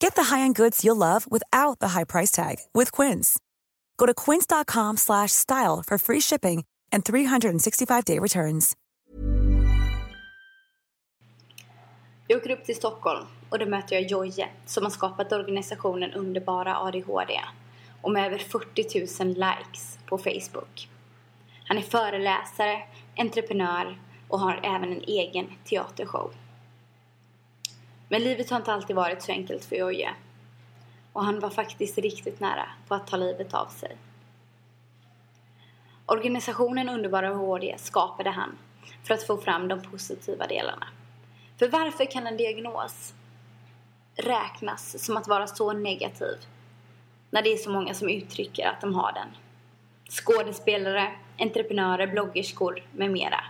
Get 0.00 0.14
the 0.14 0.34
high-end 0.34 0.56
goods 0.56 0.84
you'll 0.84 0.96
love 0.96 1.26
without 1.30 1.78
the 1.78 1.88
high 1.88 2.04
price 2.04 2.30
tag 2.30 2.56
with 2.74 3.02
Quince. 3.02 3.38
Go 3.96 4.06
to 4.06 4.14
quince.com/style 4.14 5.82
for 5.86 5.98
free 5.98 6.20
shipping 6.20 6.64
and 6.92 7.04
365-day 7.04 8.18
returns. 8.18 8.76
Jag 12.28 12.38
åker 12.38 12.50
upp 12.50 12.64
till 12.64 12.76
Stockholm 12.76 13.26
och 13.50 13.58
då 13.58 13.66
möter 13.66 13.96
jag 13.96 14.10
Joje 14.10 14.48
som 14.66 14.84
har 14.84 14.90
skapat 14.90 15.32
organisationen 15.32 16.12
Underbara 16.12 16.78
ADHD 16.78 17.40
och 18.02 18.12
med 18.12 18.26
över 18.26 18.38
40 18.38 19.24
000 19.24 19.28
likes 19.28 19.98
på 20.06 20.18
Facebook. 20.18 20.88
Han 21.68 21.78
är 21.78 21.82
föreläsare, 21.82 22.82
entreprenör 23.16 24.00
och 24.28 24.40
har 24.40 24.60
även 24.62 24.92
en 24.92 25.02
egen 25.06 25.46
teatershow. 25.64 26.30
Men 28.08 28.22
livet 28.22 28.50
har 28.50 28.56
inte 28.56 28.72
alltid 28.72 28.96
varit 28.96 29.22
så 29.22 29.32
enkelt 29.32 29.64
för 29.64 29.76
Jojje. 29.76 30.14
Och 31.12 31.24
han 31.24 31.40
var 31.40 31.50
faktiskt 31.50 31.98
riktigt 31.98 32.40
nära 32.40 32.68
på 32.88 32.94
att 32.94 33.06
ta 33.06 33.16
livet 33.16 33.54
av 33.54 33.66
sig. 33.66 33.96
Organisationen 36.06 36.88
Underbara 36.88 37.28
HD 37.28 37.74
skapade 37.78 38.30
han 38.30 38.58
för 39.04 39.14
att 39.14 39.26
få 39.26 39.36
fram 39.36 39.68
de 39.68 39.82
positiva 39.82 40.46
delarna. 40.46 40.86
För 41.58 41.68
varför 41.68 42.04
kan 42.04 42.26
en 42.26 42.36
diagnos 42.36 43.14
räknas 44.14 45.04
som 45.04 45.16
att 45.16 45.28
vara 45.28 45.46
så 45.46 45.72
negativ 45.72 46.36
när 47.30 47.42
det 47.42 47.52
är 47.52 47.56
så 47.56 47.70
många 47.70 47.94
som 47.94 48.08
uttrycker 48.08 48.66
att 48.66 48.80
de 48.80 48.94
har 48.94 49.12
den? 49.12 49.28
Skådespelare, 50.10 51.12
entreprenörer, 51.38 52.06
bloggerskor 52.06 52.82
med 52.92 53.10
mera. 53.10 53.44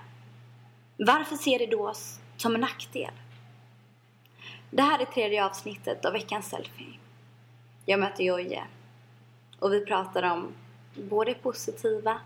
Varför 0.97 1.37
ser 1.37 1.59
det 1.59 1.67
då 1.67 1.93
som 2.37 2.55
en 2.55 2.61
nackdel? 2.61 3.12
Det 4.70 4.83
här 4.83 4.98
är 4.98 5.05
tredje 5.05 5.45
avsnittet 5.45 6.05
av 6.05 6.12
veckans 6.12 6.48
selfie. 6.48 6.98
Jag 7.84 8.00
möter 8.00 8.25
Jojje 8.25 8.62
och 9.59 9.72
vi 9.72 9.84
pratar 9.84 10.22
om 10.22 10.53
både 10.95 11.34
positiva 11.34 12.20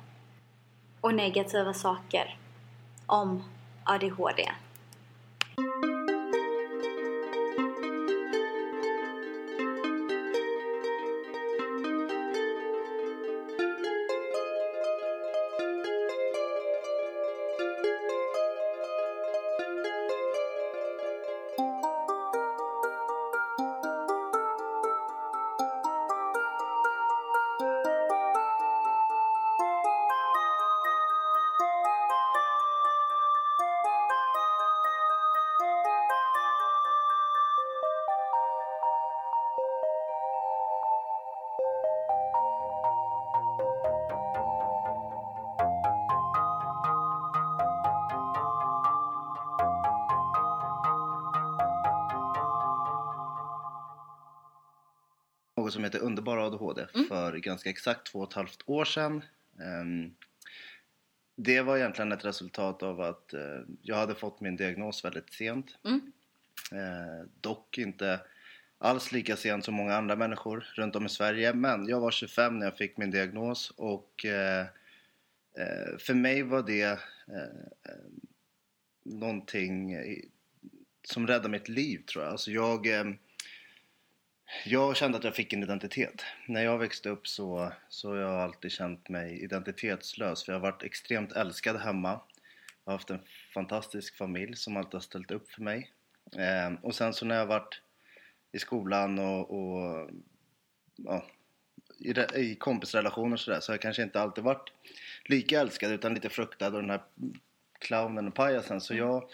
och 1.00 1.14
negativa 1.14 1.74
saker 1.74 2.38
om 3.06 3.44
ADHD. 3.84 4.50
ADHD 56.60 56.86
Mm. 56.94 57.08
för 57.08 57.36
ganska 57.36 57.70
exakt 57.70 58.06
två 58.06 58.18
och 58.18 58.28
ett 58.28 58.34
halvt 58.34 58.62
år 58.66 58.84
sedan. 58.84 59.24
Ehm, 59.60 60.14
Det 61.36 61.60
var 61.60 61.76
egentligen 61.76 62.12
ett 62.12 62.24
resultat 62.24 62.82
av 62.82 63.00
att 63.00 63.32
eh, 63.32 63.60
jag 63.82 63.96
hade 63.96 64.14
fått 64.14 64.40
min 64.40 64.56
diagnos 64.56 65.04
väldigt 65.04 65.32
sent. 65.32 65.78
Mm. 65.84 66.12
Eh, 66.72 67.26
Dock 67.40 67.78
inte 67.78 68.20
alls 68.78 69.12
lika 69.12 69.36
sent 69.36 69.64
som 69.64 69.74
många 69.74 69.94
andra 69.96 70.16
människor 70.16 70.60
runt 70.74 70.96
om 70.96 71.06
i 71.06 71.08
Sverige. 71.08 71.54
Men 71.54 71.88
jag 71.88 72.00
var 72.00 72.10
25 72.10 72.58
när 72.58 72.66
jag 72.66 72.76
fick 72.76 72.96
min 72.96 73.10
diagnos 73.10 73.70
och 73.76 74.24
eh, 74.24 74.66
för 75.98 76.14
mig 76.14 76.42
var 76.42 76.62
det 76.62 76.98
någonting 79.04 79.96
som 81.02 81.26
räddade 81.26 81.48
mitt 81.48 81.68
liv 81.68 81.98
tror 82.06 82.24
jag. 82.24 82.30
Alltså 82.32 82.50
jag, 82.50 82.86
jag 84.64 84.96
kände 84.96 85.18
att 85.18 85.24
jag 85.24 85.34
fick 85.34 85.52
en 85.52 85.62
identitet. 85.62 86.24
När 86.46 86.64
jag 86.64 86.78
växte 86.78 87.08
upp 87.08 87.28
så, 87.28 87.72
så 87.88 88.08
har 88.08 88.16
jag 88.16 88.40
alltid 88.40 88.70
känt 88.70 89.08
mig 89.08 89.44
identitetslös. 89.44 90.44
För 90.44 90.52
jag 90.52 90.60
har 90.60 90.70
varit 90.70 90.82
extremt 90.82 91.32
älskad 91.32 91.76
hemma. 91.76 92.20
Jag 92.84 92.92
har 92.92 92.92
haft 92.92 93.10
en 93.10 93.20
fantastisk 93.54 94.16
familj 94.16 94.56
som 94.56 94.76
alltid 94.76 94.94
har 94.94 95.00
ställt 95.00 95.30
upp 95.30 95.50
för 95.50 95.62
mig. 95.62 95.90
Eh, 96.36 96.72
och 96.82 96.94
sen 96.94 97.12
så 97.12 97.26
när 97.26 97.34
jag 97.34 97.42
har 97.42 97.48
varit 97.48 97.80
i 98.52 98.58
skolan 98.58 99.18
och, 99.18 99.50
och 99.50 100.10
ja, 100.96 101.26
i, 101.98 102.10
i 102.40 102.54
kompisrelationer 102.54 103.32
och 103.32 103.40
sådär 103.40 103.60
så 103.60 103.72
har 103.72 103.74
jag 103.74 103.82
kanske 103.82 104.02
inte 104.02 104.20
alltid 104.20 104.44
varit 104.44 104.72
lika 105.24 105.60
älskad 105.60 105.92
utan 105.92 106.14
lite 106.14 106.28
fruktad 106.28 106.66
och 106.66 106.80
den 106.80 106.90
här 106.90 107.02
clownen 107.80 108.28
och 108.28 108.34
pajasen. 108.34 108.80
Så 108.80 108.94
jag 108.94 109.30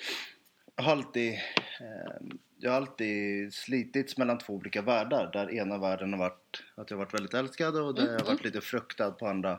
har 0.77 0.93
alltid, 0.93 1.33
eh, 1.81 2.37
jag 2.59 2.71
har 2.71 2.77
alltid 2.77 3.55
slitits 3.55 4.17
mellan 4.17 4.39
två 4.39 4.55
olika 4.55 4.83
världar. 4.83 5.31
Där 5.33 5.51
ena 5.51 5.79
världen 5.79 6.13
har 6.13 6.19
varit 6.19 6.63
att 6.75 6.91
jag 6.91 6.97
har 6.97 7.05
varit 7.05 7.15
väldigt 7.15 7.35
älskad 7.35 7.77
och 7.77 7.95
där 7.95 8.07
jag 8.07 8.19
har 8.19 8.27
varit 8.27 8.45
lite 8.45 8.61
fruktad 8.61 9.11
på 9.11 9.27
andra 9.27 9.59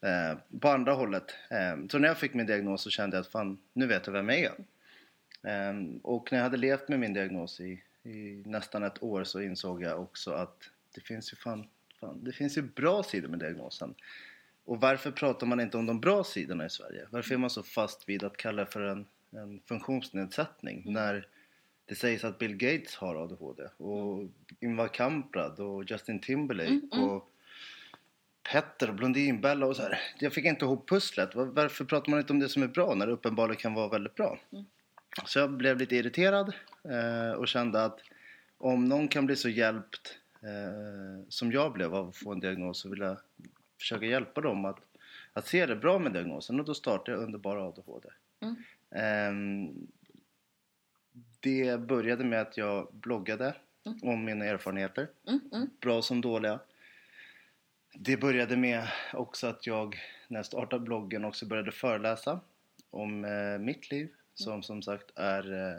eh, 0.00 0.38
på 0.60 0.68
andra 0.68 0.92
hållet. 0.92 1.34
Eh, 1.50 1.86
så 1.90 1.98
när 1.98 2.08
jag 2.08 2.18
fick 2.18 2.34
min 2.34 2.46
diagnos 2.46 2.82
så 2.82 2.90
kände 2.90 3.16
jag 3.16 3.22
att 3.22 3.32
fan, 3.32 3.58
nu 3.72 3.86
vet 3.86 4.06
jag 4.06 4.12
vem 4.12 4.28
jag 4.28 4.38
är. 4.38 4.54
Eh, 5.42 5.74
och 6.02 6.32
när 6.32 6.38
jag 6.38 6.44
hade 6.44 6.56
levt 6.56 6.88
med 6.88 7.00
min 7.00 7.12
diagnos 7.12 7.60
i, 7.60 7.82
i 8.02 8.42
nästan 8.46 8.82
ett 8.82 9.02
år 9.02 9.24
så 9.24 9.40
insåg 9.40 9.82
jag 9.82 10.00
också 10.00 10.32
att 10.32 10.70
det 10.94 11.00
finns 11.00 11.32
ju 11.32 11.36
fan, 11.36 11.68
fan 12.00 12.24
det 12.24 12.32
finns 12.32 12.58
ju 12.58 12.62
bra 12.62 13.02
sidor 13.02 13.28
med 13.28 13.38
diagnosen. 13.38 13.94
Och 14.64 14.80
varför 14.80 15.10
pratar 15.10 15.46
man 15.46 15.60
inte 15.60 15.76
om 15.76 15.86
de 15.86 16.00
bra 16.00 16.24
sidorna 16.24 16.66
i 16.66 16.70
Sverige? 16.70 17.06
Varför 17.10 17.34
är 17.34 17.38
man 17.38 17.50
så 17.50 17.62
fast 17.62 18.08
vid 18.08 18.24
att 18.24 18.36
kalla 18.36 18.64
det 18.64 18.70
för 18.70 18.80
en, 18.80 19.06
en 19.34 19.60
funktionsnedsättning 19.66 20.82
när 20.86 21.26
det 21.86 21.94
sägs 21.94 22.24
att 22.24 22.38
Bill 22.38 22.56
Gates 22.56 22.94
har 22.96 23.14
ADHD 23.16 23.62
och 23.76 24.28
Ingvar 24.60 24.88
Kamprad 24.88 25.60
och 25.60 25.90
Justin 25.90 26.20
Timberlake 26.20 26.80
och 27.00 27.30
Petter 28.52 28.88
och 28.88 28.94
Blondinbella 28.94 29.66
och 29.66 29.76
så 29.76 29.82
här. 29.82 29.98
Jag 30.18 30.32
fick 30.32 30.44
inte 30.44 30.64
ihop 30.64 30.88
pusslet. 30.88 31.34
Var- 31.34 31.44
Varför 31.46 31.84
pratar 31.84 32.10
man 32.10 32.20
inte 32.20 32.32
om 32.32 32.38
det 32.40 32.48
som 32.48 32.62
är 32.62 32.66
bra 32.68 32.94
när 32.94 33.06
det 33.06 33.12
uppenbarligen 33.12 33.60
kan 33.60 33.74
vara 33.74 33.88
väldigt 33.88 34.14
bra? 34.14 34.38
Så 35.26 35.38
jag 35.38 35.50
blev 35.50 35.78
lite 35.78 35.96
irriterad 35.96 36.52
eh, 36.84 37.30
och 37.32 37.48
kände 37.48 37.84
att 37.84 38.00
om 38.58 38.84
någon 38.84 39.08
kan 39.08 39.26
bli 39.26 39.36
så 39.36 39.48
hjälpt 39.48 40.18
eh, 40.42 41.24
som 41.28 41.52
jag 41.52 41.72
blev 41.72 41.94
av 41.94 42.08
att 42.08 42.16
få 42.16 42.32
en 42.32 42.40
diagnos 42.40 42.78
så 42.80 42.88
vill 42.88 43.00
jag 43.00 43.16
försöka 43.78 44.06
hjälpa 44.06 44.40
dem 44.40 44.64
att, 44.64 44.78
att 45.32 45.46
se 45.46 45.66
det 45.66 45.76
bra 45.76 45.98
med 45.98 46.12
diagnosen 46.12 46.60
och 46.60 46.66
då 46.66 46.74
startade 46.74 47.10
jag 47.18 47.22
Underbara 47.24 47.62
ADHD. 47.68 48.08
Mm. 48.40 48.56
Ehm, 48.94 49.86
det 51.40 51.80
började 51.80 52.24
med 52.24 52.40
att 52.40 52.56
jag 52.56 52.94
bloggade 52.94 53.54
Mm. 53.86 53.98
om 54.02 54.24
mina 54.24 54.44
erfarenheter, 54.44 55.08
Mm, 55.28 55.40
mm. 55.52 55.70
bra 55.80 56.02
som 56.02 56.20
dåliga. 56.20 56.60
Det 57.94 58.16
började 58.16 58.56
med 58.56 58.88
också 59.12 59.46
att 59.46 59.66
jag 59.66 59.96
när 60.28 60.38
jag 60.38 60.46
startade 60.46 60.84
bloggen 60.84 61.24
också 61.24 61.46
började 61.46 61.72
föreläsa 61.72 62.40
om 62.90 63.24
eh, 63.24 63.58
mitt 63.58 63.90
liv 63.90 64.08
som 64.34 64.62
som 64.62 64.82
sagt 64.82 65.10
är 65.14 65.52
eh, 65.52 65.78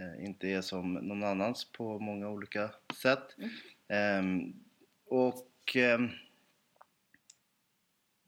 eh, 0.00 0.24
inte 0.24 0.48
är 0.48 0.60
som 0.60 0.92
någon 0.94 1.22
annans 1.22 1.64
på 1.72 1.98
många 1.98 2.28
olika 2.28 2.70
sätt. 3.02 3.36
Ehm, 3.88 4.52
och 5.06 5.76
ehm, 5.76 6.08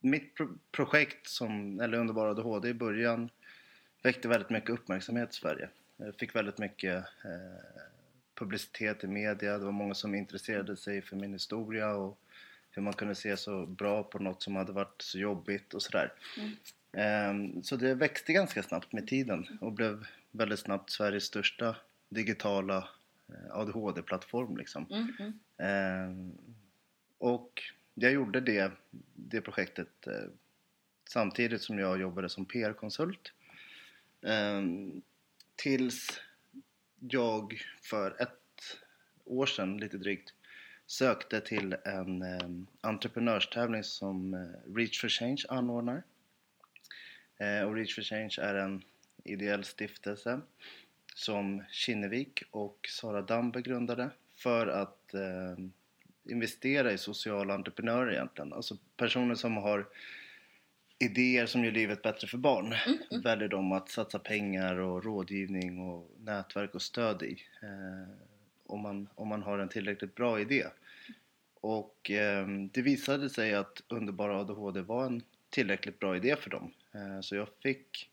mitt 0.01 0.35
pro 0.35 0.49
projekt 0.71 1.29
som, 1.29 1.81
eller 1.81 1.99
Underbara 1.99 2.31
ADHD 2.31 2.69
i 2.69 2.75
början 2.75 3.31
väckte 4.09 4.29
väldigt 4.29 4.51
mycket 4.51 4.71
uppmärksamhet 4.71 5.31
i 5.31 5.35
Sverige. 5.35 5.69
Jag 5.97 6.15
fick 6.15 6.37
väldigt 6.37 6.59
mycket 6.59 6.97
eh, 6.97 7.85
publicitet 8.35 9.05
i 9.05 9.07
media. 9.07 9.59
Det 9.59 9.65
var 9.65 9.73
många 9.73 9.95
som 9.95 10.15
intresserade 10.15 10.77
sig 10.77 11.03
för 11.03 11.17
min 11.17 11.33
historia 11.33 11.95
och 11.95 12.19
hur 12.71 12.83
man 12.83 12.93
kunde 12.93 13.15
se 13.15 13.37
så 13.37 13.67
bra 13.67 14.03
på 14.03 14.19
något 14.19 14.43
som 14.43 14.57
hade 14.57 14.73
varit 14.73 15.03
så 15.03 15.19
jobbigt 15.19 15.75
och 15.75 15.83
sådär. 15.83 16.13
Mm. 16.93 17.63
Så 17.63 17.77
det 17.77 17.95
växte 17.95 18.33
ganska 18.33 18.63
snabbt 18.63 18.93
med 18.93 19.07
tiden 19.07 19.59
och 19.61 19.73
blev 19.73 20.07
väldigt 20.31 20.59
snabbt 20.59 20.91
Sveriges 20.91 21.25
största 21.25 21.77
digitala 22.09 22.89
eh, 23.29 23.57
ADHD-plattform 23.57 24.57
liksom. 24.57 24.87
Mm, 24.91 25.13
mm. 25.19 25.39
Ehm, 25.59 26.39
och 27.19 27.63
jag 27.95 28.13
gjorde 28.13 28.41
det, 28.41 28.73
det 29.15 29.41
projektet 29.41 30.07
eh, 30.07 30.31
samtidigt 31.09 31.63
som 31.63 31.79
jag 31.79 32.01
jobbade 32.01 32.29
som 32.29 32.45
PR-konsult. 32.45 33.33
Ehm, 34.23 35.03
tills 35.57 36.21
jag 37.01 37.63
för 37.83 38.23
ett 38.23 38.79
år 39.25 39.47
sedan, 39.47 39.77
lite 39.77 39.99
drygt, 39.99 40.35
sökte 40.87 41.41
till 41.41 41.77
en 41.85 42.23
eh, 42.23 42.49
entreprenörstävling 42.81 43.85
som 43.85 44.35
eh, 44.35 44.75
Reach 44.77 45.01
for 45.01 45.09
Change 45.09 45.43
anordnar. 45.49 46.03
Eh, 47.37 47.63
och 47.63 47.75
Reach 47.75 47.95
for 47.95 48.03
Change 48.03 48.35
är 48.39 48.55
en 48.55 48.83
ideell 49.25 49.65
stiftelse 49.65 50.41
som 51.15 51.65
Kinnevik 51.71 52.43
och 52.51 52.87
Sara 52.89 53.23
Damberg 53.23 53.63
grundade 53.63 54.11
för 54.37 54.67
att 54.67 55.15
eh, 55.15 55.65
investera 56.25 56.93
i 56.93 56.99
sociala 56.99 57.55
entreprenörer 57.55 58.13
egentligen. 58.13 58.53
Alltså 58.53 58.77
personer 58.97 59.35
som 59.35 59.57
har 59.57 59.87
idéer 60.99 61.47
som 61.47 61.65
gör 61.65 61.73
livet 61.73 62.03
bättre 62.03 62.27
för 62.27 62.39
barn 62.39 62.67
Mm, 62.67 62.99
mm. 63.11 63.23
väljer 63.23 63.49
de 63.49 63.73
att 63.73 63.89
satsa 63.89 64.19
pengar 64.19 64.77
och 64.77 65.05
rådgivning 65.05 65.81
och 65.81 66.11
nätverk 66.19 66.75
och 66.75 66.83
stöd 66.83 67.23
i. 67.23 67.43
Eh, 67.63 68.15
om, 68.67 68.81
man, 68.81 69.09
om 69.15 69.29
man 69.29 69.43
har 69.43 69.59
en 69.59 69.69
tillräckligt 69.69 70.15
bra 70.15 70.41
idé. 70.41 70.67
Och 71.61 72.11
eh, 72.11 72.49
det 72.73 72.83
visade 72.83 73.31
sig 73.31 73.55
att 73.55 73.83
Underbara 73.89 74.41
ADHD 74.41 74.81
var 74.81 75.07
en 75.07 75.23
tillräckligt 75.51 75.99
bra 75.99 76.17
idé 76.17 76.37
för 76.37 76.51
dem. 76.51 76.73
Eh, 76.93 77.21
så 77.21 77.37
jag 77.37 77.49
fick 77.63 78.11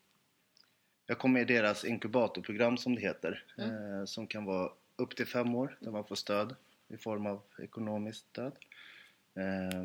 jag 1.07 1.17
kom 1.19 1.33
med 1.33 1.41
i 1.51 1.53
deras 1.53 1.85
inkubatorprogram 1.85 2.77
som 2.77 2.95
det 2.95 3.01
heter 3.01 3.43
eh, 3.57 4.05
som 4.05 4.27
kan 4.27 4.45
vara 4.45 4.71
upp 4.95 5.15
till 5.15 5.25
fem 5.25 5.55
år 5.55 5.77
där 5.79 5.91
man 5.91 6.05
får 6.05 6.15
stöd 6.15 6.55
i 6.87 6.97
form 6.97 7.25
av 7.25 7.41
ekonomiskt 7.59 8.25
stöd. 8.29 8.53
Eh, 9.35 9.83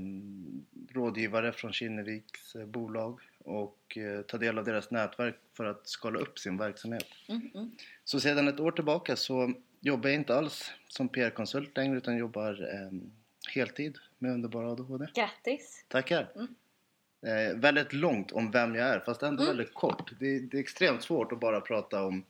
rådgivare 0.94 1.52
från 1.52 1.72
Kinneviks 1.72 2.54
eh, 2.54 2.66
bolag 2.66 3.20
och 3.44 3.98
eh, 3.98 4.22
ta 4.22 4.38
del 4.38 4.58
av 4.58 4.64
deras 4.64 4.90
nätverk 4.90 5.36
för 5.56 5.64
att 5.64 5.88
skala 5.88 6.18
upp 6.18 6.38
sin 6.38 6.56
verksamhet. 6.56 7.06
Mm, 7.28 7.50
mm. 7.54 7.70
Så 8.04 8.20
sedan 8.20 8.48
ett 8.48 8.60
år 8.60 8.70
tillbaka 8.72 9.16
så 9.16 9.52
jobbar 9.80 10.08
jag 10.08 10.16
inte 10.16 10.34
alls 10.34 10.72
som 10.88 11.08
PR-konsult 11.08 11.76
längre 11.76 11.96
utan 11.96 12.16
jobbar 12.16 12.74
eh, 12.74 12.98
heltid 13.54 13.98
med 14.18 14.32
Underbara 14.32 14.70
ADHD. 14.72 15.06
Grattis! 15.14 15.84
Tackar! 15.88 16.28
Eh, 17.26 17.56
väldigt 17.56 17.92
långt 17.92 18.32
om 18.32 18.50
vem 18.50 18.74
jag 18.74 18.88
är 18.88 19.00
fast 19.00 19.22
ändå 19.22 19.44
väldigt 19.44 19.74
kort. 19.74 20.12
Det, 20.20 20.38
det 20.38 20.56
är 20.56 20.60
extremt 20.60 21.02
svårt 21.02 21.32
att 21.32 21.40
bara 21.40 21.60
prata 21.60 22.04
om 22.04 22.24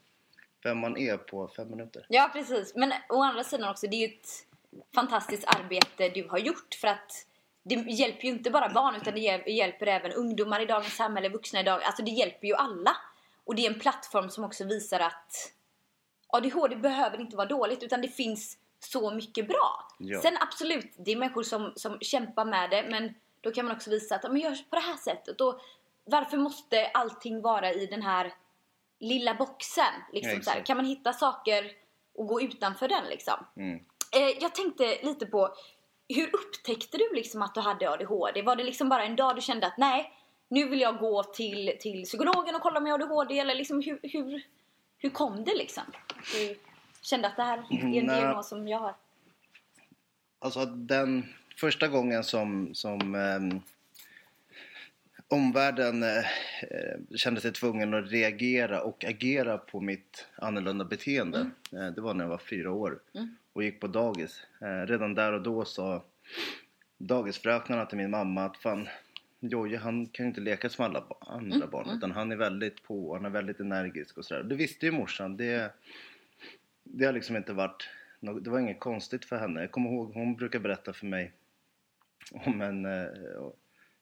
vem 0.63 0.79
man 0.79 0.97
är 0.97 1.17
på 1.17 1.49
fem 1.49 1.71
minuter. 1.71 2.07
Ja, 2.09 2.31
precis. 2.33 2.75
Men 2.75 2.93
å 3.09 3.23
andra 3.23 3.45
sidan 3.45 3.71
också, 3.71 3.87
det 3.87 3.97
är 3.97 4.09
ju 4.09 4.15
ett 4.15 4.47
fantastiskt 4.95 5.45
arbete 5.45 6.09
du 6.09 6.29
har 6.29 6.39
gjort 6.39 6.75
för 6.81 6.89
att 6.89 7.27
det 7.63 7.75
hjälper 7.75 8.23
ju 8.25 8.31
inte 8.31 8.51
bara 8.51 8.69
barn 8.69 8.95
utan 8.97 9.15
det 9.15 9.21
hjäl- 9.21 9.43
hjälper 9.49 9.87
även 9.87 10.13
ungdomar 10.13 10.61
i 10.61 10.67
dagens 10.67 10.97
samhälle, 10.97 11.29
vuxna 11.29 11.61
idag. 11.61 11.83
Alltså 11.83 12.03
det 12.03 12.11
hjälper 12.11 12.47
ju 12.47 12.55
alla. 12.55 12.97
Och 13.45 13.55
det 13.55 13.67
är 13.67 13.73
en 13.75 13.81
plattform 13.81 14.31
som 14.31 14.45
också 14.45 14.65
visar 14.65 15.01
att 15.01 15.53
ADHD 16.27 16.77
behöver 16.77 17.21
inte 17.21 17.37
vara 17.37 17.47
dåligt 17.49 17.83
utan 17.83 18.01
det 18.01 18.09
finns 18.09 18.59
så 18.81 19.11
mycket 19.11 19.49
bra. 19.49 19.89
Ja. 19.99 20.21
Sen 20.21 20.37
absolut, 20.41 20.95
det 20.99 21.13
är 21.13 21.17
människor 21.17 21.43
som, 21.43 21.73
som 21.77 21.99
kämpar 22.01 22.45
med 22.45 22.71
det 22.71 22.83
men 22.91 23.15
då 23.41 23.51
kan 23.51 23.65
man 23.67 23.77
också 23.77 23.91
visa 23.91 24.15
att 24.15 24.23
men 24.23 24.37
gör 24.37 24.55
på 24.71 24.77
det 24.77 24.83
här 24.83 24.97
sättet. 24.97 25.41
Och 25.41 25.61
varför 26.05 26.37
måste 26.37 26.87
allting 26.87 27.43
vara 27.43 27.73
i 27.73 27.87
den 27.87 28.03
här 28.03 28.33
lilla 28.99 29.35
boxen? 29.35 29.85
Liksom, 30.13 30.41
Ja. 30.47 30.63
Kan 30.65 30.77
man 30.77 30.87
hitta 30.87 31.13
saker 31.13 31.73
och 32.15 32.27
gå 32.27 32.41
utanför 32.43 32.89
den 32.89 33.05
liksom? 33.05 33.47
Mm. 33.57 33.85
Eh, 34.11 34.39
jag 34.41 34.55
tänkte 34.55 34.99
lite 35.03 35.27
på 35.27 35.55
hur 36.09 36.31
upptäckte 36.35 36.99
du 36.99 37.15
liksom 37.15 37.43
att 37.43 37.55
du 37.55 37.61
hade 37.61 37.91
ADHD? 37.91 38.43
Var 38.43 38.57
det 38.57 38.65
liksom 38.65 38.89
bara 38.89 39.05
en 39.05 39.17
dag 39.17 39.37
du 39.37 39.41
kände 39.41 39.67
att 39.67 39.79
nej, 39.79 40.13
nu 40.49 40.69
vill 40.69 40.81
jag 40.81 40.99
gå 40.99 41.23
till, 41.23 41.77
till 41.81 42.05
psykologen 42.05 42.55
och 42.55 42.63
kolla 42.63 42.79
om 42.79 42.87
jag 42.87 42.99
har 42.99 43.05
ADHD? 43.05 43.39
Eller 43.39 43.55
liksom 43.55 43.83
hur, 43.83 44.01
hur, 44.03 44.43
hur 44.99 45.11
kom 45.11 45.45
det 45.45 45.55
liksom? 45.55 45.83
Du 46.33 46.59
kände 47.03 47.29
att 47.29 47.37
det 47.37 47.43
här 47.43 47.59
är 47.59 47.99
en 47.99 48.07
Nej. 48.07 48.21
diagnos 48.21 48.49
som 48.49 48.69
jag 48.69 48.79
har? 48.79 48.95
Alltså 50.39 50.67
den 50.67 51.25
första 51.57 51.89
gången 51.89 52.25
som, 52.25 52.75
som 52.75 53.15
ehm, 53.15 53.61
omvärlden 55.29 56.03
eh, 56.03 56.25
kände 57.17 57.41
sig 57.41 57.53
tvungen 57.53 57.95
att 57.95 58.11
reagera 58.11 58.83
och 58.83 59.05
agera 59.05 59.59
på 59.59 59.81
mitt 59.81 60.27
annorlunda 60.37 60.85
beteende. 60.85 61.51
Eh, 61.73 61.87
det 61.87 62.01
var 62.01 62.15
när 62.15 62.25
jag 62.25 62.31
var 62.31 62.39
fyra 62.39 62.73
år 62.73 63.01
och 63.53 63.63
gick 63.63 63.81
på 63.81 63.87
dagis. 63.87 64.47
Eh, 64.61 64.87
redan 64.87 65.15
där 65.15 65.33
och 65.33 65.43
då 65.43 65.65
sa 65.65 66.05
dagisfröknarna 66.99 67.87
till 67.87 67.99
min 67.99 68.11
mamma 68.11 68.45
att 68.45 68.57
fan 68.57 68.89
Jojje 69.41 69.79
han 69.79 70.07
kan 70.07 70.27
ju 70.27 70.29
inte 70.29 70.41
leka 70.41 70.69
som 70.69 70.85
alla 70.85 71.05
andra 71.21 71.67
barn 71.67 71.91
utan 71.97 72.11
han 72.11 72.33
är 72.33 72.37
väldigt 72.37 72.83
på, 72.83 73.15
han 73.15 73.25
är 73.25 73.31
väldigt 73.31 73.61
energisk 73.61 74.19
och 74.19 74.25
sådär. 74.25 74.43
Det 74.43 74.55
visste 74.55 74.87
ju 74.87 74.93
morsan. 74.93 75.37
Det, 75.37 75.75
det 76.83 77.05
har 77.05 77.13
liksom 77.13 77.37
inte 77.37 77.53
varit 77.53 77.89
det 78.21 78.51
var 78.51 78.59
inget 78.59 78.81
konstigt 78.81 79.25
för 79.25 79.37
henne. 79.39 79.61
Jag 79.61 79.71
kommer 79.71 79.91
ihåg, 79.91 80.15
hon 80.15 80.37
brukar 80.37 80.59
berätta 80.59 80.93
för 80.93 81.07
mig 81.07 81.33
om 82.33 82.61
en 82.61 82.85
eh, 82.85 83.09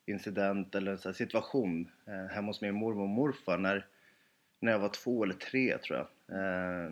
incident 0.06 0.74
eller 0.74 1.06
en 1.06 1.14
situation 1.14 1.90
eh, 2.06 2.34
hemma 2.34 2.46
hos 2.46 2.60
min 2.60 2.74
mormor 2.74 3.02
och 3.02 3.08
morfar 3.08 3.58
när, 3.58 3.86
när 4.60 4.72
jag 4.72 4.78
var 4.78 4.88
två 4.88 5.24
eller 5.24 5.34
tre 5.34 5.78
tror 5.78 5.98
jag. 5.98 6.38
Eh, 6.38 6.90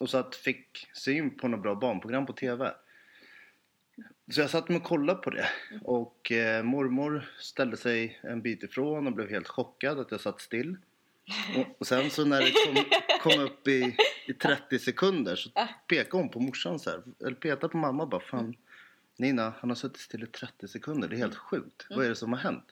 och 0.00 0.10
så 0.10 0.18
att 0.18 0.34
fick 0.34 0.88
syn 0.92 1.36
på 1.36 1.48
något 1.48 1.62
bra 1.62 1.74
barnprogram 1.74 2.26
på 2.26 2.32
TV. 2.32 2.74
Så 4.30 4.40
jag 4.40 4.50
satt 4.50 4.68
mig 4.68 4.78
och 4.78 4.84
kollade 4.84 5.22
på 5.22 5.30
det 5.30 5.48
och 5.82 6.32
eh, 6.32 6.62
mormor 6.62 7.30
ställde 7.38 7.76
sig 7.76 8.20
en 8.22 8.42
bit 8.42 8.62
ifrån 8.62 9.06
och 9.06 9.12
blev 9.12 9.30
helt 9.30 9.48
chockad 9.48 9.98
att 9.98 10.10
jag 10.10 10.20
satt 10.20 10.40
still. 10.40 10.76
Och, 11.56 11.80
och 11.80 11.86
sen 11.86 12.10
så 12.10 12.24
när 12.24 12.40
det 12.40 12.50
kom, 12.50 12.84
kom 13.20 13.44
upp 13.44 13.68
i, 13.68 13.96
i 14.26 14.32
30 14.32 14.78
sekunder 14.78 15.36
så 15.36 15.50
pekade 15.88 16.22
hon 16.22 16.28
på 16.28 16.40
morsan 16.40 16.78
så 16.78 16.90
här, 16.90 17.02
eller 17.20 17.36
petade 17.36 17.68
på 17.68 17.76
mamma 17.76 18.06
bara 18.06 18.20
fan 18.20 18.54
Nina, 19.16 19.52
han 19.58 19.70
har 19.70 19.74
suttit 19.74 20.00
still 20.00 20.22
i 20.22 20.26
30 20.26 20.68
sekunder, 20.68 21.08
det 21.08 21.16
är 21.16 21.18
helt 21.18 21.36
sjukt. 21.36 21.86
Vad 21.90 22.04
är 22.04 22.08
det 22.08 22.16
som 22.16 22.32
har 22.32 22.40
hänt? 22.40 22.64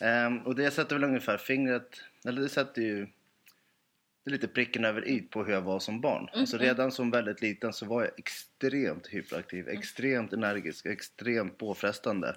Ehm, 0.00 0.38
och 0.38 0.54
det 0.54 0.70
sätter 0.70 0.96
väl 0.96 1.04
ungefär 1.04 1.38
fingret, 1.38 2.02
eller 2.24 2.42
det 2.42 2.48
sätter 2.48 2.82
ju 2.82 3.06
det 4.24 4.30
är 4.30 4.32
lite 4.32 4.48
pricken 4.48 4.84
över 4.84 5.08
i 5.08 5.20
på 5.20 5.44
hur 5.44 5.52
jag 5.52 5.62
var 5.62 5.78
som 5.78 6.00
barn. 6.00 6.28
Alltså 6.32 6.58
redan 6.58 6.92
som 6.92 7.10
väldigt 7.10 7.42
liten 7.42 7.72
så 7.72 7.86
var 7.86 8.02
jag 8.02 8.10
extremt 8.18 9.06
hyperaktiv, 9.06 9.68
extremt 9.68 10.32
energisk, 10.32 10.86
extremt 10.86 11.58
påfrestande. 11.58 12.36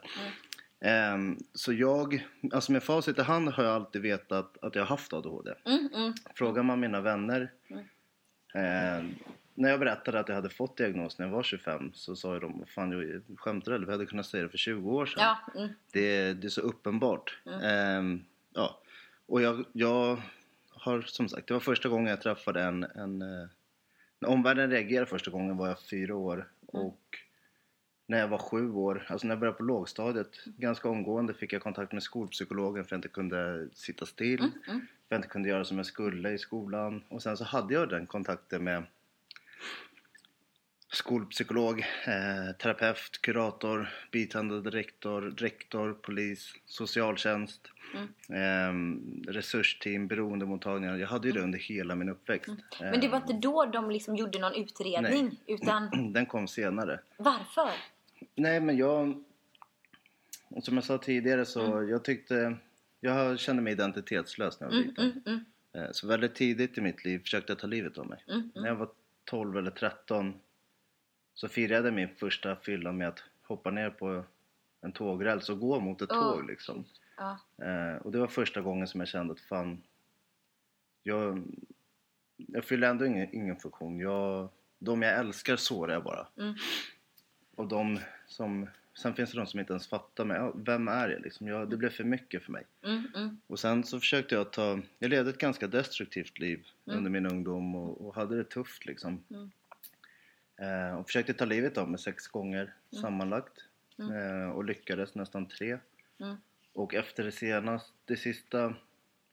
Ehm, 0.81 1.37
så 1.53 1.73
jag, 1.73 2.27
alltså 2.51 2.71
med 2.71 2.83
facit 2.83 3.19
i 3.19 3.21
hand 3.21 3.49
har 3.49 3.63
jag 3.63 3.73
alltid 3.73 4.01
vetat 4.01 4.57
att 4.61 4.75
jag 4.75 4.81
har 4.81 4.87
haft 4.87 5.13
ADHD. 5.13 5.53
Mm, 5.65 5.89
mm. 5.95 6.13
Frågar 6.35 6.63
man 6.63 6.79
mina 6.79 7.01
vänner 7.01 7.51
eh, 8.53 9.03
när 9.55 9.69
jag 9.69 9.79
berättade 9.79 10.19
att 10.19 10.27
jag 10.27 10.35
hade 10.35 10.49
fått 10.49 10.77
diagnos 10.77 11.19
när 11.19 11.25
jag 11.25 11.33
var 11.33 11.43
25 11.43 11.91
så 11.93 12.15
sa 12.15 12.39
de 12.39 12.59
"Vad 12.59 12.69
fan 12.69 12.91
jag 12.91 13.21
skämtar 13.39 13.71
eller? 13.71 13.85
Vi 13.85 13.91
hade 13.91 14.05
kunnat 14.05 14.25
säga 14.25 14.43
det 14.43 14.49
för 14.49 14.57
20 14.57 14.91
år 14.91 15.05
sedan. 15.05 15.23
Ja, 15.23 15.37
mm. 15.55 15.69
Det, 15.91 16.33
det 16.33 16.47
är 16.47 16.49
så 16.49 16.61
uppenbart. 16.61 17.37
Ehm, 17.63 18.23
ja. 18.53 18.79
Och 19.25 19.41
jag, 19.41 19.65
jag 19.71 20.21
har 20.83 21.01
som 21.01 21.29
sagt, 21.29 21.47
det 21.47 21.53
var 21.53 21.61
första 21.61 21.89
gången 21.89 22.07
jag 22.07 22.21
träffade 22.21 22.61
en, 22.63 22.83
en 22.83 23.21
eh, 23.21 23.47
när 24.19 24.29
omvärlden 24.29 24.69
reagerade 24.69 25.05
första 25.05 25.31
gången 25.31 25.57
var 25.57 25.67
jag 25.67 25.79
fyra 25.79 26.15
år. 26.15 26.51
Och 26.65 27.01
när 28.07 28.19
jag 28.19 28.27
var 28.27 28.37
sju 28.37 28.71
år, 28.71 29.05
alltså 29.09 29.27
när 29.27 29.31
jag 29.35 29.39
började 29.39 29.57
på 29.57 29.63
lågstadiet, 29.63 30.45
ganska 30.45 30.89
omgående 30.89 31.33
fick 31.33 31.53
jag 31.53 31.61
kontakt 31.61 31.91
med 31.91 32.03
skolpsykologen 32.03 32.83
för 32.83 32.87
att 32.87 32.91
jag 32.91 32.97
inte 32.97 33.07
kunde 33.07 33.69
sitta 33.73 34.05
still, 34.05 34.39
för 34.39 34.73
att 34.73 34.81
jag 35.09 35.17
inte 35.17 35.27
kunde 35.27 35.49
göra 35.49 35.65
som 35.65 35.77
jag 35.77 35.85
skulle 35.85 36.31
i 36.31 36.37
skolan. 36.37 37.03
Och 37.09 37.23
sen 37.23 37.37
så 37.37 37.43
hade 37.43 37.73
jag 37.73 37.89
den 37.89 38.07
kontakten 38.07 38.63
med 38.63 38.83
skolpsykolog, 40.91 41.79
eh, 41.79 42.55
terapeut, 42.59 43.21
kurator, 43.21 43.89
biträdande 44.11 44.69
rektor, 44.69 45.21
rektor, 45.37 45.93
polis, 45.93 46.53
socialtjänst. 46.65 47.69
Ehm, 48.29 49.23
resursteam, 49.27 50.07
beroendemottagningar. 50.07 50.95
Jag 50.97 51.07
hade 51.07 51.27
ju 51.27 51.33
det 51.33 51.41
under 51.41 51.59
hela 51.59 51.95
min 51.95 52.09
uppväxt. 52.09 52.51
Men 52.79 52.99
det 52.99 53.07
var 53.07 53.17
inte 53.17 53.33
då 53.33 53.65
de 53.65 53.91
liksom 53.91 54.15
gjorde 54.15 54.39
någon 54.39 54.53
utredning? 54.55 55.23
Nej. 55.25 55.37
Utan 55.61 55.87
Ehm, 55.93 56.13
Den 56.13 56.25
kom 56.25 56.47
senare. 56.47 56.99
varför? 57.17 57.69
Nej 58.35 58.59
men 58.59 58.77
jag... 58.77 59.23
Som 60.61 60.75
jag 60.75 60.83
sa 60.83 60.97
tidigare 60.97 61.45
så 61.45 61.87
jag 61.89 62.03
tyckte... 62.03 62.55
Jag 62.99 63.39
kände 63.39 63.61
mig 63.61 63.73
identitetslös 63.73 64.59
när 64.59 64.67
jag 64.67 64.73
var 64.75 64.81
liten. 64.83 65.21
Mm, 65.25 65.45
Eh, 65.75 65.91
Så 65.91 66.07
väldigt 66.07 66.35
tidigt 66.35 66.77
i 66.77 66.81
mitt 66.81 67.05
liv 67.05 67.19
försökte 67.19 67.51
jag 67.51 67.59
ta 67.59 67.67
livet 67.67 67.97
av 67.97 68.07
mig. 68.07 68.23
Mm, 68.27 68.51
När 68.55 68.67
jag 68.67 68.75
var 68.75 68.89
12 69.25 69.57
eller 69.57 69.71
13 69.71 70.33
så 71.33 71.47
firade 71.47 71.87
jag 71.87 71.93
min 71.93 72.07
första 72.15 72.55
fylla 72.55 72.91
med 72.91 73.07
att 73.07 73.23
hoppa 73.41 73.71
ner 73.71 73.89
på 73.89 74.23
en 74.81 74.91
tågräls 74.91 75.49
och 75.49 75.59
gå 75.59 75.79
mot 75.79 76.01
ett 76.01 76.11
Åh, 76.11 76.21
tåg 76.35 76.47
liksom. 76.47 76.85
Ja. 77.17 77.39
Eh, 77.65 77.95
och 77.95 78.11
det 78.11 78.19
var 78.19 78.27
första 78.27 78.61
gången 78.61 78.87
som 78.87 78.99
jag 78.99 79.07
kände 79.07 79.33
att 79.33 79.39
fan, 79.39 79.81
jag, 81.03 81.43
jag 82.37 82.65
fyller 82.65 82.89
ändå 82.89 83.05
ingen, 83.05 83.35
ingen 83.35 83.55
funktion. 83.55 83.99
Jag, 83.99 84.49
de 84.79 85.01
jag 85.01 85.19
älskar 85.19 85.55
sårar 85.55 85.93
jag 85.93 86.03
bara. 86.03 86.27
Mm. 86.37 86.55
Och 87.55 87.67
de 87.67 87.99
som, 88.27 88.67
sen 88.93 89.13
finns 89.13 89.31
det 89.31 89.37
de 89.37 89.47
som 89.47 89.59
inte 89.59 89.73
ens 89.73 89.87
fattar 89.87 90.25
mig. 90.25 90.37
Ja, 90.37 90.53
vem 90.55 90.87
är 90.87 91.09
jag 91.09 91.21
liksom? 91.21 91.47
Jag, 91.47 91.69
det 91.69 91.77
blev 91.77 91.89
för 91.89 92.03
mycket 92.03 92.43
för 92.43 92.51
mig. 92.51 92.63
Mm, 92.83 93.07
mm, 93.15 93.37
Och 93.47 93.59
sen 93.59 93.83
så 93.83 93.99
försökte 93.99 94.35
jag 94.35 94.51
ta, 94.51 94.79
jag 94.99 95.09
levde 95.09 95.29
ett 95.29 95.37
ganska 95.37 95.67
destruktivt 95.67 96.39
liv 96.39 96.67
under 96.85 97.09
min 97.11 97.25
ungdom 97.25 97.75
och, 97.75 98.07
och 98.07 98.15
hade 98.15 98.37
det 98.37 98.43
tufft 98.43 98.85
liksom. 98.85 99.23
Mm. 99.29 99.51
Eh, 100.55 100.95
och 100.95 101.05
försökte 101.05 101.33
ta 101.33 101.45
livet 101.45 101.77
av 101.77 101.89
mig 101.89 101.99
sex 101.99 102.27
gånger 102.27 102.73
sammanlagt. 103.01 103.63
Eh, 103.99 104.49
och 104.49 104.63
lyckades 104.63 105.15
nästan 105.15 105.45
tre. 105.45 105.77
Mm. 106.75 106.83
Och 106.83 106.93
efter 106.93 107.23
det 107.23 107.31
senaste, 107.31 107.91
det 108.05 108.17
sista 108.17 108.75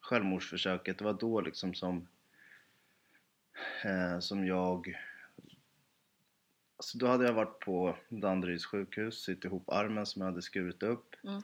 självmordsförsöket, 0.00 0.98
det 0.98 1.04
var 1.04 1.12
då 1.12 1.40
liksom 1.40 1.74
som 1.74 2.08
eh, 3.84 4.18
som 4.18 4.46
jag 4.46 4.96
Alltså 6.76 6.98
då 6.98 7.06
hade 7.06 7.24
jag 7.24 7.32
varit 7.32 7.60
på 7.60 7.96
Danderyds 8.08 8.66
sjukhus, 8.66 9.22
sytt 9.22 9.44
ihop 9.44 9.68
armen 9.68 10.06
som 10.06 10.22
jag 10.22 10.30
hade 10.30 10.42
skurit 10.42 10.82
upp. 10.82 11.16
Mm. 11.24 11.42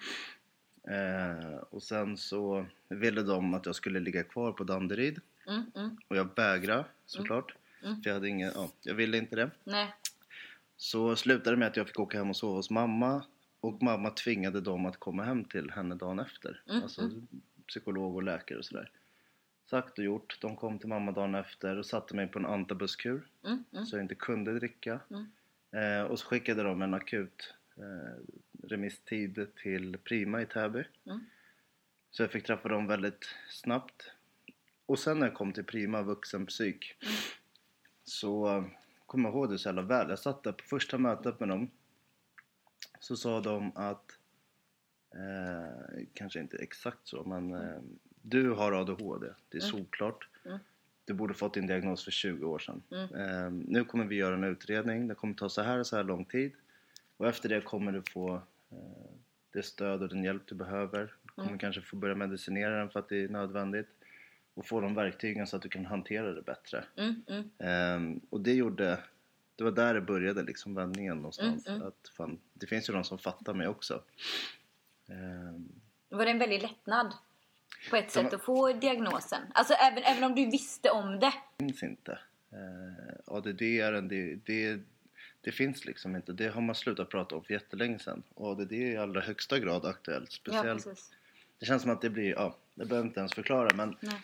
Eh, 0.89 1.57
och 1.71 1.83
sen 1.83 2.17
så 2.17 2.67
ville 2.89 3.23
de 3.23 3.55
att 3.55 3.67
jag 3.67 3.75
skulle 3.75 4.01
ligga 4.01 4.23
kvar 4.23 4.53
på 4.53 4.65
Danderyd. 4.65 5.21
mm, 5.49 5.71
mm. 5.75 5.97
Och 6.09 6.17
jag 6.17 6.29
vägrade 6.37 6.85
såklart. 7.07 7.55
Mm. 7.83 8.03
För 8.03 8.11
jag 8.11 8.15
hade 8.15 8.29
ingen, 8.29 8.53
ja, 8.55 8.71
jag 8.83 8.95
ville 8.95 9.19
inte 9.19 9.37
det. 9.37 9.51
Nej. 9.65 9.95
Så 10.77 11.17
slutade 11.17 11.51
det 11.51 11.57
med 11.57 11.69
att 11.69 11.77
jag 11.77 11.87
fick 11.87 11.99
åka 12.01 12.19
hem 12.19 12.31
och 12.31 12.37
sova 12.37 12.57
hos 12.57 12.71
mamma. 12.71 13.25
Och 13.67 13.83
mamma 13.83 14.11
tvingade 14.11 14.61
dem 14.61 14.87
att 14.87 14.97
komma 14.97 15.23
hem 15.25 15.45
till 15.45 15.71
henne 15.71 15.95
dagen 15.95 16.19
efter. 16.19 16.63
Mm, 16.69 16.83
Alltså 16.83 17.11
psykolog 17.69 18.15
och 18.17 18.23
läkare 18.23 18.59
och 18.59 18.65
sådär. 18.65 18.91
Sagt 19.71 19.99
och 19.99 20.05
gjort. 20.05 20.39
De 20.41 20.57
kom 20.57 20.79
till 20.79 20.89
mamma 20.89 21.13
dagen 21.13 21.35
efter 21.35 21.77
och 21.79 21.87
satte 21.87 22.17
mig 22.17 22.27
på 22.29 22.39
en 22.39 22.47
antabuskur. 22.47 23.27
Mm, 23.45 23.65
mm. 23.73 23.87
Så 23.87 23.97
jag 23.97 24.05
inte 24.05 24.15
kunde 24.15 24.55
dricka. 24.59 25.01
Mm. 25.11 25.27
Eh, 25.71 26.03
och 26.07 26.19
så 26.19 26.27
skickade 26.27 26.63
de 26.63 26.83
en 26.83 26.95
akut 26.95 27.55
eh, 27.77 28.23
remisstid 28.63 29.47
till 29.63 29.99
Prima 30.05 30.43
i 30.43 30.47
Täby. 30.47 30.85
Mm. 31.07 31.21
Så 32.11 32.23
jag 32.23 32.31
fick 32.31 32.47
träffa 32.47 32.69
dem 32.69 32.87
väldigt 32.87 33.25
snabbt. 33.51 34.11
Och 34.87 34.99
sen 34.99 35.19
när 35.19 35.27
jag 35.27 35.35
kom 35.35 35.53
till 35.53 35.65
Prima 35.65 36.03
vuxenpsyk 36.03 36.97
Mm. 37.03 37.15
så 38.05 38.57
eh, 38.59 38.65
kommer 39.07 39.29
jag 39.29 39.35
ihåg 39.37 39.51
det 39.51 39.59
så 39.59 39.69
jävla 39.69 39.83
väl. 39.83 40.09
Jag 40.11 40.19
satt 40.19 40.43
där 40.43 40.53
på 40.53 40.65
första 40.65 40.99
mötet 40.99 41.41
med 41.41 41.49
dem. 41.49 41.71
Så 43.07 43.17
sa 43.17 43.41
de 43.41 43.73
att, 43.75 44.19
eh, 45.15 46.05
kanske 46.15 46.41
inte 46.41 46.57
exakt 46.57 46.99
så, 47.09 47.25
men 47.25 47.55
eh, 47.55 47.81
du 48.23 48.51
har 48.51 48.73
ADHD. 48.73 49.27
Det 49.49 49.57
är 49.57 49.61
solklart. 49.61 50.29
Mm. 50.45 50.59
Du 51.05 51.15
borde 51.15 51.35
fått 51.35 51.55
din 51.55 51.67
diagnos 51.67 52.05
för 52.05 52.11
20 52.11 52.47
år 52.47 52.59
sedan. 52.59 52.83
Mm. 52.91 53.15
Eh, 53.15 53.51
nu 53.69 53.85
kommer 53.85 54.05
vi 54.05 54.17
göra 54.17 54.35
en 54.35 54.45
utredning. 54.45 55.09
Det 55.09 55.15
kommer 55.15 55.35
ta 55.35 55.49
så 55.49 55.63
här 55.63 55.79
och 55.79 55.87
så 55.87 55.97
här 55.97 56.05
lång 56.05 56.25
tid. 56.25 56.53
Och 57.17 57.29
efter 57.29 57.49
det 57.49 57.61
kommer 57.61 57.93
du 57.93 58.03
få 58.13 58.35
eh, 58.71 59.11
det 59.51 59.63
stöd 59.63 60.03
och 60.03 60.09
den 60.09 60.25
hjälp 60.25 60.43
du 60.47 60.55
behöver. 60.55 61.15
Du 61.23 61.29
kommer 61.29 61.49
Mm. 61.49 61.59
kanske 61.59 61.83
få 61.83 61.97
börja 61.97 62.15
medicinera 62.15 62.79
den 62.79 62.91
för 62.91 63.01
att 63.01 63.09
det 63.09 63.25
är 63.25 63.29
nödvändigt. 63.29 63.89
Och 64.55 64.67
få 64.67 64.81
de 64.81 64.95
verktygen 64.95 65.47
så 65.47 65.57
att 65.57 65.63
du 65.63 65.69
kan 65.69 65.87
hantera 65.87 66.33
det 66.35 66.43
bättre. 66.43 66.85
Mm, 66.97 67.23
mm. 67.29 67.51
Ehm, 67.59 68.21
och 68.31 68.41
det 68.41 68.53
gjorde... 68.55 68.99
Det 69.57 69.65
var 69.65 69.71
där 69.71 69.95
det 69.95 70.01
började 70.01 70.43
liksom 70.43 70.75
vändningen 70.75 71.17
någonstans. 71.17 71.67
Mm, 71.67 71.77
mm. 71.81 71.89
Att 71.89 72.09
fan, 72.17 72.39
det 72.55 72.67
finns 72.67 72.89
ju 72.89 72.93
de 72.93 73.05
som 73.05 73.19
fattar 73.19 73.55
mig 73.55 73.69
också. 73.69 74.03
Ehm, 75.09 75.69
Var 76.09 76.25
det 76.25 76.31
en 76.31 76.39
väldig 76.39 76.63
lättnad? 76.63 77.13
På 77.91 77.97
ett 77.97 78.11
sätt 78.11 78.25
men- 78.25 78.35
att 78.35 78.43
få 78.45 78.73
diagnosen? 78.73 79.43
Alltså 79.55 79.75
även, 79.75 80.03
även 80.03 80.25
om 80.25 80.35
du 80.35 80.51
visste 80.51 80.91
om 80.91 81.21
det? 81.21 81.33
finns 81.59 81.83
inte. 81.83 82.19
Eh, 82.53 83.15
ADD 83.37 83.63
är 83.63 83.93
en, 83.93 84.09
det, 84.09 84.35
det, 84.35 84.81
det 85.41 85.53
finns 85.53 85.85
liksom 85.85 86.17
inte. 86.17 86.33
Det 86.33 86.49
har 86.49 86.61
man 86.61 86.75
slutat 86.75 87.09
prata 87.09 87.37
om 87.37 87.45
för 87.45 87.53
jättelänge 87.55 87.99
sedan. 87.99 88.23
Och 88.35 88.51
ADD 88.51 88.73
är 88.73 88.93
i 88.93 88.97
allra 88.97 89.21
högsta 89.21 89.59
grad 89.59 89.85
aktuellt. 89.85 90.41
Ja, 90.45 90.53
Speciellt, 90.53 90.85
precis. 90.85 91.11
det 91.59 91.67
känns 91.67 91.83
som 91.83 91.91
att 91.91 92.01
det 92.01 92.11
blir, 92.11 92.31
ja, 92.31 92.57
det 92.75 92.85
behöver 92.87 93.09
inte 93.09 93.21
ens 93.21 93.35
förklara 93.35 93.71
men 93.77 93.97
Nej. 94.01 94.21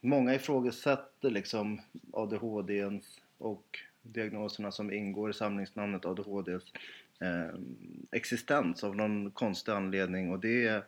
många 0.00 0.34
ifrågasätter 0.34 1.30
liksom 1.30 1.80
ADHDns 2.12 3.20
och 3.38 3.78
diagnoserna 4.02 4.72
som 4.72 4.92
ingår 4.92 5.30
i 5.30 5.34
samlingsnamnet 5.34 6.04
ADHDs 6.04 6.72
eh, 7.20 7.58
existens 8.10 8.84
av 8.84 8.96
någon 8.96 9.30
konstig 9.30 9.72
anledning 9.72 10.30
och 10.30 10.40
det 10.40 10.66
är, 10.66 10.84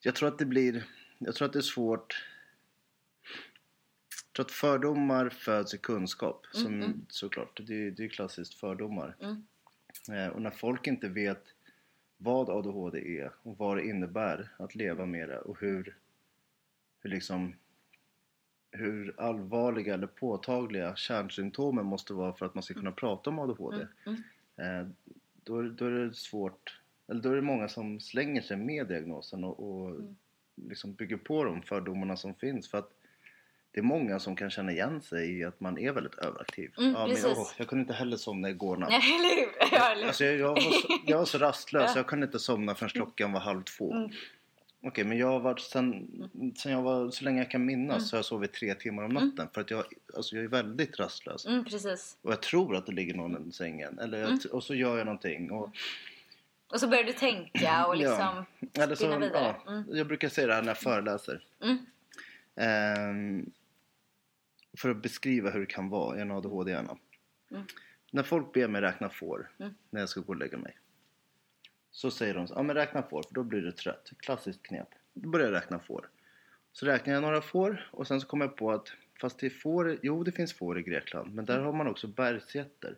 jag 0.00 0.14
tror 0.14 0.28
att 0.28 0.38
det 0.38 0.46
blir, 0.46 0.84
jag 1.18 1.34
tror 1.34 1.46
att 1.46 1.52
det 1.52 1.58
är 1.58 1.62
svårt 1.62 2.24
jag 4.32 4.34
tror 4.34 4.44
att 4.44 4.52
fördomar 4.52 5.28
föds 5.28 5.74
i 5.74 5.78
kunskap, 5.78 6.46
som 6.52 7.06
såklart, 7.08 7.60
det 7.66 7.86
är, 7.86 7.90
det 7.90 8.04
är 8.04 8.08
klassiskt 8.08 8.54
fördomar. 8.54 9.16
Mm. 9.20 9.44
Eh, 10.12 10.28
och 10.28 10.42
när 10.42 10.50
folk 10.50 10.86
inte 10.86 11.08
vet 11.08 11.44
vad 12.16 12.50
ADHD 12.50 13.18
är 13.18 13.32
och 13.42 13.58
vad 13.58 13.76
det 13.76 13.86
innebär 13.86 14.48
att 14.56 14.74
leva 14.74 15.06
med 15.06 15.28
det 15.28 15.38
och 15.38 15.60
hur, 15.60 15.96
hur 17.00 17.10
liksom 17.10 17.54
hur 18.72 19.14
allvarliga 19.20 19.94
eller 19.94 20.06
påtagliga 20.06 20.96
kärnsymptomen 20.96 21.86
måste 21.86 22.12
vara 22.14 22.32
för 22.32 22.46
att 22.46 22.54
man 22.54 22.62
ska 22.62 22.74
kunna 22.74 22.92
prata 22.92 23.30
om 23.30 23.38
ADHD. 23.38 23.86
Mm. 24.06 24.22
Eh, 24.56 24.88
då, 25.44 25.62
då 25.62 25.84
är 25.86 25.90
det 25.90 26.14
svårt, 26.14 26.80
eller 27.08 27.22
då 27.22 27.30
är 27.32 27.36
det 27.36 27.42
många 27.42 27.68
som 27.68 28.00
slänger 28.00 28.42
sig 28.42 28.56
med 28.56 28.86
diagnosen 28.86 29.44
och, 29.44 29.60
och 29.60 29.90
Mm. 29.90 30.16
liksom 30.68 30.94
bygger 30.94 31.16
på 31.16 31.44
de 31.44 31.62
fördomarna 31.62 32.16
som 32.16 32.34
finns. 32.34 32.68
För 32.70 32.78
att 32.78 32.90
det 33.72 33.80
är 33.80 33.84
många 33.84 34.18
som 34.18 34.36
kan 34.36 34.50
känna 34.50 34.72
igen 34.72 35.00
sig 35.00 35.38
i 35.38 35.44
att 35.44 35.60
man 35.60 35.78
är 35.78 35.92
väldigt 35.92 36.14
överaktiv. 36.14 36.72
Mm, 36.78 36.92
ja, 36.92 37.06
men, 37.06 37.16
åh, 37.36 37.48
jag 37.58 37.66
kunde 37.68 37.80
inte 37.82 37.92
heller 37.94 38.16
somna 38.16 38.50
igår 38.50 38.76
natt. 38.76 38.88
Nej, 38.90 39.00
eller 39.16 39.40
hur? 39.40 39.52
Ja, 39.78 39.90
eller 39.92 40.00
hur? 40.02 40.08
Alltså 40.08 40.24
jag, 40.24 40.38
jag, 40.38 40.48
var 40.48 40.60
så, 40.60 40.88
jag 41.06 41.18
var 41.18 41.24
så 41.24 41.38
rastlös, 41.46 41.90
Ja. 41.94 41.98
jag 41.98 42.06
kunde 42.06 42.26
inte 42.26 42.38
somna 42.38 42.74
förrän 42.74 42.90
klockan 42.90 43.32
var 43.32 43.40
halv 43.40 43.62
två. 43.62 43.92
Mm. 43.94 44.10
Okej, 44.82 45.04
men 45.04 45.18
jag 45.18 45.26
har 45.26 45.40
varit 45.40 45.60
sen, 45.60 46.08
sen 46.56 46.72
jag 46.72 46.82
var, 46.82 47.10
så 47.10 47.24
länge 47.24 47.38
jag 47.40 47.50
kan 47.50 47.64
minnas 47.64 48.08
så 48.08 48.16
har 48.16 48.18
jag 48.18 48.24
sovit 48.24 48.52
tre 48.52 48.74
timmar 48.74 49.02
om 49.02 49.12
natten. 49.12 49.48
För 49.54 49.60
att 49.60 49.70
jag, 49.70 49.84
alltså 50.16 50.36
jag 50.36 50.44
är 50.44 50.48
väldigt 50.48 50.98
rastlös. 51.00 51.46
Mm, 51.46 51.64
precis. 51.64 52.16
Och 52.22 52.32
jag 52.32 52.42
tror 52.42 52.76
att 52.76 52.86
det 52.86 52.92
ligger 52.92 53.14
någon 53.14 53.48
i 53.48 53.52
sängen. 53.52 53.98
Eller 53.98 54.18
jag, 54.18 54.26
Mm. 54.28 54.40
och 54.52 54.64
så 54.64 54.74
gör 54.74 54.98
jag 54.98 55.04
någonting. 55.06 55.50
Och, 55.50 55.70
Och 56.72 56.80
så 56.80 56.88
börjar 56.88 57.04
du 57.04 57.12
tänka 57.12 57.86
och 57.86 57.96
liksom 57.96 58.44
Eller 58.74 58.94
så, 58.94 59.18
vidare. 59.18 59.54
ja, 59.66 59.72
Mm. 59.72 59.84
Jag 59.96 60.06
brukar 60.06 60.28
säga 60.28 60.46
det 60.46 60.54
här 60.54 60.62
när 60.62 60.68
jag 60.68 60.78
föreläser. 60.78 61.44
Mm. 61.62 61.78
Ehm, 62.56 63.50
för 64.76 64.90
att 64.90 65.02
beskriva 65.02 65.50
hur 65.50 65.60
det 65.60 65.66
kan 65.66 65.88
vara 65.88 66.18
i 66.18 66.20
en 66.20 66.30
ADHD-hjärna. 66.30 66.96
Mm. 67.50 67.62
När 68.10 68.22
folk 68.22 68.52
ber 68.52 68.68
mig 68.68 68.80
räkna 68.82 69.08
får 69.08 69.50
Mm. 69.58 69.74
när 69.90 70.00
jag 70.00 70.08
ska 70.08 70.20
gå 70.20 70.28
och 70.28 70.36
lägga 70.36 70.58
mig. 70.58 70.76
Så 71.90 72.10
säger 72.10 72.34
de 72.34 72.46
ja 72.50 72.62
men 72.62 72.76
räkna 72.76 73.02
får 73.02 73.22
för 73.22 73.34
då 73.34 73.42
blir 73.42 73.60
du 73.60 73.72
trött. 73.72 74.10
Klassiskt 74.18 74.62
knep. 74.62 74.88
Då 75.12 75.28
börjar 75.28 75.46
jag 75.46 75.54
räkna 75.54 75.78
får. 75.78 76.08
Så 76.72 76.86
räknar 76.86 77.14
jag 77.14 77.22
några 77.22 77.42
får 77.42 77.88
och 77.92 78.06
sen 78.06 78.20
så 78.20 78.26
kommer 78.26 78.44
jag 78.44 78.56
på 78.56 78.70
att 78.72 78.92
fast 79.20 79.38
det 79.38 79.46
är 79.46 79.50
får, 79.50 79.98
jo 80.02 80.24
det 80.24 80.32
finns 80.32 80.52
får 80.52 80.78
i 80.78 80.82
Grekland 80.82 81.34
men 81.34 81.44
där 81.44 81.60
har 81.60 81.72
man 81.72 81.86
också 81.86 82.06
bergsgetter. 82.06 82.96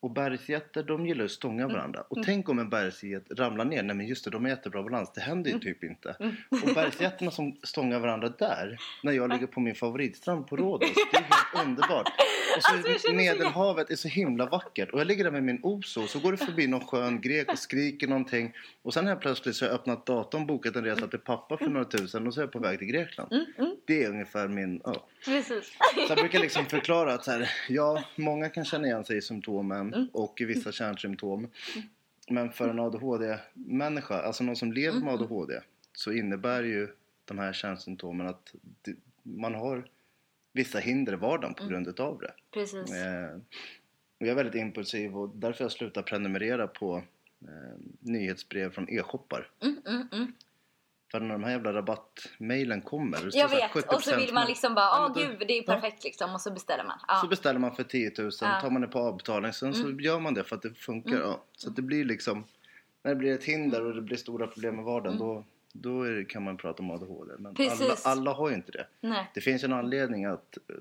Och 0.00 0.10
bergsgetter 0.10 0.82
de 0.82 1.06
gillar 1.06 1.24
att 1.24 1.30
stånga 1.30 1.68
varandra. 1.68 2.04
Och 2.08 2.18
tänk 2.24 2.48
om 2.48 2.58
en 2.58 2.70
bergsget 2.70 3.24
ramlar 3.30 3.64
ner. 3.64 3.82
Nej 3.82 3.96
men 3.96 4.06
just 4.06 4.24
det, 4.24 4.30
de 4.30 4.44
har 4.44 4.50
jättebra 4.50 4.82
balans. 4.82 5.12
Det 5.14 5.20
händer 5.20 5.50
ju 5.50 5.58
typ 5.58 5.84
inte. 5.84 6.16
Och 6.50 6.74
bergsgetterna 6.74 7.30
som 7.30 7.56
stångar 7.62 8.00
varandra 8.00 8.28
där. 8.28 8.78
När 9.02 9.12
jag 9.12 9.32
ligger 9.32 9.46
på 9.46 9.60
min 9.60 9.74
favoritstrand 9.74 10.46
på 10.46 10.56
Rhodos. 10.56 10.90
Det 11.12 11.16
är 11.16 11.22
helt 11.22 11.66
underbart. 11.66 12.08
Och 12.56 12.62
så 12.62 12.88
Alltså, 12.88 13.12
Medelhavet 13.12 13.90
är 13.90 13.96
så 13.96 14.08
himla 14.08 14.46
vackert. 14.46 14.90
Och 14.90 15.00
jag 15.00 15.06
ligger 15.06 15.24
där 15.24 15.30
med 15.30 15.42
min 15.42 15.60
Oso. 15.62 16.06
Så 16.06 16.18
går 16.18 16.32
det 16.32 16.38
förbi 16.38 16.66
någon 16.66 16.86
skön 16.86 17.20
grek 17.20 17.52
och 17.52 17.58
skriker 17.58 18.08
någonting. 18.08 18.52
Och 18.82 18.94
sen 18.94 19.06
helt 19.06 19.20
plötsligt 19.20 19.56
så 19.56 19.64
har 19.64 19.70
jag 19.70 19.80
öppnat 19.80 20.06
datorn, 20.06 20.46
bokat 20.46 20.76
en 20.76 20.84
resa 20.84 21.08
till 21.08 21.18
pappa 21.18 21.56
för 21.56 21.68
några 21.68 21.84
tusen. 21.84 22.26
Och 22.26 22.34
så 22.34 22.40
är 22.40 22.42
jag 22.42 22.52
på 22.52 22.58
väg 22.58 22.78
till 22.78 22.88
Grekland. 22.88 23.46
Det 23.86 24.04
är 24.04 24.10
ungefär 24.10 24.48
min... 24.48 24.80
Ja. 24.84 25.06
Precis. 25.24 25.72
Så 25.94 26.04
jag 26.08 26.18
brukar 26.18 26.38
liksom 26.38 26.66
förklara 26.66 27.14
att 27.14 27.24
så 27.24 27.30
här, 27.30 27.50
ja, 27.68 28.04
många 28.16 28.48
kan 28.48 28.64
känna 28.64 28.86
igen 28.86 29.04
sig 29.04 29.16
i 29.16 29.22
symptomen 29.22 29.87
och 30.12 30.40
i 30.40 30.44
vissa 30.44 30.72
kärnsymptom. 30.72 31.48
Men 32.30 32.52
för 32.52 32.68
en 32.68 32.80
ADHD-människa, 32.80 34.22
alltså 34.22 34.44
någon 34.44 34.56
som 34.56 34.72
lever 34.72 35.00
med 35.00 35.14
ADHD, 35.14 35.60
så 35.92 36.12
innebär 36.12 36.62
ju 36.62 36.88
de 37.24 37.38
här 37.38 37.52
kärnsymptomen 37.52 38.26
att 38.26 38.54
man 39.22 39.54
har 39.54 39.88
vissa 40.52 40.78
hinder 40.78 41.12
i 41.12 41.16
vardagen 41.16 41.54
på 41.54 41.66
grund 41.66 41.88
utav 41.88 42.18
det. 42.18 42.32
Precis. 42.50 42.94
Eh, 42.94 43.36
och 44.20 44.26
jag 44.26 44.28
är 44.28 44.34
väldigt 44.34 44.54
impulsiv 44.54 45.16
och 45.16 45.28
därför 45.28 45.58
har 45.58 45.64
jag 45.64 45.72
slutat 45.72 46.06
prenumerera 46.06 46.66
på 46.66 47.02
eh, 47.42 47.78
nyhetsbrev 48.00 48.70
från 48.70 48.88
e-shoppar. 48.88 49.50
Mm, 49.62 49.76
mm, 49.86 50.08
mm. 50.12 50.32
För 51.10 51.20
när 51.20 51.32
de 51.32 51.44
här 51.44 51.50
jävla 51.50 51.72
rabattmailen 51.72 52.82
kommer 52.82 53.18
det 53.20 53.38
Jag 53.38 53.48
vet, 53.48 53.94
och 53.94 54.02
så 54.02 54.16
vill 54.16 54.34
man 54.34 54.46
liksom 54.46 54.74
bara, 54.74 54.84
Ja, 54.84 54.96
åh 54.96 55.02
men 55.16 55.22
då- 55.28 55.38
gud 55.38 55.48
det 55.48 55.58
är 55.58 55.62
perfekt 55.62 56.04
liksom 56.04 56.34
och 56.34 56.40
så 56.40 56.50
beställer 56.50 56.84
man. 56.84 56.98
Ja. 57.08 57.14
Så 57.20 57.26
beställer 57.28 57.60
man 57.60 57.76
för 57.76 57.82
10 57.84 58.12
000, 58.18 58.30
Ja. 58.40 58.46
Mm. 58.48 58.60
tar 58.60 58.70
man 58.70 58.82
det 58.82 58.88
på 58.88 58.98
avbetalning, 58.98 59.52
sen 59.52 59.74
så 59.74 59.90
gör 59.90 60.20
man 60.20 60.34
det 60.34 60.44
för 60.44 60.56
att 60.56 60.62
det 60.62 60.74
funkar. 60.74 61.18
Ja. 61.20 61.42
Så 61.56 61.70
det 61.70 61.82
blir 61.82 62.04
liksom, 62.04 62.44
när 63.02 63.10
det 63.10 63.16
blir 63.16 63.34
ett 63.34 63.44
hinder 63.44 63.84
och 63.86 63.94
det 63.94 64.02
blir 64.02 64.16
stora 64.16 64.46
problem 64.46 64.80
i 64.80 64.82
vardagen 64.82 65.18
då, 65.18 65.44
då 65.72 66.02
är 66.02 66.10
det, 66.10 66.24
kan 66.24 66.42
man 66.42 66.56
prata 66.56 66.82
om 66.82 66.90
ADHD. 66.90 67.32
Men 67.38 67.46
alla, 67.46 67.64
Mm. 67.66 67.78
Precis. 67.78 68.06
alla 68.06 68.32
har 68.32 68.48
ju 68.48 68.54
inte 68.54 68.72
det. 68.72 68.86
Nej. 69.00 69.30
Det 69.34 69.40
finns 69.40 69.64
en 69.64 69.72
anledning 69.72 70.24
att 70.24 70.58
eh, 70.68 70.74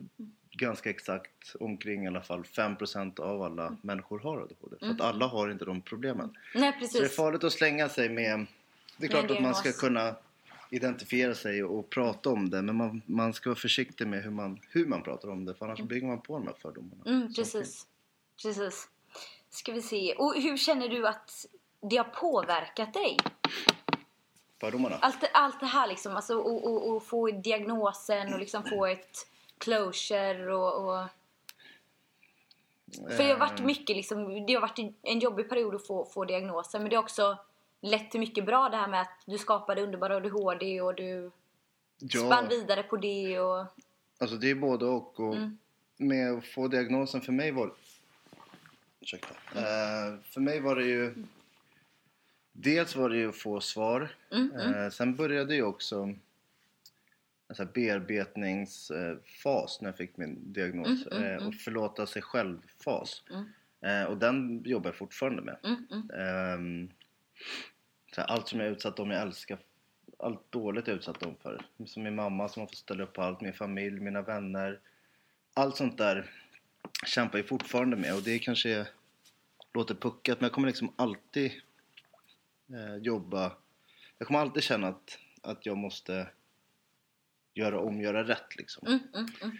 ganska 0.52 0.90
exakt 0.90 1.56
omkring 1.60 2.04
i 2.04 2.08
alla 2.08 2.22
fall 2.22 2.44
5% 2.44 3.20
av 3.20 3.42
alla 3.42 3.78
människor 3.82 4.20
har 4.20 4.38
ADHD. 4.38 4.76
För 4.80 4.90
att 4.92 5.02
alla 5.02 5.28
har 5.28 5.50
inte 5.52 5.66
de 5.66 5.82
problemen. 5.82 6.38
Nej 6.56 6.72
Så 6.74 6.80
det 6.80 6.86
är 7.00 7.02
precis. 7.02 7.16
farligt 7.16 7.44
att 7.44 7.54
slänga 7.54 7.90
sig 7.90 8.10
med... 8.10 8.46
Det 8.98 9.06
är 9.06 9.10
klart 9.10 9.32
att 9.32 9.42
man 9.42 9.56
ska 9.56 9.72
kunna 9.72 10.16
identifiera 10.70 11.36
sig 11.36 11.63
och 11.63 11.89
prata 11.89 12.30
om 12.30 12.50
det 12.50 12.62
men 12.62 12.75
man, 12.75 13.01
man 13.06 13.34
ska 13.34 13.50
vara 13.50 13.60
försiktig 13.60 14.08
med 14.08 14.24
hur 14.24 14.32
man, 14.32 14.60
hur 14.70 14.86
man 14.86 15.04
pratar 15.04 15.30
om 15.30 15.46
det 15.46 15.54
för 15.54 15.66
annars 15.66 15.82
bygger 15.82 16.08
man 16.08 16.22
på 16.22 16.34
de 16.34 16.48
här 16.48 16.56
fördomarna. 16.62 17.04
Mm, 17.06 17.34
precis. 17.34 17.88
Precis. 18.42 18.89
Ska 19.50 19.72
vi 19.72 19.82
se. 19.82 20.13
Och 20.13 20.36
hur 20.36 20.58
känner 20.58 20.89
du 20.89 21.08
att 21.08 21.46
det 21.82 21.98
har 21.98 22.04
påverkat 22.04 22.94
dig? 22.94 23.18
Fördomarna? 24.60 24.98
Allt, 25.01 25.24
allt 25.34 25.60
det 25.60 25.66
här 25.66 25.88
liksom, 25.88 26.16
alltså 26.16 26.38
och, 26.38 26.66
och, 26.66 26.96
och 26.96 27.04
få 27.04 27.32
diagnosen 27.32 28.34
och 28.34 28.39
liksom 28.39 28.63
få 28.63 28.86
ett 28.86 29.27
closure 29.58 30.56
och... 30.56 30.89
och... 30.89 31.08
För 33.10 33.24
det 33.24 33.32
har 33.32 33.39
varit 33.39 33.60
Eh, 33.60 33.66
mycket 33.66 33.96
liksom, 33.96 34.46
det 34.46 34.54
har 34.54 34.62
varit 34.62 34.80
en 35.04 35.20
jobbig 35.20 35.50
period 35.50 35.75
att 35.75 35.88
få, 35.88 36.06
få 36.06 36.25
diagnosen 36.25 36.82
men 36.82 36.89
det 36.89 36.96
har 36.96 37.04
också 37.04 37.38
lett 37.82 38.12
till 38.12 38.20
mycket 38.20 38.46
bra 38.46 38.70
det 38.70 38.78
här 38.78 38.88
med 38.88 39.02
att 39.02 39.24
du 39.26 39.38
skapade 39.38 39.82
underbara 39.82 40.16
ADHD 40.16 40.82
och 40.82 40.96
du 40.96 41.32
spann 42.10 42.30
Ja, 42.32 42.48
vidare 42.50 42.84
på 42.84 42.98
det 42.98 43.40
och... 43.40 43.66
alltså 44.18 44.38
det 44.38 44.50
är 44.50 44.56
både 44.56 44.86
och. 44.86 45.20
och 45.20 45.36
Mm. 45.36 45.58
Med 46.00 46.34
att 46.34 46.46
få 46.46 46.68
diagnosen 46.68 47.22
för 47.22 47.32
mig 47.32 47.52
var... 47.52 47.72
Ursäkta. 49.00 49.36
Eh, 49.56 50.16
för 50.24 50.42
mig 50.42 50.60
var 50.60 50.76
det 50.76 50.86
ju... 50.86 51.14
Dels 52.52 52.96
var 52.96 53.10
det 53.10 53.18
ju 53.18 53.30
att 53.30 53.36
få 53.36 53.62
svar. 53.62 54.10
Mm, 54.32 54.52
Eh, 54.52 54.90
sen 54.90 55.16
började 55.16 55.56
ju 55.56 55.64
också 55.64 56.14
här 57.58 57.68
bearbetningsfas 57.74 59.82
när 59.82 59.90
jag 59.90 59.98
fick 59.98 60.18
min 60.18 60.54
diagnos. 60.54 61.08
Mm, 61.08 61.24
mm, 61.24 61.38
eh, 61.38 61.48
och 61.48 61.56
förlåta 61.56 62.06
sig 62.06 62.22
själv-fas. 62.22 63.24
Mm. 63.30 63.46
Och 64.08 64.18
den 64.18 64.64
jobbar 64.66 64.90
jag 64.90 64.96
fortfarande 64.96 65.42
med. 65.42 65.58
Mm, 65.64 65.88
mm, 65.92 66.10
Ehm, 66.10 66.90
så 68.15 68.22
här, 68.22 68.27
allt 68.27 68.48
som 68.48 68.60
jag 68.60 68.70
utsatt 68.70 69.00
om 69.00 69.12
jag 69.12 69.22
älskar. 69.22 69.60
Allt 70.20 70.51
dåligt 70.51 70.88
jag 70.88 70.98
utsatt 70.98 71.24
om 71.24 71.36
för. 71.41 71.65
Som 71.86 72.03
min 72.03 72.15
mamma 72.15 72.50
som 72.50 72.60
har 72.60 72.67
fått 72.67 72.77
ställa 72.77 73.03
upp 73.03 73.13
på 73.13 73.22
allt. 73.22 73.41
Min 73.41 73.53
familj, 73.53 74.00
mina 74.00 74.22
vänner. 74.22 74.79
Allt 75.53 75.75
sånt 75.77 75.98
där 75.98 76.32
kämpar 77.06 77.38
jag 77.39 77.48
fortfarande 77.48 77.98
med. 77.98 78.15
Och 78.15 78.22
det 78.22 78.39
kanske 78.39 78.88
låter 79.74 79.96
puckat 79.96 80.39
men 80.39 80.46
jag 80.46 80.53
kommer 80.53 80.67
liksom 80.67 80.94
alltid 80.96 81.51
eh, 82.74 82.96
jobba. 82.96 83.51
Jag 84.17 84.27
kommer 84.27 84.39
alltid 84.39 84.63
känna 84.63 84.88
att, 84.88 85.20
att 85.41 85.65
jag 85.65 85.77
måste 85.77 86.27
göra 87.53 87.79
om, 87.79 88.01
göra 88.01 88.27
rätt 88.27 88.56
liksom. 88.56 88.88
mm, 88.88 89.00
mm, 89.13 89.27
mm. 89.41 89.58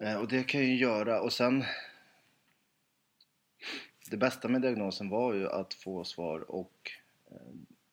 Eh, 0.00 0.16
och 0.16 0.28
det 0.28 0.42
kan 0.42 0.60
jag 0.60 0.70
ju 0.70 0.76
göra 0.76 1.20
och 1.20 1.32
sen 1.32 1.64
Det 4.10 4.16
bästa 4.16 4.48
med 4.48 4.62
diagnosen 4.62 5.08
var 5.08 5.34
ju 5.34 5.48
att 5.48 5.74
få 5.74 6.04
svar 6.04 6.50
och 6.50 6.90
eh, 7.30 7.36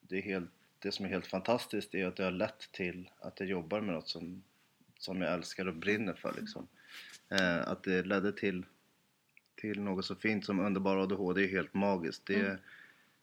det, 0.00 0.20
helt, 0.20 0.50
det 0.78 0.92
som 0.92 1.04
är 1.04 1.08
helt 1.08 1.26
fantastiskt 1.26 1.94
är 1.94 2.06
att 2.06 2.16
det 2.16 2.24
har 2.24 2.30
lett 2.30 2.72
till 2.72 3.10
att 3.20 3.40
jag 3.40 3.48
jobbar 3.48 3.80
med 3.80 3.94
något 3.94 4.08
som, 4.08 4.42
som 4.98 5.22
jag 5.22 5.32
älskar 5.34 5.68
och 5.68 5.74
brinner 5.74 6.14
för 6.14 6.34
liksom. 6.40 6.68
Eh, 7.28 7.68
att 7.68 7.82
det 7.82 8.02
ledde 8.02 8.32
till, 8.32 8.64
till 9.54 9.80
något 9.80 10.04
så 10.04 10.14
fint 10.14 10.44
som 10.44 10.60
underbar 10.60 10.96
ADHD 10.96 11.44
är 11.44 11.48
helt 11.48 11.74
magiskt. 11.74 12.26
Det, 12.26 12.58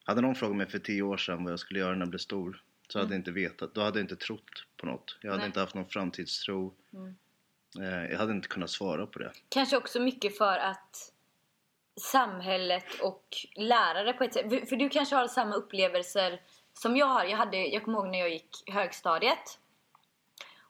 Hade 0.03 0.21
någon 0.21 0.35
frågat 0.35 0.57
mig 0.57 0.67
för 0.67 0.79
tio 0.79 1.01
år 1.01 1.17
sedan 1.17 1.43
vad 1.43 1.51
jag 1.51 1.59
skulle 1.59 1.79
göra 1.79 1.93
när 1.93 1.99
jag 1.99 2.09
blev 2.09 2.19
stor 2.19 2.63
så 2.87 2.99
hade 2.99 3.13
jag 3.13 3.19
inte 3.19 3.31
vetat. 3.31 3.73
Då 3.73 3.81
hade 3.81 3.99
jag 3.99 4.03
inte 4.03 4.15
trott 4.15 4.65
på 4.77 4.85
något. 4.85 5.17
Jag 5.21 5.29
hade 5.29 5.41
Nej. 5.41 5.47
inte 5.47 5.59
haft 5.59 5.75
någon 5.75 5.89
framtidstro. 5.89 6.73
Eh, 7.79 8.11
jag 8.11 8.17
hade 8.17 8.31
inte 8.31 8.47
kunnat 8.47 8.69
svara 8.69 9.07
på 9.07 9.19
det. 9.19 9.31
Kanske 9.49 9.77
också 9.77 9.99
mycket 9.99 10.37
för 10.37 10.57
att 10.57 11.11
samhället 11.97 13.01
och 13.01 13.23
lärare 13.55 14.13
på 14.13 14.23
ett 14.23 14.33
sätt. 14.33 14.69
För, 14.69 14.75
du 14.75 14.89
kanske 14.89 15.15
har 15.15 15.27
samma 15.27 15.55
upplevelser 15.55 16.41
som 16.73 16.97
jag 16.97 17.05
har. 17.05 17.25
Jag, 17.25 17.37
hade, 17.37 17.57
jag 17.57 17.83
kommer 17.83 17.97
ihåg 17.99 18.07
när 18.07 18.19
jag 18.19 18.29
gick 18.29 18.63
högstadiet. 18.65 19.59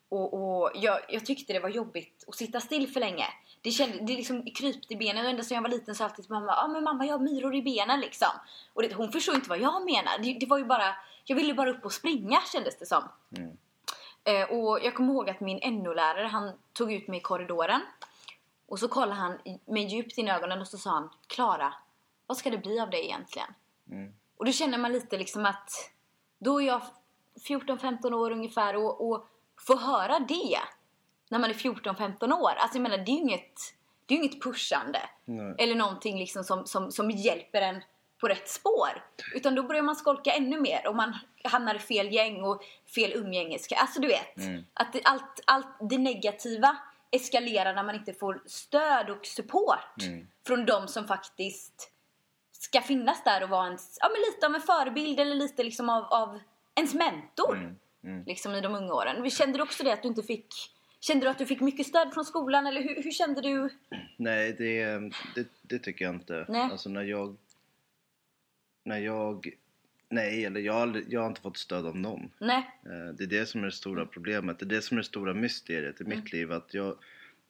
Och, 0.09 0.33
och 0.33 0.71
jag, 0.75 0.99
jag 1.09 1.25
tyckte 1.25 1.53
det 1.53 1.59
var 1.59 1.69
jobbigt 1.69 2.23
att 2.27 2.35
sitta 2.35 2.59
still 2.59 2.87
för 2.87 2.99
länge. 2.99 3.25
Det, 3.61 3.71
kände, 3.71 3.97
det 4.01 4.13
liksom 4.13 4.45
krypte 4.45 4.93
i 4.93 4.97
benen. 4.97 5.25
Och 5.25 5.29
ända 5.29 5.43
sedan 5.43 5.55
jag 5.55 5.61
var 5.61 5.69
liten 5.69 5.95
så 5.95 6.03
alltid 6.03 6.25
till 6.25 6.33
mamma. 6.33 6.47
Ja 6.47 6.63
ah, 6.63 6.67
men 6.67 6.83
mamma 6.83 7.05
jag 7.05 7.13
har 7.13 7.19
myror 7.19 7.55
i 7.55 7.61
benen 7.61 7.99
liksom. 7.99 8.27
Och 8.73 8.81
det, 8.81 8.93
hon 8.93 9.11
förstod 9.11 9.35
inte 9.35 9.49
vad 9.49 9.59
jag 9.59 9.85
menar. 9.85 10.17
Det, 10.23 10.33
det 10.39 10.45
var 10.45 10.57
ju 10.57 10.65
bara, 10.65 10.95
jag 11.25 11.35
ville 11.35 11.53
bara 11.53 11.69
upp 11.69 11.85
och 11.85 11.93
springa 11.93 12.41
kändes 12.53 12.79
det 12.79 12.85
som. 12.85 13.03
Mm. 13.37 13.57
Eh, 14.23 14.49
och 14.49 14.79
jag 14.83 14.95
kommer 14.95 15.13
ihåg 15.13 15.29
att 15.29 15.39
min 15.39 15.83
NO-lärare 15.83 16.27
han 16.27 16.51
tog 16.73 16.93
ut 16.93 17.07
mig 17.07 17.17
i 17.17 17.21
korridoren. 17.21 17.81
Och 18.67 18.79
så 18.79 18.87
kollade 18.87 19.13
han 19.13 19.37
mig 19.65 19.83
djupt 19.83 20.17
in 20.17 20.27
i 20.27 20.31
ögonen 20.31 20.61
och 20.61 20.67
så 20.67 20.77
sa 20.77 20.89
han 20.89 21.09
Klara, 21.27 21.73
vad 22.27 22.37
ska 22.37 22.49
det 22.49 22.57
bli 22.57 22.79
av 22.79 22.89
dig 22.89 23.05
egentligen? 23.05 23.47
Mm. 23.91 24.13
Och 24.37 24.45
då 24.45 24.51
känner 24.51 24.77
man 24.77 24.91
lite 24.91 25.17
liksom 25.17 25.45
att 25.45 25.71
då 26.39 26.61
är 26.61 26.67
jag 26.67 26.81
14-15 27.47 28.13
år 28.13 28.31
ungefär 28.31 28.75
och, 28.75 29.09
och 29.11 29.27
få 29.67 29.75
höra 29.77 30.19
det 30.19 30.59
när 31.29 31.39
man 31.39 31.49
är 31.49 31.53
14-15 31.53 32.33
år. 32.33 32.51
Alltså 32.57 32.77
jag 32.77 32.81
menar 32.81 32.97
det 32.97 33.11
är 33.11 33.15
ju 33.15 33.21
inget, 33.21 33.59
det 34.05 34.13
är 34.13 34.17
inget 34.17 34.43
pushande. 34.43 34.99
Nej. 35.25 35.55
Eller 35.57 35.75
någonting 35.75 36.19
liksom 36.19 36.43
som, 36.43 36.65
som, 36.65 36.91
som 36.91 37.11
hjälper 37.11 37.61
en 37.61 37.81
på 38.17 38.27
rätt 38.27 38.49
spår. 38.49 39.03
Utan 39.35 39.55
då 39.55 39.63
börjar 39.63 39.81
man 39.81 39.95
skolka 39.95 40.31
ännu 40.31 40.61
mer 40.61 40.87
och 40.87 40.95
man 40.95 41.13
hamnar 41.43 41.75
i 41.75 41.79
fel 41.79 42.13
gäng 42.13 42.43
och 42.43 42.63
fel 42.95 43.13
umgängeska. 43.13 43.75
Alltså 43.75 44.01
du 44.01 44.07
vet. 44.07 44.37
Mm. 44.37 44.63
Att 44.73 44.93
det, 44.93 45.01
allt, 45.03 45.39
allt 45.45 45.67
det 45.89 45.97
negativa 45.97 46.77
eskalerar 47.15 47.73
när 47.73 47.83
man 47.83 47.95
inte 47.95 48.13
får 48.13 48.43
stöd 48.45 49.09
och 49.09 49.25
support 49.25 50.03
Mm. 50.03 50.27
från 50.47 50.65
de 50.65 50.87
som 50.87 51.07
faktiskt 51.07 51.91
ska 52.51 52.81
finnas 52.81 53.23
där 53.23 53.43
och 53.43 53.49
vara 53.49 53.65
ens, 53.67 53.97
ja, 54.01 54.09
men 54.09 54.21
lite 54.21 54.47
av 54.47 54.55
en 54.55 54.61
förebild 54.61 55.19
eller 55.19 55.35
lite 55.35 55.63
liksom 55.63 55.89
av, 55.89 56.03
av 56.03 56.39
ens 56.75 56.93
mentor. 56.93 57.57
Mm. 57.57 57.75
Mm. 58.03 58.23
Liksom 58.25 58.55
i 58.55 58.61
de 58.61 58.75
unga 58.75 58.93
åren. 58.93 59.29
Kände 59.29 59.57
du 59.57 59.63
också 59.63 59.83
det 59.83 59.93
att 59.93 60.01
du 60.01 60.07
inte 60.07 60.23
fick 60.23 60.53
Kände 60.99 61.25
du 61.25 61.29
att 61.29 61.37
du 61.37 61.45
fick 61.45 61.59
mycket 61.59 61.87
stöd 61.87 62.13
från 62.13 62.25
skolan 62.25 62.67
eller 62.67 62.81
hur, 62.81 63.03
hur 63.03 63.11
kände 63.11 63.41
du? 63.41 63.69
Nej, 64.17 64.53
det, 64.53 64.99
det, 65.35 65.47
det 65.61 65.79
tycker 65.79 66.05
jag 66.05 66.15
inte. 66.15 66.45
Nej. 66.49 66.61
Alltså 66.71 66.89
när 66.89 67.03
jag... 67.03 67.37
När 68.83 68.97
jag... 68.97 69.49
Nej, 70.09 70.45
eller 70.45 70.59
jag, 70.59 70.73
har 70.73 70.81
aldrig- 70.81 71.05
jag 71.09 71.21
har 71.21 71.27
inte 71.27 71.41
fått 71.41 71.57
stöd 71.57 71.85
av 71.85 71.97
någon. 71.97 72.31
Nej. 72.39 72.69
Eh, 72.85 73.13
Det 73.17 73.23
är 73.23 73.27
det 73.27 73.45
som 73.45 73.61
är 73.61 73.65
det 73.65 73.71
stora 73.71 74.05
problemet. 74.05 74.59
Det 74.59 74.65
är 74.65 74.69
det 74.69 74.81
som 74.81 74.97
är 74.97 75.01
det 75.01 75.07
stora 75.07 75.33
mysteriet 75.33 76.01
i 76.01 76.03
Mm. 76.03 76.17
mitt 76.19 76.33
liv. 76.33 76.51
Att 76.51 76.73
jag 76.73 76.97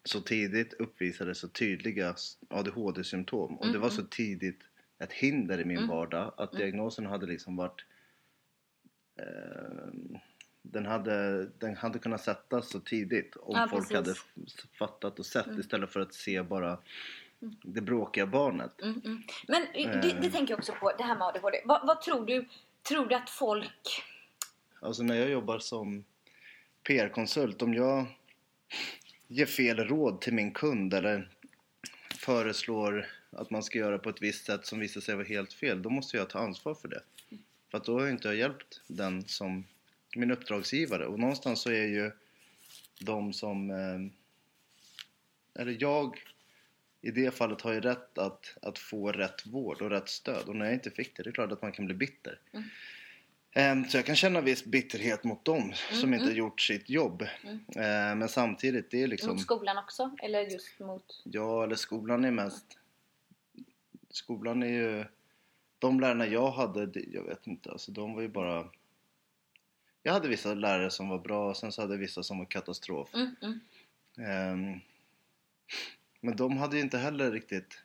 så 0.03 0.21
tidigt 0.21 0.73
uppvisade 0.73 1.35
så 1.35 1.47
tydliga 1.47 2.15
ADHD-symptom. 2.49 3.57
Och 3.57 3.67
det 3.71 3.77
var 3.79 3.89
så 3.89 4.03
tidigt 4.03 4.59
ett 4.99 5.13
hinder 5.13 5.59
i 5.59 5.65
min 5.65 5.77
Mm. 5.77 5.89
vardag. 5.89 6.33
Att 6.37 6.51
diagnosen 6.51 7.05
hade 7.05 7.25
liksom 7.25 7.55
varit... 7.55 7.85
Eh, 9.19 9.87
den, 10.61 10.85
hade, 10.85 11.45
den 11.45 11.75
hade 11.75 11.99
kunnat 11.99 12.21
sättas 12.23 12.69
så 12.69 12.79
tidigt 12.79 13.35
om 13.35 13.55
Ja, 13.55 13.67
folk 13.71 13.89
precis. 13.89 13.95
hade 13.95 14.15
fattat 14.79 15.19
och 15.19 15.25
sett 15.25 15.47
istället 15.59 15.89
för 15.91 15.99
att 15.99 16.13
se 16.13 16.41
bara 16.43 16.77
det 17.63 17.81
bråkiga 17.81 18.25
barnet. 18.27 18.81
Mm, 18.81 19.01
mm. 19.05 19.23
Men 19.47 19.63
eh, 19.73 20.01
det, 20.01 20.17
det 20.21 20.29
tänker 20.29 20.51
jag 20.51 20.59
också 20.59 20.73
på, 20.79 20.91
det 20.97 21.03
här 21.03 21.15
med 21.15 21.27
ADHD. 21.27 21.61
Vad, 21.65 21.87
vad 21.87 22.01
tror 22.01 22.25
du? 22.25 22.47
Tror 22.87 23.05
du 23.05 23.15
att 23.15 23.29
folk... 23.29 24.03
Alltså 24.79 25.03
när 25.03 25.15
jag 25.15 25.29
jobbar 25.29 25.59
som 25.59 26.05
PR-konsult, 26.83 27.61
om 27.61 27.73
jag 27.73 28.05
ger 29.27 29.45
fel 29.45 29.77
råd 29.79 30.21
till 30.21 30.33
min 30.33 30.51
kund 30.51 30.93
eller 30.93 31.29
föreslår 32.19 33.05
att 33.31 33.49
man 33.49 33.63
ska 33.63 33.79
göra 33.79 33.99
på 33.99 34.09
ett 34.09 34.21
visst 34.21 34.45
sätt 34.45 34.65
som 34.65 34.79
visar 34.79 35.01
sig 35.01 35.15
vara 35.15 35.27
helt 35.27 35.53
fel, 35.53 35.81
då 35.81 35.89
måste 35.89 36.17
jag 36.17 36.29
ta 36.29 36.39
ansvar 36.39 36.73
för 36.73 36.87
det. 36.87 37.01
För 37.71 37.77
att 37.77 37.83
då 37.83 37.93
har 37.93 38.01
jag 38.01 38.11
inte 38.11 38.29
hjälpt 38.29 38.81
den 38.87 39.27
som 39.27 39.65
min 40.15 40.31
uppdragsgivare 40.31 41.05
och 41.05 41.19
någonstans 41.19 41.61
så 41.61 41.69
är 41.69 41.87
ju 41.87 42.11
de 42.99 43.33
som 43.33 43.69
eh, 43.69 43.99
eller 45.61 45.77
jag 45.79 46.23
i 47.05 47.11
det 47.11 47.31
fallet 47.31 47.61
har 47.61 47.73
ju 47.73 47.81
rätt 47.81 48.17
att, 48.17 48.57
att 48.61 48.79
få 48.79 49.11
rätt 49.11 49.45
vård 49.45 49.81
och 49.81 49.89
rätt 49.89 50.09
stöd 50.09 50.47
och 50.47 50.55
när 50.55 50.65
jag 50.65 50.73
inte 50.73 50.91
fick 50.91 51.17
det, 51.17 51.23
det 51.23 51.29
är 51.29 51.31
klart 51.31 51.51
att 51.51 51.61
man 51.61 51.71
kan 51.71 51.85
bli 51.85 51.95
bitter. 51.95 52.39
Ehm, 53.55 53.85
Så 53.85 53.97
jag 53.97 54.05
kan 54.05 54.15
känna 54.15 54.41
viss 54.41 54.65
bitterhet 54.65 55.23
mot 55.23 55.45
dem 55.45 55.73
som 55.91 56.13
inte 56.13 56.31
gjort 56.31 56.61
sitt 56.61 56.89
jobb. 56.89 57.27
Ehm, 57.75 58.19
Men 58.19 58.29
samtidigt, 58.29 58.91
det 58.91 59.03
är 59.03 59.07
liksom... 59.07 59.29
Mot 59.29 59.41
skolan 59.41 59.77
också? 59.77 60.15
Eller 60.23 60.41
just 60.41 60.79
mot... 60.79 61.21
Ja, 61.23 61.63
eller 61.63 61.75
skolan 61.75 62.25
är 62.25 62.31
mest... 62.31 62.77
Skolan 64.09 64.63
är 64.63 64.67
ju... 64.67 65.05
De 65.79 65.99
lärarna 65.99 66.27
jag 66.27 66.51
hade, 66.51 66.99
jag 67.13 67.23
vet 67.23 67.47
inte, 67.47 67.71
alltså 67.71 67.91
de 67.91 68.13
var 68.13 68.21
ju 68.21 68.29
bara... 68.29 68.69
Jag 70.03 70.13
hade 70.13 70.27
vissa 70.27 70.53
lärare 70.53 70.91
som 70.91 71.09
var 71.09 71.19
bra, 71.19 71.53
sen 71.53 71.71
så 71.71 71.81
hade 71.81 71.93
jag 71.93 71.99
vissa 71.99 72.23
som 72.23 72.37
var 72.37 72.45
katastrof. 72.45 73.09
Mm, 73.13 73.35
mm. 73.41 73.59
Ehm, 74.29 74.79
men 76.25 76.35
de 76.35 76.57
hade 76.57 76.75
ju 76.75 76.81
inte 76.81 76.97
heller 76.97 77.31
riktigt... 77.31 77.81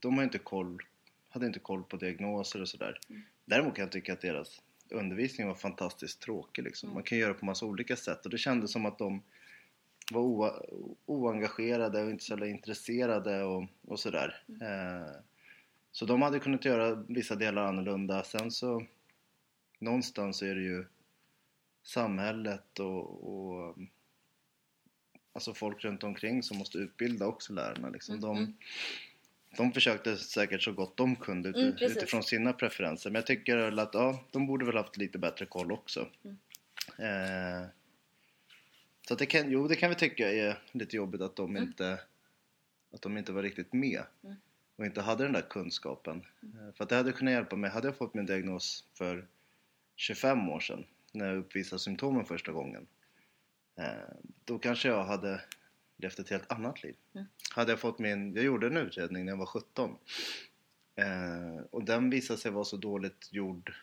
De 0.00 0.16
har 0.16 0.24
inte 0.24 0.38
koll, 0.38 0.82
hade 1.28 1.46
inte 1.46 1.58
koll 1.58 1.82
på 1.82 1.96
diagnoser 1.96 2.60
och 2.60 2.68
sådär. 2.68 3.00
Däremot 3.44 3.74
kan 3.74 3.82
jag 3.82 3.92
tycka 3.92 4.12
att 4.12 4.20
deras 4.20 4.62
undervisning 4.90 5.46
var 5.46 5.54
fantastiskt 5.54 6.20
tråkig. 6.20 6.64
Liksom. 6.64 6.94
Man 6.94 7.02
kan 7.02 7.18
göra 7.18 7.34
på 7.34 7.44
massa 7.44 7.66
olika 7.66 7.96
sätt 7.96 8.24
och 8.24 8.30
det 8.30 8.38
kändes 8.38 8.72
som 8.72 8.86
att 8.86 8.98
de 8.98 9.22
var 10.12 10.20
oa- 10.20 10.62
oengagerade 11.06 12.02
och 12.02 12.10
inte 12.10 12.24
så 12.24 12.44
intresserade 12.44 13.42
och, 13.42 13.64
och 13.86 14.00
sådär. 14.00 14.42
Eh, 14.48 15.16
så 15.92 16.06
de 16.06 16.22
hade 16.22 16.40
kunnat 16.40 16.64
göra 16.64 16.94
vissa 16.94 17.34
delar 17.34 17.64
annorlunda. 17.64 18.24
Sen 18.24 18.50
så 18.50 18.86
någonstans 19.78 20.42
är 20.42 20.54
det 20.54 20.62
ju 20.62 20.84
samhället 21.82 22.78
och, 22.78 23.34
och 23.34 23.78
alltså 25.34 25.54
folk 25.54 25.84
runt 25.84 26.04
omkring 26.04 26.42
som 26.42 26.58
måste 26.58 26.78
utbilda 26.78 27.26
också 27.26 27.52
lärarna. 27.52 27.88
Liksom. 27.88 28.20
De, 28.20 28.54
de 29.56 29.72
försökte 29.72 30.16
säkert 30.16 30.62
så 30.62 30.72
gott 30.72 30.96
de 30.96 31.16
kunde 31.16 31.48
ut, 31.48 31.56
Mm, 31.56 31.74
utifrån 31.80 32.22
sina 32.22 32.52
preferenser. 32.52 33.10
Men 33.10 33.14
jag 33.18 33.26
tycker 33.26 33.56
att 33.78 33.94
ja, 33.94 34.24
de 34.30 34.46
borde 34.46 34.64
väl 34.64 34.76
haft 34.76 34.96
lite 34.96 35.18
bättre 35.18 35.46
koll 35.46 35.72
också. 35.72 36.08
Mm. 36.24 36.36
Eh, 36.98 37.66
så 39.08 39.14
det 39.14 39.26
kan, 39.26 39.50
jo, 39.50 39.68
det 39.68 39.76
kan 39.76 39.90
vi 39.90 39.96
tycka 39.96 40.32
är 40.32 40.58
lite 40.72 40.96
jobbigt 40.96 41.20
att 41.20 41.36
de, 41.36 41.50
Mm. 41.56 41.62
inte, 41.62 42.00
att 42.92 43.02
de 43.02 43.18
inte 43.18 43.32
var 43.32 43.42
riktigt 43.42 43.72
med 43.72 44.02
och 44.76 44.86
inte 44.86 45.00
hade 45.00 45.24
den 45.24 45.32
där 45.32 45.46
kunskapen. 45.50 46.24
Mm. 46.42 46.68
Eh, 46.68 46.74
För 46.74 46.84
att 46.84 46.90
det 46.90 46.96
hade 46.96 47.12
kunnat 47.12 47.32
hjälpa 47.34 47.56
mig. 47.56 47.70
Hade 47.70 47.88
jag 47.88 47.96
fått 47.96 48.14
min 48.14 48.26
diagnos 48.26 48.84
för 48.94 49.26
25 49.96 50.48
år 50.48 50.60
sedan 50.60 50.84
när 51.12 51.26
jag 51.28 51.38
uppvisade 51.38 51.80
symptomen 51.80 52.24
första 52.24 52.52
gången 52.52 52.86
då 54.44 54.58
kanske 54.58 54.88
jag 54.88 55.04
hade 55.04 55.40
levt 55.96 56.18
ett 56.18 56.30
helt 56.30 56.52
annat 56.52 56.82
liv. 56.82 56.96
Hade 57.54 57.72
jag 57.72 57.80
fått 57.80 57.98
min, 57.98 58.34
jag 58.34 58.44
gjorde 58.44 58.66
en 58.66 58.76
utredning 58.76 59.24
när 59.24 59.32
jag 59.32 59.38
var 59.38 59.46
17 59.46 59.96
eh, 60.96 61.64
och 61.70 61.84
den 61.84 62.10
visade 62.10 62.40
sig 62.40 62.50
vara 62.50 62.64
så 62.64 62.76
dåligt 62.76 63.28
gjord 63.32 63.74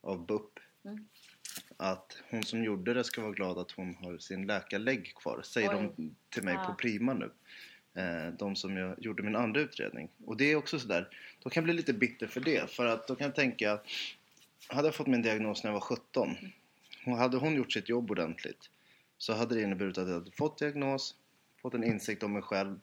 av 0.00 0.26
BUP 0.26 0.58
att 1.76 2.22
hon 2.30 2.42
som 2.42 2.64
gjorde 2.64 2.94
det 2.94 3.04
ska 3.04 3.22
vara 3.22 3.32
glad 3.32 3.58
att 3.58 3.70
hon 3.70 3.94
har 3.94 4.18
sin 4.18 4.46
läkarlägg 4.46 5.14
kvar, 5.14 5.42
säger 5.42 5.68
Oj. 5.68 5.92
de 5.96 6.14
till 6.30 6.42
mig 6.42 6.54
på 6.54 6.60
Ja. 6.68 6.74
Prima 6.78 7.14
nu. 7.14 7.30
Eh, 7.94 8.32
de 8.38 8.56
som 8.56 8.76
jag 8.76 9.02
gjorde 9.02 9.22
min 9.22 9.36
andra 9.36 9.60
utredning. 9.60 10.08
Och 10.26 10.36
det 10.36 10.52
är 10.52 10.56
också 10.56 10.78
sådär, 10.78 11.08
då 11.42 11.50
kan 11.50 11.60
jag 11.60 11.64
bli 11.64 11.74
lite 11.74 11.92
bitter 11.92 12.26
för 12.26 12.40
det. 12.40 12.70
För 12.70 12.86
att 12.86 13.08
då 13.08 13.14
kan 13.14 13.24
jag 13.24 13.34
tänka, 13.34 13.80
hade 14.68 14.88
jag 14.88 14.94
fått 14.94 15.06
min 15.06 15.22
diagnos 15.22 15.64
när 15.64 15.70
jag 15.70 15.74
var 15.74 15.80
17 15.80 16.36
och 17.06 17.16
hade 17.16 17.36
hon 17.36 17.54
gjort 17.54 17.72
sitt 17.72 17.88
jobb 17.88 18.10
ordentligt 18.10 18.70
så 19.18 19.32
hade 19.32 19.54
det 19.54 19.62
inneburit 19.62 19.98
att 19.98 20.08
jag 20.08 20.14
hade 20.14 20.30
fått 20.30 20.58
diagnos, 20.58 21.16
fått 21.62 21.74
en 21.74 21.84
insikt 21.84 22.22
om 22.22 22.32
mig 22.32 22.42
själv 22.42 22.80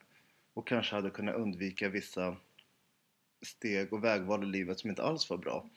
och 0.54 0.66
kanske 0.66 0.94
hade 0.94 1.10
kunnat 1.10 1.34
undvika 1.34 1.88
vissa 1.88 2.36
steg 3.42 3.92
och 3.92 4.04
vägval 4.04 4.42
i 4.42 4.46
livet 4.46 4.78
som 4.78 4.90
inte 4.90 5.02
alls 5.02 5.30
var 5.30 5.36
bra. 5.36 5.68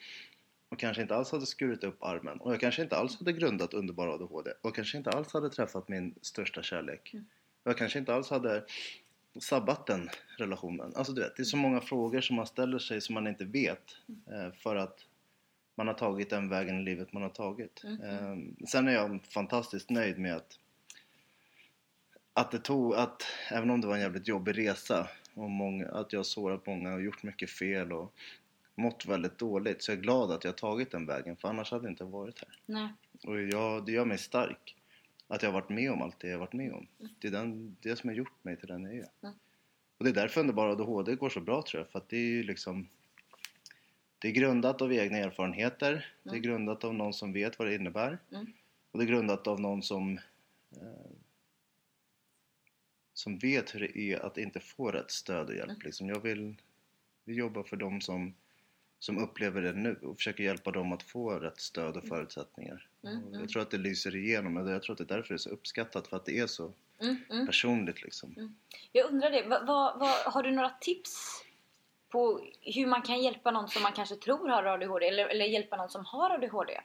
Och 0.70 0.80
kanske 0.80 1.02
inte 1.02 1.16
alls 1.16 1.32
hade 1.32 1.46
skurit 1.46 1.84
upp 1.84 2.04
armen. 2.04 2.38
Och 2.38 2.54
jag 2.54 2.60
kanske 2.60 2.82
inte 2.82 2.98
alls 2.98 3.20
hade 3.20 3.34
grundat 3.34 3.74
underbar 3.74 4.08
ADHD. 4.08 4.52
Och 4.62 4.76
kanske 4.76 4.98
inte 4.98 5.10
alls 5.10 5.34
hade 5.34 5.50
träffat 5.50 5.88
min 5.88 6.16
största 6.22 6.64
kärlek. 6.64 7.16
Och 7.64 7.70
jag 7.70 7.78
kanske 7.78 8.00
inte 8.00 8.14
alls 8.14 8.30
hade 8.30 8.66
sabbat 9.40 9.88
den 9.88 10.10
relationen. 10.38 10.94
Alltså 10.96 11.14
du 11.14 11.22
vet, 11.22 11.36
det 11.36 11.42
är 11.42 11.46
så 11.46 11.58
många 11.58 11.82
frågor 11.82 12.22
som 12.22 12.36
man 12.36 12.48
ställer 12.48 12.80
sig 12.80 13.02
som 13.02 13.14
man 13.14 13.28
inte 13.28 13.46
vet. 13.46 13.98
Eh, 14.08 14.52
för 14.54 14.76
att 14.76 15.06
man 15.80 15.88
har 15.88 15.94
tagit 15.94 16.30
den 16.30 16.50
vägen 16.50 16.80
i 16.80 16.84
livet 16.84 17.14
man 17.14 17.24
har 17.24 17.30
tagit. 17.30 17.84
Eh, 17.84 18.38
sen 18.68 18.88
är 18.88 18.92
jag 18.92 19.26
fantastiskt 19.26 19.90
nöjd 19.90 20.20
med 20.20 20.36
att 20.36 20.60
att 22.34 22.52
det 22.52 22.60
tog, 22.60 22.96
att 22.96 23.24
även 23.52 23.70
om 23.70 23.82
det 23.82 23.88
var 23.88 23.96
en 23.96 24.02
jävligt 24.02 24.28
jobbig 24.28 24.58
resa 24.58 25.08
och 25.34 25.50
många, 25.50 25.88
att 25.88 26.14
jag 26.14 26.20
har 26.20 26.24
sårat 26.24 26.66
många 26.66 26.94
och 26.94 27.02
gjort 27.02 27.24
mycket 27.24 27.50
fel 27.50 27.94
och 27.94 28.14
mått 28.76 29.06
väldigt 29.06 29.38
dåligt 29.38 29.84
så 29.84 29.92
jag 29.92 29.98
är 29.98 30.02
glad 30.02 30.32
att 30.32 30.44
jag 30.44 30.52
har 30.52 30.58
tagit 30.58 30.92
den 30.92 31.06
vägen 31.06 31.36
för 31.36 31.48
annars 31.48 31.72
hade 31.72 31.84
jag 31.84 31.92
inte 31.92 32.04
varit 32.04 32.40
här. 32.40 32.60
Nej. 32.66 32.90
Och 33.24 33.42
jag, 33.42 33.86
det 33.86 33.92
gör 33.92 34.06
mig 34.06 34.18
stark 34.18 34.76
att 35.28 35.44
jag 35.44 35.50
har 35.50 35.62
varit 35.62 35.70
med 35.70 35.92
om 35.92 36.02
allt 36.02 36.20
det 36.20 36.28
jag 36.28 36.36
har 36.36 36.40
varit 36.40 36.54
med 36.54 36.74
om. 36.74 36.88
Det 37.20 37.28
är 37.28 37.32
den, 37.32 37.78
det 37.82 37.96
som 37.96 38.10
har 38.10 38.16
gjort 38.16 38.44
mig 38.44 38.58
till 38.58 38.68
den 38.68 38.84
jag 38.84 38.94
är. 38.94 39.10
Mm. 39.22 39.36
Och 39.98 40.04
det 40.06 40.10
är 40.10 40.14
därför 40.14 40.42
Underbara 40.42 40.72
ADHD 40.72 41.16
går 41.16 41.30
så 41.30 41.42
bra 41.42 41.62
tror 41.62 41.84
jag 41.84 41.92
för 41.92 42.00
att 42.00 42.10
det 42.10 42.18
är 42.18 42.30
ju 42.32 42.44
liksom 42.44 42.88
det 44.20 44.28
är 44.28 44.32
grundat 44.32 44.82
av 44.82 44.94
egna 44.94 45.18
erfarenheter. 45.18 46.14
Det 46.24 46.36
är 46.36 46.40
grundat 46.40 46.84
av 46.84 46.94
någon 46.94 47.14
som 47.14 47.34
vet 47.34 47.60
vad 47.60 47.68
det 47.68 47.76
innebär. 47.76 48.20
Mm. 48.32 48.54
Och 48.92 49.00
det 49.00 49.06
är 49.06 49.08
grundat 49.08 49.48
av 49.48 49.60
någon 49.60 49.84
som 49.84 50.18
eh, 50.72 51.12
som 53.14 53.38
vet 53.38 53.76
hur 53.76 53.80
det 53.80 53.98
är 54.00 54.26
att 54.26 54.38
inte 54.38 54.60
få 54.60 54.92
rätt 54.92 55.12
stöd 55.12 55.48
och 55.48 55.56
hjälp. 55.56 55.70
Mm. 55.70 55.82
Liksom 55.84 56.10
jag 56.10 56.20
vill, 56.20 56.56
vill 57.26 57.38
jobba 57.38 57.64
för 57.64 57.78
dem 57.78 58.02
som, 58.02 58.34
som 59.00 59.18
upplever 59.18 59.62
det 59.62 59.74
nu 59.74 59.96
och 59.96 60.18
försöka 60.18 60.44
hjälpa 60.44 60.72
dem 60.72 60.92
att 60.92 61.04
få 61.04 61.32
rätt 61.32 61.60
stöd 61.60 61.98
och 61.98 62.08
förutsättningar. 62.08 62.88
Mm, 63.04 63.24
Och 63.24 63.42
Jag 63.42 63.50
tror 63.50 63.62
att 63.62 63.72
det 63.72 63.78
lyser 63.78 64.16
igenom 64.16 64.58
och 64.58 64.70
jag 64.70 64.84
tror 64.84 64.94
att 64.94 64.98
det 64.98 65.14
är 65.14 65.16
därför 65.18 65.30
det 65.30 65.36
är 65.36 65.38
så 65.38 65.50
uppskattat 65.50 66.08
för 66.08 66.18
att 66.18 66.26
det 66.26 66.40
är 66.40 66.48
så 66.48 66.74
Mm, 67.02 67.18
mm. 67.30 67.48
personligt 67.48 68.02
liksom. 68.02 68.56
Jag 68.92 69.06
undrar 69.12 69.32
det, 69.32 69.48
vad, 69.48 69.68
vad, 69.68 70.00
vad, 70.00 70.34
har 70.34 70.44
du 70.44 70.52
några 70.52 70.70
tips 70.70 71.44
på 72.10 72.42
hur 72.62 72.88
man 72.88 73.02
kan 73.02 73.22
hjälpa 73.22 73.52
någon 73.52 73.68
som 73.68 73.82
man 73.84 73.94
kanske 73.94 74.16
tror 74.16 74.50
har 74.50 74.64
ADHD 74.64 75.08
eller, 75.08 75.28
eller 75.28 75.46
hjälpa 75.46 75.78
någon 75.78 75.90
som 75.90 76.06
har 76.06 76.30
ADHD? 76.30 76.82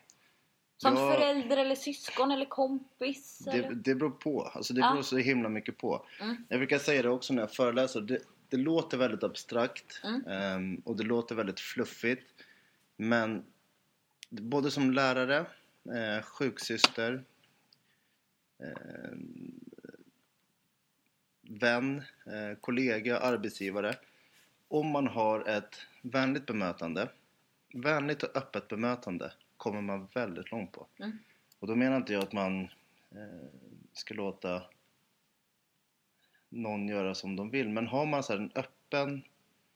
Som 0.76 0.94
Ja. 0.96 1.12
förälder 1.12 1.56
eller 1.56 1.74
syskon 1.74 2.30
eller 2.30 2.46
kompis? 2.46 3.38
Det, 3.38 3.50
eller? 3.50 3.70
det 3.70 3.94
beror 3.94 4.10
på. 4.10 4.42
Alltså 4.42 4.74
det 4.74 4.80
Ja. 4.80 4.90
beror 4.92 5.02
så 5.02 5.16
himla 5.16 5.48
mycket 5.48 5.78
på. 5.78 6.06
Mm. 6.20 6.36
Jag 6.48 6.58
brukar 6.60 6.78
säga 6.78 7.02
det 7.02 7.08
också 7.10 7.34
när 7.34 7.42
jag 7.42 7.52
föreläser. 7.52 8.00
Det, 8.00 8.18
det 8.48 8.56
låter 8.56 8.96
väldigt 8.98 9.22
abstrakt 9.22 10.00
Mm. 10.04 10.26
ehm, 10.26 10.82
och 10.84 10.96
det 10.96 11.02
låter 11.04 11.34
väldigt 11.34 11.60
fluffigt. 11.60 12.30
Men 12.96 13.44
både 14.30 14.70
som 14.70 14.92
lärare, 14.92 15.36
eh, 15.94 16.22
sjuksyster, 16.22 17.24
eh, 18.62 19.12
vän, 21.42 22.02
eh, 22.26 22.58
kollega, 22.60 23.18
arbetsgivare. 23.18 23.94
Om 24.74 24.90
man 24.90 25.06
har 25.06 25.48
ett 25.48 25.86
vänligt 26.02 26.46
bemötande, 26.46 27.08
vänligt 27.74 28.22
och 28.22 28.36
öppet 28.36 28.68
bemötande 28.68 29.32
kommer 29.56 29.80
man 29.80 30.08
väldigt 30.14 30.50
långt 30.50 30.72
på. 30.72 30.86
Mm. 30.98 31.18
Och 31.58 31.66
då 31.66 31.76
menar 31.76 31.96
inte 31.96 32.12
jag 32.12 32.22
att 32.22 32.32
man 32.32 32.62
eh, 33.10 33.48
ska 33.92 34.14
låta 34.14 34.62
någon 36.48 36.88
göra 36.88 37.14
som 37.14 37.36
de 37.36 37.50
vill. 37.50 37.68
Men 37.68 37.86
har 37.86 38.06
man 38.06 38.22
så 38.22 38.32
en 38.32 38.52
öppen 38.54 39.22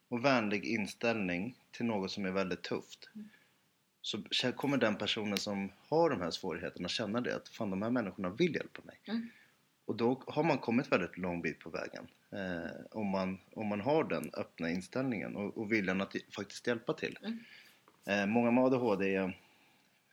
och 0.08 0.24
vänlig 0.24 0.64
inställning 0.64 1.56
till 1.70 1.86
något 1.86 2.10
som 2.10 2.24
är 2.24 2.30
väldigt 2.30 2.62
tufft 2.62 3.10
så 4.02 4.16
kä- 4.16 4.52
kommer 4.52 4.76
den 4.76 4.96
personen 4.96 5.38
som 5.38 5.72
har 5.88 6.10
de 6.10 6.20
här 6.20 6.30
svårigheterna 6.30 6.88
känna 6.88 7.20
det 7.20 7.36
att 7.36 7.48
fan 7.48 7.70
de 7.70 7.82
här 7.82 7.90
människorna 7.90 8.30
vill 8.30 8.54
hjälpa 8.54 8.82
mig. 8.84 9.00
Mm. 9.04 9.28
Och 9.88 9.96
då 9.96 10.22
har 10.26 10.42
man 10.42 10.58
kommit 10.58 10.92
väldigt 10.92 11.18
lång 11.18 11.42
bit 11.42 11.58
på 11.58 11.70
vägen. 11.70 12.08
Eh, 12.30 12.70
om, 12.90 13.06
man, 13.06 13.38
om 13.54 13.66
man 13.66 13.80
har 13.80 14.04
den 14.04 14.30
öppna 14.34 14.70
inställningen 14.70 15.36
och, 15.36 15.58
och 15.58 15.72
viljan 15.72 16.00
att 16.00 16.16
faktiskt 16.36 16.66
hjälpa 16.66 16.92
till. 16.92 17.18
Mm. 17.22 17.38
Eh, 18.06 18.26
många 18.26 18.50
med 18.50 18.64
ADHD 18.64 19.14
är 19.14 19.38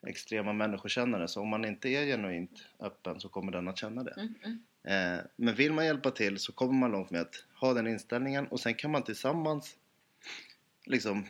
extrema 0.07 0.53
människokännare 0.53 1.27
så 1.27 1.41
om 1.41 1.49
man 1.49 1.65
inte 1.65 1.89
är 1.89 2.05
genuint 2.05 2.65
öppen 2.79 3.19
så 3.19 3.29
kommer 3.29 3.51
den 3.51 3.67
att 3.67 3.77
känna 3.77 4.03
det. 4.03 4.11
Mm, 4.11 4.33
mm. 4.43 5.17
Eh, 5.17 5.23
men 5.35 5.55
vill 5.55 5.73
man 5.73 5.85
hjälpa 5.85 6.11
till 6.11 6.39
så 6.39 6.51
kommer 6.51 6.73
man 6.73 6.91
långt 6.91 7.11
med 7.11 7.21
att 7.21 7.43
ha 7.59 7.73
den 7.73 7.87
inställningen 7.87 8.47
och 8.47 8.59
sen 8.59 8.75
kan 8.75 8.91
man 8.91 9.03
tillsammans 9.03 9.77
liksom 10.85 11.25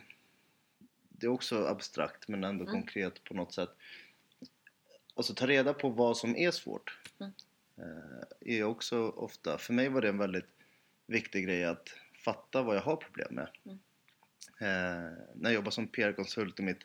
det 1.08 1.26
är 1.26 1.30
också 1.30 1.66
abstrakt 1.66 2.28
men 2.28 2.44
ändå 2.44 2.66
konkret 2.66 3.24
på 3.24 3.34
något 3.34 3.52
sätt 3.52 3.70
alltså 5.14 5.34
ta 5.34 5.46
reda 5.46 5.74
på 5.74 5.88
vad 5.88 6.16
som 6.16 6.36
är 6.36 6.50
svårt 6.50 6.98
Mm. 7.76 7.88
eh, 7.88 8.58
är 8.58 8.64
också 8.64 9.08
ofta, 9.08 9.58
för 9.58 9.72
mig 9.72 9.88
var 9.88 10.00
det 10.00 10.08
en 10.08 10.18
väldigt 10.18 10.48
viktig 11.06 11.44
grej 11.44 11.64
att 11.64 11.88
fatta 12.24 12.62
vad 12.62 12.76
jag 12.76 12.82
har 12.82 12.96
problem 12.96 13.34
med 13.34 13.48
eh, 14.60 15.12
när 15.34 15.50
jag 15.50 15.52
jobbade 15.52 15.74
som 15.74 15.88
PR-konsult 15.88 16.58
och 16.58 16.64
mitt 16.64 16.84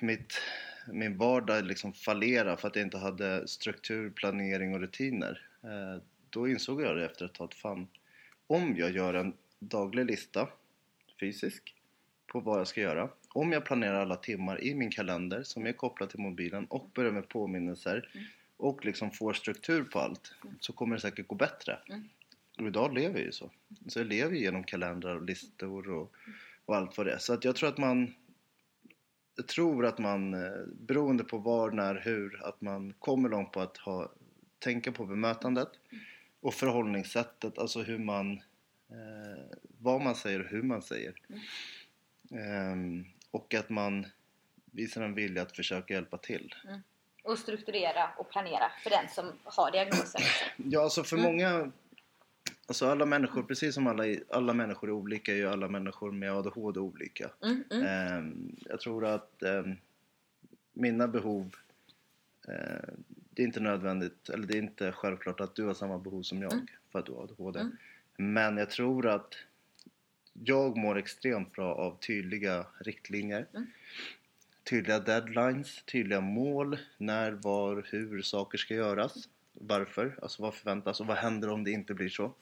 mitt, 0.00 0.40
min 0.92 1.16
vardag 1.16 1.64
liksom 1.64 1.92
fallera 1.92 2.56
för 2.56 2.68
att 2.68 2.76
jag 2.76 2.84
inte 2.84 2.98
hade 2.98 3.48
struktur, 3.48 4.10
planering 4.10 4.74
och 4.74 4.80
rutiner. 4.80 5.48
Eh, 5.62 6.02
då 6.30 6.48
insåg 6.48 6.82
jag 6.82 6.96
det 6.96 7.04
efter 7.04 7.24
ett 7.24 7.34
tag 7.34 7.44
att 7.44 7.54
fan, 7.54 7.88
om 8.46 8.76
jag 8.76 8.90
gör 8.90 9.14
en 9.14 9.32
daglig 9.58 10.06
lista, 10.06 10.48
fysisk, 11.20 11.74
på 12.26 12.40
vad 12.40 12.60
jag 12.60 12.66
ska 12.66 12.80
göra 12.80 13.10
om 13.28 13.52
jag 13.52 13.64
planerar 13.64 14.00
alla 14.00 14.16
timmar 14.16 14.64
i 14.64 14.74
min 14.74 14.90
kalender 14.90 15.42
som 15.42 15.66
är 15.66 15.72
kopplad 15.72 16.10
till 16.10 16.20
mobilen 16.20 16.64
och 16.64 16.90
börjar 16.94 17.12
med 17.12 17.28
påminnelser 17.28 18.08
och 18.58 18.84
liksom 18.84 19.10
får 19.10 19.32
struktur 19.32 19.84
på 19.84 19.98
allt 19.98 20.34
så 20.60 20.72
kommer 20.72 20.94
det 20.94 21.00
säkert 21.00 21.28
gå 21.28 21.34
bättre. 21.34 21.78
Och 22.58 22.66
idag 22.66 22.94
lever 22.94 23.20
ju 23.20 23.32
så. 23.32 23.50
Så 23.86 23.98
jag 23.98 24.06
lever 24.06 24.34
ju 24.34 24.40
genom 24.40 24.64
kalendrar 24.64 25.16
och 25.16 25.22
listor 25.22 25.90
och, 25.90 26.12
och 26.64 26.76
allt 26.76 26.96
vad 26.96 27.06
det 27.06 27.12
är. 27.12 27.18
Så 27.18 27.32
att 27.32 27.44
jag 27.44 27.56
tror 27.56 27.68
att 27.68 27.78
man 27.78 28.14
jag 29.38 29.48
tror 29.48 29.86
att 29.86 29.98
man, 29.98 30.34
eh, 30.34 30.66
beroende 30.80 31.24
på 31.24 31.38
var, 31.38 31.70
när, 31.70 31.94
hur, 31.94 32.46
att 32.46 32.60
man 32.60 32.92
kommer 32.98 33.28
långt 33.28 33.52
på 33.52 33.60
att 33.60 33.76
ha, 33.76 34.12
tänka 34.58 34.92
på 34.92 35.06
bemötandet 35.06 35.68
och 36.40 36.54
förhållningssättet, 36.54 37.58
alltså 37.58 37.82
hur 37.82 37.98
man, 37.98 38.32
eh, 38.88 39.58
vad 39.78 40.00
man 40.00 40.14
säger 40.14 40.40
och 40.40 40.50
hur 40.50 40.62
man 40.62 40.82
säger. 40.82 41.14
Ehm, 42.30 43.04
och 43.30 43.54
att 43.54 43.70
man 43.70 44.06
visar 44.64 45.02
en 45.02 45.14
vilja 45.14 45.42
att 45.42 45.56
försöka 45.56 45.94
hjälpa 45.94 46.18
till. 46.18 46.54
Och 47.28 47.38
strukturera 47.38 48.10
och 48.16 48.30
planera 48.30 48.70
för 48.82 48.90
den 48.90 49.08
som 49.08 49.32
har 49.44 49.70
diagnosen. 49.70 50.20
Ja, 50.56 50.82
alltså 50.82 51.04
för 51.04 51.16
många 51.16 51.72
Alltså 52.66 52.86
alla 52.86 53.06
människor, 53.06 53.42
precis 53.42 53.74
som 53.74 53.86
alla, 53.86 54.04
alla 54.30 54.52
människor 54.52 54.88
är 54.88 54.92
olika, 54.92 55.32
är 55.32 55.36
ju 55.36 55.48
alla 55.48 55.68
människor 55.68 56.12
med 56.12 56.32
ADHD 56.32 56.80
olika. 56.80 57.30
Mm, 57.42 57.64
mm. 57.70 57.86
Ehm, 57.86 58.56
jag 58.58 58.80
tror 58.80 59.06
att 59.06 59.42
ehm, 59.42 59.76
mina 60.72 61.08
behov, 61.08 61.56
eh, 62.48 62.94
det 63.30 63.42
är 63.42 63.46
inte 63.46 63.60
nödvändigt, 63.60 64.28
eller 64.28 64.46
det 64.46 64.54
är 64.54 64.62
inte 64.62 64.92
självklart 64.92 65.40
att 65.40 65.54
du 65.54 65.64
har 65.64 65.74
samma 65.74 65.98
behov 65.98 66.22
som 66.22 66.42
jag 66.42 66.52
för 66.92 66.98
att 66.98 67.06
du 67.06 67.12
har 67.12 67.22
ADHD. 67.22 67.60
Mm. 67.60 67.76
Men 68.16 68.56
jag 68.56 68.70
tror 68.70 69.06
att 69.06 69.34
jag 70.32 70.76
mår 70.76 70.98
extremt 70.98 71.52
bra 71.52 71.74
av 71.74 71.98
tydliga 71.98 72.66
riktlinjer. 72.78 73.46
Tydliga 74.70 74.98
deadlines, 75.00 75.82
tydliga 75.82 76.20
mål, 76.20 76.78
när, 76.98 77.32
var, 77.32 77.84
hur 77.90 78.22
saker 78.22 78.58
ska 78.58 78.74
göras. 78.74 79.28
Varför, 79.52 80.18
alltså 80.22 80.42
vad 80.42 80.54
förväntas 80.54 81.00
och 81.00 81.06
vad 81.06 81.16
händer 81.16 81.50
om 81.50 81.64
det 81.64 81.70
inte 81.70 81.94
blir 81.94 82.08
så? 82.08 82.32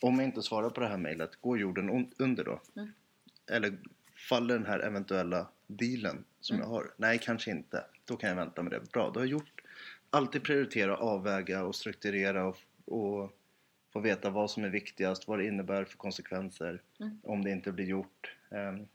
Om 0.00 0.14
jag 0.18 0.24
inte 0.24 0.42
svarar 0.42 0.70
på 0.70 0.80
det 0.80 0.88
här 0.88 0.96
mejlet, 0.96 1.36
går 1.40 1.58
jorden 1.58 1.90
un- 1.90 2.12
under 2.18 2.44
då? 2.44 2.60
Mm. 2.76 2.92
Eller 3.50 3.78
faller 4.28 4.54
den 4.54 4.66
här 4.66 4.78
eventuella 4.80 5.48
dealen 5.66 6.24
som 6.40 6.56
Mm. 6.56 6.64
jag 6.68 6.74
har? 6.74 6.90
Nej, 6.96 7.18
kanske 7.22 7.50
inte. 7.50 7.84
Då 8.04 8.16
kan 8.16 8.28
jag 8.28 8.36
vänta 8.36 8.62
med 8.62 8.72
det. 8.72 8.92
Bra, 8.92 9.10
då 9.10 9.20
har 9.20 9.24
jag 9.26 9.30
gjort 9.30 9.60
alltid 10.10 10.42
prioritera, 10.42 10.96
avväga 10.96 11.64
och 11.64 11.74
strukturera 11.74 12.44
och, 12.46 12.58
och 12.84 13.36
få 13.92 14.00
veta 14.00 14.30
vad 14.30 14.50
som 14.50 14.64
är 14.64 14.68
viktigast, 14.68 15.28
vad 15.28 15.38
det 15.38 15.46
innebär 15.46 15.84
för 15.84 15.96
konsekvenser 15.96 16.82
Mm. 17.00 17.20
om 17.24 17.44
det 17.44 17.50
inte 17.50 17.72
blir 17.72 17.86
gjort, 17.86 18.36
ehm, 18.50 18.86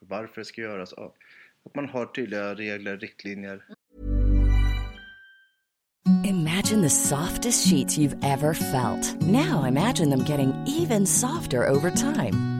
varför 0.00 0.40
det 0.40 0.44
ska 0.44 0.60
göras. 0.62 0.94
Ja. 0.96 1.14
Att 1.66 1.74
man 1.74 1.88
har 1.88 2.06
tydliga 2.06 2.54
regler, 2.54 2.96
riktlinjer. 2.96 3.60
Imagine 6.24 6.82
the 6.82 6.90
softest 6.90 7.68
sheets 7.68 7.98
you've 7.98 8.16
ever 8.22 8.54
felt. 8.54 9.20
Now 9.20 9.64
imagine 9.64 10.10
them 10.10 10.24
getting 10.24 10.52
even 10.66 11.06
softer 11.06 11.68
over 11.68 11.90
time. 11.90 12.59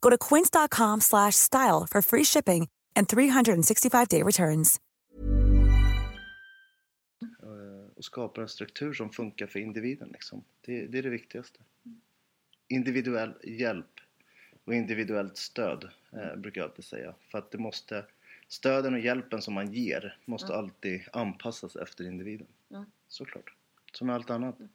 Go 0.00 0.10
to 0.10 0.18
quince.com 0.18 1.00
slash 1.00 1.36
style 1.36 1.86
for 1.90 2.02
free 2.02 2.24
shipping 2.24 2.68
and 2.96 3.08
365-day 3.08 4.22
returns. 4.22 4.80
eh, 7.42 7.96
och 7.96 8.04
skapar 8.04 8.42
en 8.42 8.48
struktur 8.48 8.92
som 8.92 9.10
funkar 9.10 9.46
för 9.46 9.58
individen. 9.58 10.08
Liksom. 10.12 10.44
Det, 10.60 10.86
det 10.86 10.98
är 10.98 11.02
det 11.02 11.08
viktigaste. 11.10 11.58
Individuell 12.68 13.34
hjälp 13.44 14.00
och 14.64 14.74
individuellt 14.74 15.36
stöd 15.36 15.88
eh, 16.12 16.36
brukar 16.36 16.60
jag 16.60 16.68
alltid 16.68 16.84
säga. 16.84 17.14
För 17.30 17.38
att 17.38 17.50
det 17.50 17.58
måste, 17.58 18.04
stöden 18.48 18.94
och 18.94 19.00
hjälpen 19.00 19.42
som 19.42 19.54
man 19.54 19.72
ger 19.72 20.18
måste 20.24 20.54
alltid 20.54 21.00
anpassas 21.12 21.76
efter 21.76 22.04
individen. 22.04 22.46
Såklart. 23.08 23.54
Som 23.92 24.06
med 24.06 24.16
allt 24.16 24.30
annat. 24.30 24.58
Mm, 24.58 24.70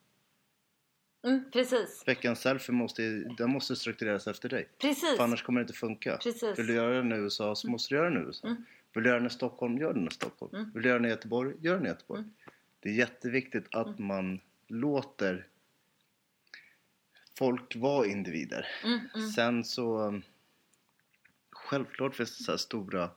precis. 1.52 2.04
Veckans 2.06 2.42
selfie 2.42 2.76
måste, 2.76 3.04
den 3.38 3.50
måste 3.50 3.76
struktureras 3.76 4.28
efter 4.28 4.50
dig. 4.50 4.68
Precis. 4.78 5.18
För 5.18 5.24
annars 5.24 5.44
kommer 5.44 5.60
det 5.60 5.64
inte 5.64 5.74
funka. 5.74 6.18
Precis. 6.18 6.60
Vill 6.60 6.68
du 6.68 6.74
göra 6.74 6.94
den 6.94 7.12
i 7.12 7.16
USA 7.16 7.56
så 7.56 7.70
måste 7.70 7.94
du 7.94 7.98
göra 7.98 8.10
den 8.10 8.24
i 8.24 8.26
USA. 8.26 8.56
Vill 8.94 9.04
du 9.04 9.10
göra 9.10 9.20
den 9.20 9.28
i 9.28 9.30
Stockholm, 9.30 9.78
gör 9.78 9.94
den 9.94 10.08
i 10.08 10.12
Stockholm. 10.12 10.72
Vill 10.74 10.84
du 10.84 10.90
göra 10.90 11.00
den 11.00 11.06
i 11.06 11.10
Göteborg, 11.10 11.56
gör 11.62 11.76
den 11.76 11.86
i 11.86 11.90
Göteborg. 11.90 12.24
Det 12.80 12.90
är 12.90 12.94
jätteviktigt 12.94 13.76
att 13.76 14.00
man 14.00 14.40
låter 14.68 15.48
folk 17.38 17.76
vara 17.76 18.08
individer. 18.08 18.68
Sen 19.36 19.64
så 19.64 20.22
självklart 21.52 22.16
finns 22.16 22.38
det 22.38 22.44
så 22.44 22.52
här 22.52 22.58
stora 22.58 23.10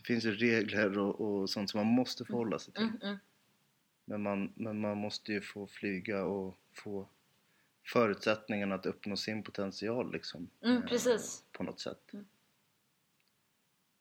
det 0.00 0.06
finns 0.06 0.24
ju 0.24 0.34
regler 0.34 0.98
och, 0.98 1.20
och 1.20 1.50
sånt 1.50 1.70
som 1.70 1.78
man 1.78 1.86
måste 1.86 2.24
förhålla 2.24 2.58
sig 2.58 2.74
till. 2.74 2.88
Men, 4.10 4.22
man, 4.22 4.52
men 4.54 4.80
man 4.80 4.98
måste 4.98 5.32
ju 5.32 5.40
få 5.40 5.66
flyga 5.66 6.24
och 6.24 6.56
få 6.72 7.08
förutsättningarna 7.86 8.74
att 8.74 8.86
uppnå 8.86 9.16
sin 9.16 9.42
potential 9.42 10.12
liksom. 10.12 10.50
Mm, 10.64 10.76
eh, 10.76 10.88
precis. 10.88 11.44
På 11.52 11.62
något 11.62 11.80
sätt. 11.80 12.10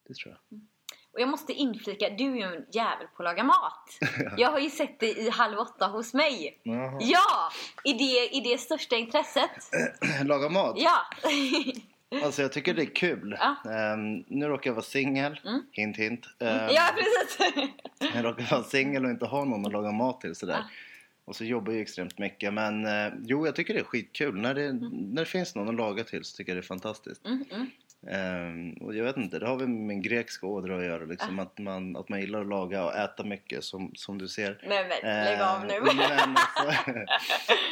Det 0.07 0.13
tror 0.13 0.37
jag. 0.49 0.59
Och 1.11 1.19
jag 1.19 1.29
måste 1.29 1.53
inflika, 1.53 2.09
du 2.09 2.31
är 2.31 2.35
ju 2.35 2.41
en 2.41 2.65
jävel 2.71 3.07
på 3.07 3.23
att 3.23 3.25
laga 3.25 3.43
mat. 3.43 3.89
Jag 4.37 4.51
har 4.51 4.59
ju 4.59 4.69
sett 4.69 4.99
dig 4.99 5.19
i 5.19 5.29
Halv 5.29 5.57
åtta 5.57 5.87
hos 5.87 6.13
mig. 6.13 6.61
Jaha. 6.63 6.97
Ja! 7.01 7.51
I 7.83 7.93
det, 7.93 8.35
I 8.35 8.41
det 8.51 8.57
största 8.57 8.95
intresset. 8.95 9.51
Laga 10.23 10.49
mat? 10.49 10.75
Ja! 10.77 11.05
Alltså 12.23 12.41
jag 12.41 12.51
tycker 12.51 12.73
det 12.73 12.81
är 12.81 12.95
kul. 12.95 13.37
Ja. 13.39 13.71
Ehm, 13.71 14.23
nu 14.27 14.45
råkar 14.45 14.69
jag 14.69 14.75
vara 14.75 14.85
singel. 14.85 15.39
Hint 15.71 15.97
hint. 15.97 16.25
Ehm, 16.39 16.69
ja, 16.69 16.89
precis. 16.95 17.69
Jag 18.15 18.25
råkar 18.25 18.51
vara 18.51 18.63
singel 18.63 19.05
och 19.05 19.11
inte 19.11 19.25
ha 19.25 19.45
någon 19.45 19.65
att 19.65 19.71
laga 19.71 19.91
mat 19.91 20.21
till 20.21 20.35
sådär. 20.35 20.63
Och 21.25 21.35
så 21.35 21.45
jobbar 21.45 21.73
jag 21.73 21.81
extremt 21.81 22.17
mycket. 22.17 22.53
Men 22.53 22.85
eh, 22.85 23.13
jo, 23.25 23.45
jag 23.45 23.55
tycker 23.55 23.73
det 23.73 23.79
är 23.79 23.83
skitkul. 23.83 24.35
När 24.41 24.53
det, 24.53 24.73
när 24.73 25.21
det 25.21 25.25
finns 25.25 25.55
någon 25.55 25.69
att 25.69 25.75
laga 25.75 26.03
till 26.03 26.23
så 26.23 26.37
tycker 26.37 26.51
jag 26.51 26.57
det 26.57 26.65
är 26.65 26.67
fantastiskt. 26.67 27.25
Mm, 27.25 27.45
mm. 28.07 28.15
Ehm, 28.15 28.73
och 28.85 28.95
jag 28.95 29.03
vet 29.03 29.17
inte, 29.17 29.39
det 29.39 29.47
har 29.47 29.55
väl 29.57 29.67
med 29.67 30.03
grekiska 30.03 30.45
ådra 30.47 30.77
att 30.77 30.83
göra 30.85 31.05
liksom. 31.05 31.39
Att, 31.39 31.57
man, 31.57 31.95
att 31.95 32.09
man 32.09 32.19
gillar 32.21 32.41
att 32.41 32.47
laga 32.47 32.85
och 32.85 32.95
äta 32.95 33.23
mycket 33.23 33.63
som, 33.63 33.91
som 33.95 34.17
du 34.17 34.27
ser. 34.27 34.59
Nej 34.67 34.87
men 34.89 35.25
lägg 35.25 35.41
av 35.41 35.65
nu. 35.65 35.73
Men 35.81 35.99
alltså, 35.99 36.91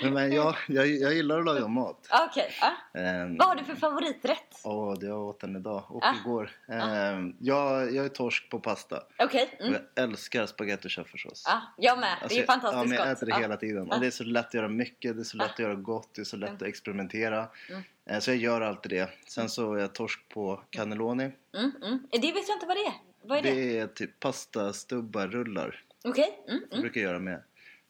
men 0.13 0.31
jag, 0.31 0.55
jag, 0.67 0.87
jag 0.87 1.13
gillar 1.13 1.39
att 1.39 1.45
laga 1.45 1.67
mat. 1.67 2.07
Okej, 2.29 2.51
ja. 2.61 2.99
Ehm, 3.01 3.37
Vad 3.37 3.47
har 3.47 3.55
du 3.55 3.63
för 3.63 3.75
favoriträtt? 3.75 4.61
Åh, 4.63 4.93
det 4.99 5.05
jag 5.05 5.19
åt 5.21 5.39
den 5.39 5.55
idag 5.55 5.83
och 5.89 6.05
Ah. 6.05 6.13
igår. 6.21 6.51
Ehm, 6.69 7.35
jag, 7.39 7.93
jag 7.95 8.05
är 8.05 8.09
torsk 8.09 8.49
på 8.49 8.59
pasta. 8.59 9.03
Okej. 9.19 9.49
Och 9.59 9.65
Mm. 9.67 9.81
jag 9.95 10.03
älskar 10.03 10.45
spagetti 10.45 10.87
och 10.87 10.91
köttfärssås. 10.91 11.43
Ja, 11.47 11.61
jag 11.77 11.99
med. 11.99 12.11
Alltså, 12.11 12.27
det 12.27 12.35
är 12.35 12.37
jag- 12.37 12.45
fantastiskt 12.45 12.77
ja, 12.83 12.83
men 12.89 12.97
jag 12.97 13.07
gott. 13.07 13.17
äter 13.17 13.25
det 13.27 13.31
Ja. 13.31 13.39
hela 13.39 13.57
tiden. 13.57 13.91
Och 13.91 13.99
det 13.99 14.07
är 14.07 14.11
så 14.11 14.23
lätt 14.23 14.45
att 14.47 14.53
göra 14.53 14.67
mycket, 14.67 15.15
det 15.15 15.21
är 15.21 15.23
så 15.23 15.37
lätt 15.37 15.49
att 15.51 15.59
göra 15.59 15.75
gott, 15.75 16.09
det 16.15 16.21
är 16.21 16.25
så 16.25 16.37
lätt 16.37 16.51
att 16.53 16.61
experimentera. 16.61 17.47
Mm. 17.69 17.81
Eh, 18.09 18.19
Så 18.19 18.31
jag 18.31 18.37
gör 18.37 18.61
alltid 18.61 18.91
det. 18.91 19.09
Sen 19.27 19.49
så 19.49 19.73
är 19.73 19.79
jag 19.79 19.95
torsk 19.95 20.29
på 20.29 20.61
cannelloni. 20.69 21.31
Mm, 21.53 21.71
mm. 21.83 22.07
Det 22.11 22.17
vet 22.31 22.47
jag 22.47 22.55
inte 22.55 22.65
vad 22.65 22.77
det 22.77 22.81
är. 22.85 22.93
Vad 23.21 23.37
är 23.37 23.41
det? 23.41 23.51
Det 23.53 23.77
är 23.79 23.87
typ 23.87 24.19
pastastubbar, 24.19 25.27
rullar. 25.27 25.83
Okej. 26.03 26.39
Mm, 26.47 26.61
Jag 26.69 26.71
mm. 26.77 26.81
brukar 26.81 27.01
göra 27.01 27.19
med 27.19 27.43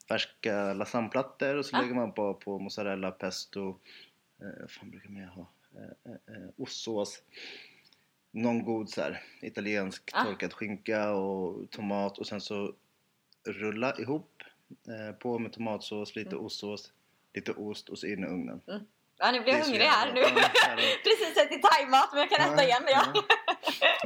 färska 0.10 0.73
lasagneplattor 0.73 1.56
och 1.56 1.65
så 1.65 1.77
Ah. 1.77 1.82
lägger 1.82 1.93
man 1.95 2.13
på, 2.13 2.34
på 2.34 2.60
mozzarella, 2.60 3.12
pesto, 3.12 3.80
eh, 4.41 4.67
fan 4.67 4.91
brukar 4.91 5.10
man 5.10 5.23
ha? 5.23 5.49
Eh, 5.75 6.12
eh, 6.12 6.43
eh, 6.43 6.49
ostsås. 6.58 7.21
Någon 8.32 8.63
god 8.63 8.89
så 8.89 9.01
här, 9.01 9.23
italiensk 9.41 10.10
Ah. 10.13 10.23
torkad 10.23 10.53
skinka 10.53 11.12
och 11.12 11.69
tomat 11.69 12.17
och 12.17 12.27
sen 12.27 12.41
så 12.41 12.73
rulla 13.43 13.95
ihop 13.99 14.43
eh, 14.88 15.15
på 15.15 15.39
med 15.39 15.53
tomatsås, 15.53 16.15
lite 16.15 16.30
Mm. 16.32 16.45
ostsås, 16.45 16.91
lite 17.34 17.51
ost 17.51 17.89
och 17.89 17.99
så 17.99 18.08
in 18.08 18.23
i 18.23 18.27
ugnen. 18.27 18.62
Ja, 19.19 19.32
nu 19.32 19.39
blir 19.39 19.53
jag 19.53 19.63
hungrig 19.63 19.86
här. 19.86 20.13
Nu. 20.13 20.19
Ja. 20.21 20.27
Precis 21.03 21.38
ätit 21.38 21.62
thaimat 21.62 22.10
men 22.12 22.19
jag 22.19 22.30
kan 22.30 22.53
äta 22.53 22.63
igen. 22.63 22.84
Ja. 22.88 23.23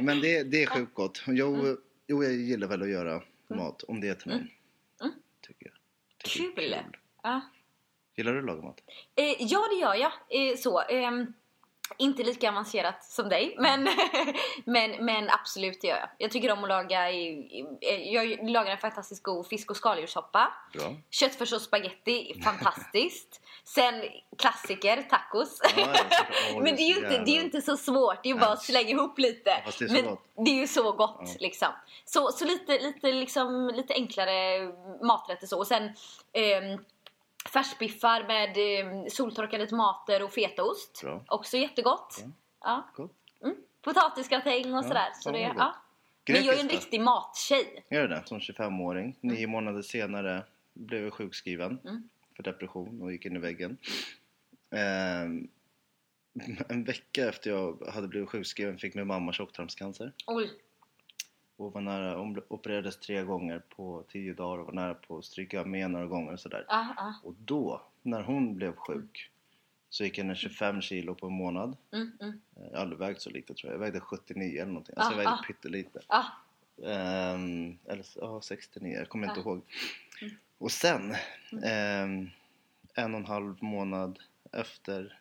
Men 0.00 0.20
det, 0.20 0.42
det 0.42 0.62
är 0.62 0.66
sjukt 0.66 0.94
gott. 0.94 1.22
Jo, 1.26 1.76
jo, 2.06 2.24
jag 2.24 2.32
gillar 2.32 2.66
väl 2.68 2.82
att 2.82 2.88
göra 2.90 3.22
mat 3.48 3.82
om 3.82 4.00
det 4.00 4.08
är 4.08 4.14
till 4.14 4.28
mig. 4.28 4.36
Mm. 5.00 5.12
Tycker 5.46 5.66
jag. 5.66 5.74
Tycker 6.24 6.62
är 6.62 6.82
Kul. 6.82 6.96
Ja. 7.22 7.40
Gillar 8.16 8.32
du 8.32 8.38
att 8.38 8.44
laga 8.44 8.62
mat? 8.62 8.80
Eh, 9.16 9.24
ja, 9.38 9.68
det 9.70 9.76
gör 9.76 9.94
jag. 9.94 10.12
Eh, 10.28 10.56
så. 10.56 10.80
ehm, 10.80 11.32
inte 11.98 12.22
lika 12.22 12.48
avancerat 12.48 13.04
som 13.04 13.28
dig, 13.28 13.56
men, 13.58 13.88
men, 14.64 15.04
men 15.04 15.30
absolut 15.30 15.80
det 15.80 15.86
gör 15.88 15.96
jag. 15.96 16.08
Jag 16.18 16.30
tycker 16.30 16.52
om 16.52 16.62
att 16.62 16.68
laga, 16.68 17.10
i, 17.10 17.66
jag 18.12 18.50
lagar 18.50 18.72
en 18.72 18.78
fantastiskt 18.78 19.22
god 19.22 19.46
fisk 19.46 19.70
och 19.70 19.76
skaldjurssoppa. 19.76 20.52
Bra. 20.72 20.94
Köttfärs 21.10 21.52
och 21.52 21.60
spaghetti, 21.60 22.40
fantastiskt. 22.44 23.40
Sen 23.64 23.94
klassiker, 24.38 25.02
tacos. 25.02 25.60
Ja, 25.76 25.86
men 26.62 26.76
det 26.76 26.82
är, 26.82 26.88
ju 26.88 26.96
inte, 26.96 27.22
det 27.24 27.38
är 27.38 27.42
inte 27.44 27.62
så 27.62 27.76
svårt, 27.76 28.22
det 28.22 28.28
är 28.28 28.34
ju 28.34 28.40
bara 28.40 28.52
att 28.52 28.62
slänga 28.62 28.90
ihop 28.90 29.18
lite. 29.18 29.62
det 29.78 29.92
men 29.92 30.04
gott. 30.04 30.24
det 30.44 30.50
är 30.50 30.54
ju 30.60 30.66
så 30.66 30.92
gott 30.92 31.20
Ja. 31.20 31.36
liksom. 31.40 31.68
Så, 32.04 32.32
så 32.32 32.44
lite, 32.44 32.78
lite, 32.78 33.12
liksom, 33.12 33.70
lite 33.74 33.94
enklare 33.94 34.72
maträtter 35.02 35.46
så. 35.46 35.58
Och 35.58 35.66
sen 35.66 35.82
ehm, 36.32 36.78
färsbiffar 37.48 38.24
med 38.26 38.56
ehm, 38.56 39.10
soltorkade 39.10 39.66
tomater 39.66 40.22
och 40.22 40.32
fetaost. 40.32 41.00
Bra. 41.02 41.24
Också 41.28 41.56
jättegott. 41.56 42.16
Ja. 42.20 42.30
Ja. 42.60 42.88
Gott. 42.94 43.12
Mm. 43.44 43.56
Potatisgratäng 43.82 44.74
och 44.74 44.78
Ja, 44.78 44.82
sådär. 44.82 45.08
Så 45.20 45.30
det, 45.30 45.38
ja. 45.40 45.74
Men 46.28 46.44
jag 46.44 46.56
är 46.56 46.60
en 46.60 46.68
riktig 46.68 47.00
mattjej. 47.00 47.84
Gör 47.90 48.08
det 48.08 48.22
som 48.26 48.38
25-åring. 48.38 49.16
Nio 49.20 49.46
månader 49.46 49.82
senare 49.82 50.42
blev 50.74 51.04
jag 51.04 51.12
sjukskriven 51.12 51.78
Mm. 51.84 52.08
för 52.36 52.42
depression 52.42 53.02
och 53.02 53.12
gick 53.12 53.26
in 53.26 53.36
i 53.36 53.38
väggen. 53.38 53.76
Ehm, 54.70 55.48
en 56.68 56.84
vecka 56.84 57.28
efter 57.28 57.50
jag 57.50 57.86
hade 57.92 58.08
blivit 58.08 58.28
sjukskriven 58.30 58.78
fick 58.78 58.94
min 58.94 59.06
mamma 59.06 59.32
tjocktarmscancer. 59.32 60.12
Oj. 60.26 60.50
Och 61.62 61.72
var 61.72 61.80
nära, 61.80 62.16
hon 62.16 62.42
opererades 62.48 62.96
tre 62.96 63.22
gånger 63.22 63.62
på 63.76 64.04
tio 64.08 64.34
dagar 64.34 64.58
och 64.58 64.66
var 64.66 64.72
nära 64.72 64.94
på 64.94 65.18
att 65.18 65.24
stryka 65.24 65.64
med 65.64 65.90
några 65.90 66.06
gånger 66.06 66.32
och 66.32 66.40
sådär. 66.40 66.64
Ah, 66.68 66.86
ah. 66.96 67.14
Och 67.24 67.34
då, 67.44 67.82
när 68.02 68.22
hon 68.22 68.54
blev 68.54 68.76
sjuk, 68.76 69.30
så 69.90 70.04
gick 70.04 70.18
jag 70.18 70.26
ner 70.26 70.34
25 70.34 70.80
kilo 70.80 71.14
på 71.14 71.26
en 71.26 71.32
månad. 71.32 71.76
Mm, 71.92 72.12
mm. 72.20 72.40
Jag 72.54 72.70
har 72.76 72.82
aldrig 72.82 72.98
vägt 72.98 73.20
så 73.20 73.30
lite 73.30 73.54
tror 73.54 73.72
jag. 73.72 73.74
Jag 73.74 73.80
vägde 73.84 74.00
79 74.00 74.62
eller 74.62 74.72
någonting. 74.72 74.94
Alltså 74.98 75.12
jag 75.12 75.20
Ah, 75.20 75.30
vägde 75.30 75.30
ah. 75.42 75.44
pyttelite. 75.46 76.00
Ah. 76.06 76.24
Ehm, 76.86 77.78
eller 77.84 78.06
ja, 78.16 78.40
69, 78.40 78.96
jag 78.98 79.08
kommer 79.08 79.28
inte 79.28 79.40
Ah. 79.40 79.42
ihåg. 79.42 79.62
Och 80.58 80.70
sen, 80.72 81.14
ehm, 81.64 82.30
en 82.94 83.14
och 83.14 83.20
en 83.20 83.26
halv 83.26 83.62
månad 83.62 84.18
efter 84.52 85.20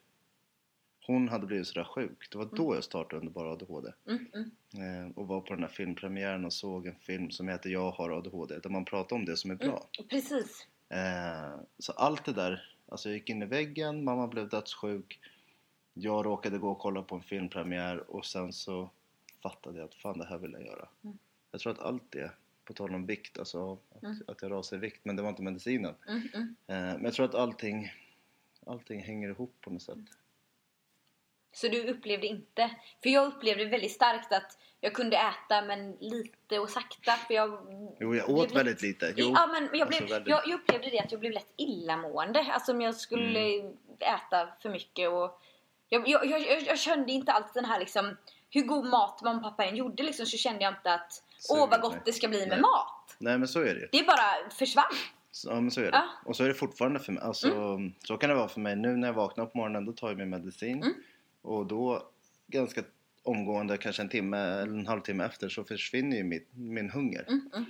hon 1.11 1.29
hade 1.29 1.45
blivit 1.45 1.67
sådär 1.67 1.83
sjuk. 1.83 2.27
Det 2.31 2.37
var 2.37 2.49
då 2.55 2.75
jag 2.75 2.83
startade 2.83 3.19
Underbara 3.19 3.51
ADHD. 3.51 3.91
Mm, 4.07 4.25
mm. 4.33 4.51
Ehm, 4.77 5.11
och 5.11 5.27
var 5.27 5.41
på 5.41 5.53
den 5.53 5.63
här 5.63 5.69
filmpremiären 5.69 6.45
och 6.45 6.53
såg 6.53 6.87
en 6.87 6.95
film 6.95 7.31
som 7.31 7.47
heter 7.47 7.69
Jag 7.69 7.91
har 7.91 8.09
ADHD. 8.09 8.59
Där 8.59 8.69
man 8.69 8.85
pratar 8.85 9.15
om 9.15 9.25
det 9.25 9.37
som 9.37 9.51
är 9.51 9.55
bra. 9.55 9.89
Precis. 10.09 10.67
Eh, 10.89 11.59
så 11.79 11.91
allt 11.91 12.25
det 12.25 12.33
där, 12.33 12.75
alltså 12.87 13.09
jag 13.09 13.17
gick 13.17 13.29
in 13.29 13.41
i 13.41 13.45
väggen, 13.45 14.03
mamma 14.03 14.27
blev 14.27 14.49
dödssjuk. 14.49 15.19
Jag 15.93 16.25
råkade 16.25 16.57
gå 16.57 16.71
och 16.71 16.79
kolla 16.79 17.01
på 17.01 17.15
en 17.15 17.21
filmpremiär 17.21 18.11
och 18.11 18.25
sen 18.25 18.53
så 18.53 18.89
fattade 19.43 19.77
jag 19.77 19.85
att 19.85 19.95
fan 19.95 20.17
det 20.17 20.25
här 20.25 20.37
vill 20.37 20.51
jag 20.51 20.65
göra. 20.65 20.87
Mm. 21.03 21.17
Jag 21.51 21.61
tror 21.61 21.73
att 21.73 21.79
allt 21.79 22.11
det, 22.11 22.31
på 22.65 22.73
tal 22.73 22.95
om 22.95 23.05
vikt, 23.05 23.39
alltså 23.39 23.77
att, 24.01 24.29
att 24.29 24.41
jag 24.41 24.51
rasade 24.51 24.79
i 24.79 24.89
vikt, 24.89 25.05
men 25.05 25.15
det 25.15 25.21
var 25.21 25.29
inte 25.29 25.41
medicinen. 25.41 25.95
Mm, 26.07 26.27
mm. 26.33 26.55
Eh, 26.67 26.95
men 26.95 27.03
jag 27.03 27.13
tror 27.13 27.25
att 27.25 27.35
allting, 27.35 27.91
allting 28.65 29.03
hänger 29.03 29.29
ihop 29.29 29.55
på 29.61 29.69
något 29.69 29.81
sätt. 29.81 29.97
Så 31.61 31.67
du 31.67 31.87
upplevde 31.91 32.27
inte, 32.27 32.69
för 33.03 33.09
jag 33.09 33.27
upplevde 33.27 33.65
väldigt 33.65 33.91
starkt 33.91 34.33
att 34.33 34.57
jag 34.81 34.93
kunde 34.93 35.17
äta 35.17 35.61
men 35.61 35.91
lite 35.99 36.59
och 36.59 36.69
sakta 36.69 37.11
för 37.11 37.33
jag 37.33 37.49
Jo, 37.99 38.15
jag 38.15 38.25
blev 38.25 38.29
åt 38.37 38.43
lätt- 38.49 38.55
väldigt 38.59 38.81
lite. 38.81 39.13
Jo, 39.15 39.31
ja, 39.35 39.47
men 39.47 39.69
jag, 39.79 39.87
blev, 39.87 40.01
alltså 40.01 40.13
väldigt- 40.13 40.29
jag, 40.31 40.41
jag 40.47 40.59
upplevde 40.59 40.89
det 40.89 40.99
att 40.99 41.11
jag 41.11 41.19
blev 41.19 41.31
lätt 41.31 41.53
illamående. 41.57 42.45
Alltså 42.53 42.71
om 42.71 42.81
jag 42.81 42.95
skulle 42.95 43.39
Mm. 43.39 43.73
äta 43.99 44.49
för 44.61 44.69
mycket 44.69 45.09
och 45.09 45.41
jag, 45.89 46.07
jag, 46.07 46.25
jag, 46.25 46.61
jag, 46.61 46.79
kände 46.79 47.11
inte 47.11 47.31
alltid 47.31 47.53
den 47.63 47.65
här 47.65 47.79
liksom 47.79 48.17
hur 48.49 48.61
god 48.61 48.85
mat 48.85 49.21
mamma 49.21 49.37
och 49.37 49.43
pappa 49.43 49.65
än 49.65 49.75
gjorde 49.75 50.03
liksom 50.03 50.25
så 50.25 50.37
kände 50.37 50.63
jag 50.63 50.73
inte 50.73 50.93
att 50.93 51.23
Så 51.39 51.53
åh 51.53 51.59
vad 51.59 51.69
nej. 51.69 51.79
gott 51.81 52.05
det 52.05 52.13
ska 52.13 52.27
bli 52.27 52.39
med 52.39 52.49
Nej. 52.49 52.61
mat. 52.61 53.15
Nej 53.17 53.37
men 53.37 53.47
så 53.47 53.59
är 53.59 53.73
det 53.73 53.79
ju. 53.79 53.87
Det 53.91 54.03
bara 54.07 54.49
försvann. 54.51 54.85
Ja 55.45 55.53
men 55.61 55.71
så 55.71 55.81
är 55.81 55.83
det. 55.85 55.89
Ja. 55.97 56.07
Och 56.25 56.35
så 56.35 56.43
är 56.43 56.47
det 56.47 56.53
fortfarande 56.53 56.99
för 56.99 57.11
mig. 57.11 57.23
Alltså, 57.23 57.79
Så 58.03 58.17
kan 58.17 58.29
det 58.29 58.35
vara 58.35 58.47
för 58.47 58.59
mig. 58.59 58.75
Nu 58.75 58.95
när 58.95 59.07
jag 59.07 59.13
vaknar 59.13 59.45
på 59.45 59.57
morgonen 59.57 59.85
då 59.85 59.91
tar 59.91 60.07
jag 60.07 60.17
min 60.17 60.29
medicin. 60.29 60.77
Mm. 60.83 60.93
Och 61.41 61.67
då 61.67 62.11
ganska 62.47 62.83
omgående, 63.23 63.77
kanske 63.77 64.01
en 64.01 64.09
timme 64.09 64.37
eller 64.37 64.73
en 64.73 64.87
halvtimme 64.87 65.25
efter 65.25 65.49
så 65.49 65.63
försvinner 65.63 66.17
ju 66.17 66.23
mitt, 66.23 66.47
min 66.53 66.89
hunger. 66.89 67.25
Mm, 67.27 67.49
mm. 67.53 67.65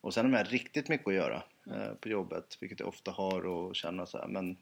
Och 0.00 0.14
sen 0.14 0.26
om 0.26 0.32
jag 0.32 0.40
har 0.40 0.44
riktigt 0.44 0.88
mycket 0.88 1.08
att 1.08 1.14
göra 1.14 1.42
eh, 1.66 1.94
på 1.94 2.08
jobbet, 2.08 2.58
vilket 2.60 2.80
jag 2.80 2.88
ofta 2.88 3.10
har 3.10 3.46
och 3.46 3.76
känner 3.76 4.06
så 4.06 4.18
här, 4.18 4.28
men 4.28 4.56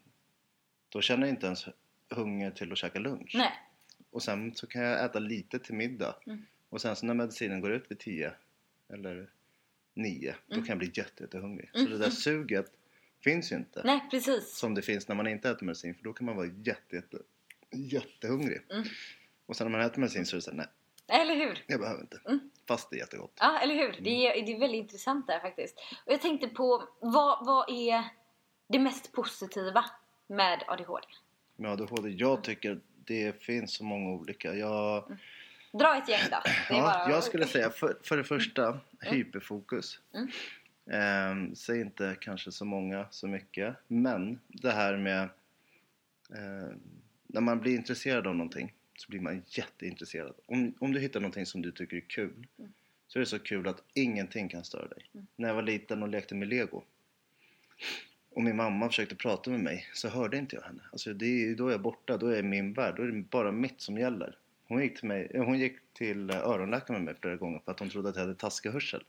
då 0.89 1.01
känner 1.01 1.27
jag 1.27 1.33
inte 1.33 1.45
ens 1.45 1.65
hunger 2.09 2.51
till 2.51 2.71
att 2.71 2.77
käka 2.77 2.99
lunch. 2.99 3.31
Nej. 3.35 3.51
Och 4.11 4.23
sen 4.23 4.55
så 4.55 4.67
kan 4.67 4.81
jag 4.81 5.05
äta 5.05 5.19
lite 5.19 5.59
till 5.59 5.75
middag. 5.75 6.15
Mm. 6.25 6.45
Och 6.69 6.81
sen 6.81 6.95
så 6.95 7.05
när 7.05 7.13
medicinen 7.13 7.61
går 7.61 7.71
ut 7.71 7.91
vid 7.91 7.99
10 7.99 8.33
eller 8.93 9.29
9, 9.93 10.35
då 10.47 10.55
kan 10.55 10.65
jag 10.65 10.77
bli 10.77 10.91
jätte, 10.93 11.23
jättehungrig. 11.23 11.69
Mm. 11.73 11.85
Så 11.85 11.91
det 11.91 11.97
där 11.97 12.09
suget 12.09 12.71
finns 13.23 13.51
ju 13.51 13.55
inte. 13.55 13.81
Nej 13.85 14.07
precis. 14.11 14.57
Som 14.57 14.73
det 14.73 14.81
finns 14.81 15.07
när 15.07 15.15
man 15.15 15.27
inte 15.27 15.49
äter 15.49 15.65
medicin, 15.65 15.95
för 15.95 16.03
då 16.03 16.13
kan 16.13 16.25
man 16.25 16.35
vara 16.35 16.47
jätte, 16.47 16.95
jätte, 16.95 17.17
jättehungrig. 17.75 18.61
Mm. 18.71 18.83
Och 19.45 19.55
sen 19.55 19.71
när 19.71 19.77
man 19.77 19.87
äter 19.87 19.99
medicin 19.99 20.25
så 20.25 20.35
är 20.35 20.37
det 20.37 20.41
såhär, 20.41 20.57
nej, 20.57 21.21
Eller 21.21 21.35
hur? 21.35 21.63
jag 21.67 21.79
behöver 21.79 22.01
inte. 22.01 22.19
Mm. 22.27 22.39
Fast 22.67 22.89
det 22.89 22.95
är 22.95 22.99
jättegott. 22.99 23.33
Ja, 23.39 23.59
eller 23.59 23.75
hur? 23.75 23.99
Det 24.01 24.09
är, 24.27 24.45
det 24.45 24.53
är 24.53 24.59
väldigt 24.59 24.79
intressant 24.81 25.27
där 25.27 25.39
faktiskt. 25.39 25.75
Och 26.05 26.13
jag 26.13 26.21
tänkte 26.21 26.47
på, 26.47 26.87
vad, 26.99 27.45
vad 27.45 27.69
är 27.69 28.03
det 28.67 28.79
mest 28.79 29.11
positiva 29.11 29.85
med 30.27 30.63
ADHD? 30.67 31.07
Med 31.55 31.71
ADHD, 31.71 32.09
jag 32.09 32.43
tycker 32.43 32.79
det 33.05 33.43
finns 33.43 33.73
så 33.73 33.83
många 33.83 34.09
olika. 34.11 34.53
Jag, 34.55 35.17
Dra 35.79 35.97
ett 35.97 36.09
gäng 36.09 36.21
då. 36.31 36.37
Ja, 36.69 36.81
bara- 36.81 37.09
jag 37.09 37.23
skulle 37.23 37.45
säga 37.45 37.69
för, 37.69 37.97
för 38.03 38.17
det 38.17 38.23
första, 38.23 38.79
hyperfokus. 39.01 39.99
Mm. 40.13 40.29
Ehm, 40.91 41.55
säg 41.55 41.81
inte 41.81 42.15
kanske 42.21 42.51
så 42.51 42.65
många 42.65 43.07
så 43.11 43.27
mycket, 43.27 43.75
men 43.87 44.39
det 44.47 44.71
här 44.71 44.97
med 44.97 45.29
ehm, 46.35 46.81
när 47.33 47.41
man 47.41 47.59
blir 47.59 47.75
intresserad 47.75 48.27
av 48.27 48.35
någonting 48.35 48.73
så 48.95 49.09
blir 49.09 49.19
man 49.19 49.43
jätteintresserad. 49.47 50.33
Om, 50.45 50.73
om 50.79 50.93
du 50.93 50.99
hittar 50.99 51.19
någonting 51.19 51.45
som 51.45 51.61
du 51.61 51.71
tycker 51.71 51.97
är 51.97 52.01
kul 52.01 52.47
så 53.07 53.19
är 53.19 53.19
det 53.19 53.25
så 53.25 53.39
kul 53.39 53.67
att 53.67 53.83
ingenting 53.93 54.49
kan 54.49 54.63
störa 54.63 54.87
dig. 54.87 55.05
När 55.35 55.47
jag 55.47 55.55
var 55.55 55.61
liten 55.61 56.03
och 56.03 56.09
lekte 56.09 56.35
med 56.35 56.47
lego 56.47 56.83
och 58.29 58.43
min 58.43 58.55
mamma 58.55 58.87
försökte 58.87 59.15
prata 59.15 59.49
med 59.49 59.59
mig 59.59 59.87
så 59.93 60.09
hörde 60.09 60.37
inte 60.37 60.55
jag 60.55 60.63
henne. 60.63 60.81
Alltså 60.91 61.13
det 61.13 61.25
är, 61.25 61.55
då 61.55 61.67
är 61.67 61.71
jag 61.71 61.81
borta, 61.81 62.17
då 62.17 62.27
är 62.27 62.31
jag 62.31 62.39
i 62.39 62.43
min 62.43 62.73
värld, 62.73 62.95
då 62.97 63.03
är 63.03 63.07
det 63.07 63.21
bara 63.21 63.51
mitt 63.51 63.81
som 63.81 63.97
gäller. 63.97 64.37
Hon 64.67 64.81
gick 64.81 64.99
till, 64.99 65.07
mig, 65.07 65.27
eh, 65.33 65.43
hon 65.43 65.59
gick 65.59 65.77
till 65.93 66.29
eh, 66.29 66.37
öronläkaren 66.37 66.93
med 66.93 67.13
mig 67.13 67.21
flera 67.21 67.35
gånger 67.35 67.61
för 67.65 67.71
att 67.71 67.79
hon 67.79 67.89
trodde 67.89 68.09
att 68.09 68.15
jag 68.15 68.21
hade 68.23 68.35
taskig 68.35 68.69
hörsel. 68.69 69.03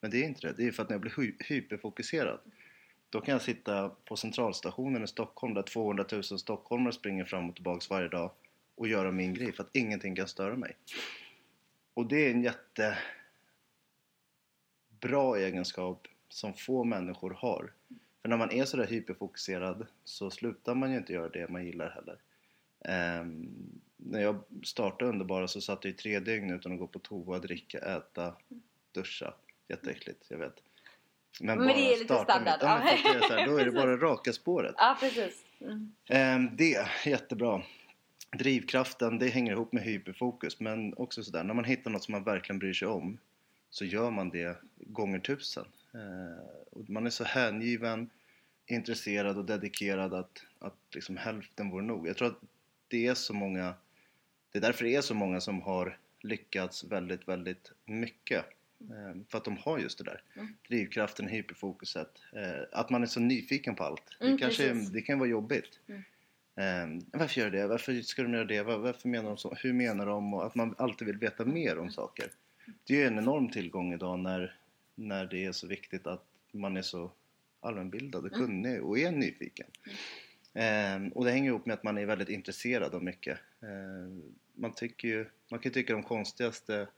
Men 0.00 0.10
det 0.10 0.22
är 0.22 0.24
inte 0.24 0.46
det, 0.46 0.54
det 0.56 0.68
är 0.68 0.72
för 0.72 0.82
att 0.82 0.88
när 0.88 0.94
jag 0.94 1.00
blir 1.00 1.12
hy- 1.12 1.42
hyperfokuserad 1.44 2.40
då 3.10 3.20
kan 3.20 3.32
jag 3.32 3.42
sitta 3.42 3.88
på 3.88 4.16
centralstationen 4.16 5.04
i 5.04 5.06
Stockholm 5.06 5.54
där 5.54 5.62
200 5.62 6.04
000 6.12 6.22
stockholmare 6.22 6.92
springer 6.92 7.24
fram 7.24 7.48
och 7.48 7.54
tillbaks 7.54 7.90
varje 7.90 8.08
dag 8.08 8.30
och 8.74 8.88
göra 8.88 9.10
min 9.10 9.34
grej 9.34 9.52
för 9.52 9.62
att 9.62 9.76
ingenting 9.76 10.16
kan 10.16 10.28
störa 10.28 10.56
mig. 10.56 10.76
Och 11.94 12.06
det 12.06 12.26
är 12.26 12.30
en 12.30 12.42
jätte 12.42 12.98
bra 15.00 15.36
egenskap 15.36 16.08
som 16.28 16.54
få 16.54 16.84
människor 16.84 17.30
har. 17.30 17.72
För 18.22 18.28
när 18.28 18.36
man 18.36 18.50
är 18.50 18.64
sådär 18.64 18.86
hyperfokuserad 18.86 19.86
så 20.04 20.30
slutar 20.30 20.74
man 20.74 20.90
ju 20.90 20.98
inte 20.98 21.12
göra 21.12 21.28
det 21.28 21.48
man 21.48 21.66
gillar 21.66 21.90
heller. 21.90 22.18
Um, 23.20 23.80
när 23.96 24.20
jag 24.20 24.42
startade 24.62 25.10
Underbara 25.10 25.48
så 25.48 25.60
satt 25.60 25.84
jag 25.84 25.94
i 25.94 25.96
tre 25.96 26.20
dygn 26.20 26.50
utan 26.50 26.72
att 26.72 26.78
gå 26.78 26.86
på 26.86 26.98
toa, 26.98 27.38
dricka, 27.38 27.78
äta, 27.78 28.34
duscha. 28.92 29.34
Jätteäckligt, 29.68 30.26
jag 30.28 30.38
vet. 30.38 30.62
Men 31.40 31.58
det 31.58 31.72
är 31.72 31.98
lite 31.98 32.04
standard. 32.04 32.58
Ja, 32.60 32.82
men 32.84 33.22
så 33.22 33.34
här, 33.34 33.46
då 33.46 33.56
är 33.56 33.64
det 33.64 33.72
bara 33.82 33.96
raka 33.96 34.32
spåret. 34.32 34.74
Ja, 34.78 34.96
precis. 35.00 35.44
Mm. 35.60 35.92
Ehm, 36.08 36.56
det, 36.56 36.88
jättebra. 37.04 37.62
Drivkraften, 38.38 39.18
det 39.18 39.28
hänger 39.28 39.52
ihop 39.52 39.72
med 39.72 39.82
hyperfokus 39.82 40.60
men 40.60 40.94
också 40.94 41.22
sådär, 41.22 41.44
när 41.44 41.54
man 41.54 41.64
hittar 41.64 41.90
något 41.90 42.04
som 42.04 42.12
man 42.12 42.24
verkligen 42.24 42.58
bryr 42.58 42.72
sig 42.72 42.88
om 42.88 43.18
så 43.70 43.84
gör 43.84 44.10
man 44.10 44.30
det 44.30 44.56
gånger 44.76 45.18
tusen. 45.18 45.64
Ehm, 45.94 46.84
man 46.88 47.06
är 47.06 47.10
så 47.10 47.24
hängiven, 47.24 48.10
intresserad 48.66 49.38
och 49.38 49.44
dedikerad 49.44 50.14
att, 50.14 50.42
att 50.58 50.76
liksom 50.94 51.16
hälften 51.16 51.70
vore 51.70 51.84
nog. 51.84 52.08
Jag 52.08 52.16
tror 52.16 52.28
att 52.28 52.40
det 52.88 53.06
är 53.06 53.14
så 53.14 53.34
många, 53.34 53.74
det 54.52 54.58
är 54.58 54.62
därför 54.62 54.84
det 54.84 54.96
är 54.96 55.00
så 55.00 55.14
många 55.14 55.40
som 55.40 55.62
har 55.62 55.98
lyckats 56.20 56.84
väldigt, 56.84 57.28
väldigt 57.28 57.72
mycket. 57.84 58.44
Ehm, 58.80 59.24
För 59.24 59.38
att 59.38 59.44
de 59.44 59.56
har 59.56 59.78
just 59.78 59.98
det 59.98 60.04
där. 60.04 60.22
Mm. 60.36 60.48
Drivkraften, 60.68 61.28
hyperfokuset. 61.28 62.10
eh, 62.32 62.62
Att 62.72 62.90
man 62.90 63.02
är 63.02 63.06
så 63.06 63.20
nyfiken 63.20 63.74
på 63.74 63.84
allt. 63.84 64.02
Mm, 64.20 64.32
det, 64.32 64.38
kanske 64.42 64.64
är, 64.68 64.72
precis. 64.72 64.88
det 64.90 65.02
kan 65.02 65.18
vara 65.18 65.28
jobbigt. 65.28 65.80
Mm. 65.88 66.02
Ehm, 66.56 67.00
varför 67.12 67.40
gör 67.40 67.50
de 67.50 67.58
det? 67.58 67.66
Varför 67.66 68.00
ska 68.02 68.22
de 68.22 68.32
göra 68.34 68.44
det? 68.44 68.62
Var- 68.62 68.78
Varför 68.78 69.08
menar 69.08 69.28
de 69.28 69.36
så? 69.38 69.54
Hur 69.54 69.72
menar 69.72 70.06
de? 70.06 70.34
Och 70.34 70.46
att 70.46 70.54
man 70.54 70.74
alltid 70.78 71.06
vill 71.06 71.18
veta 71.18 71.44
mer 71.44 71.78
om 71.78 71.90
saker. 71.90 72.30
Det 72.84 73.02
är 73.02 73.06
en 73.06 73.18
enorm 73.18 73.48
tillgång 73.50 73.92
idag 73.94 74.18
när, 74.18 74.56
när 74.94 75.26
det 75.26 75.44
är 75.44 75.52
så 75.52 75.66
viktigt 75.66 76.06
att 76.06 76.24
man 76.52 76.76
är 76.76 76.82
så 76.82 77.12
allmänbildad 77.60 78.24
och 78.24 78.32
kunnig 78.32 78.82
och 78.82 78.98
är 78.98 79.10
nyfiken. 79.12 79.66
Ehm, 80.54 81.08
och 81.08 81.24
det 81.24 81.30
hänger 81.30 81.50
ihop 81.50 81.66
med 81.66 81.74
att 81.74 81.82
man 81.84 81.98
är 81.98 82.06
väldigt 82.06 82.28
intresserad 82.28 82.94
av 82.94 83.04
mycket. 83.04 83.38
Man, 84.54 84.72
tycker 84.74 85.08
ju, 85.08 85.26
man 85.50 85.60
kan 85.60 85.72
tycka 85.72 85.92
de 85.92 86.02
konstigaste 86.02 86.88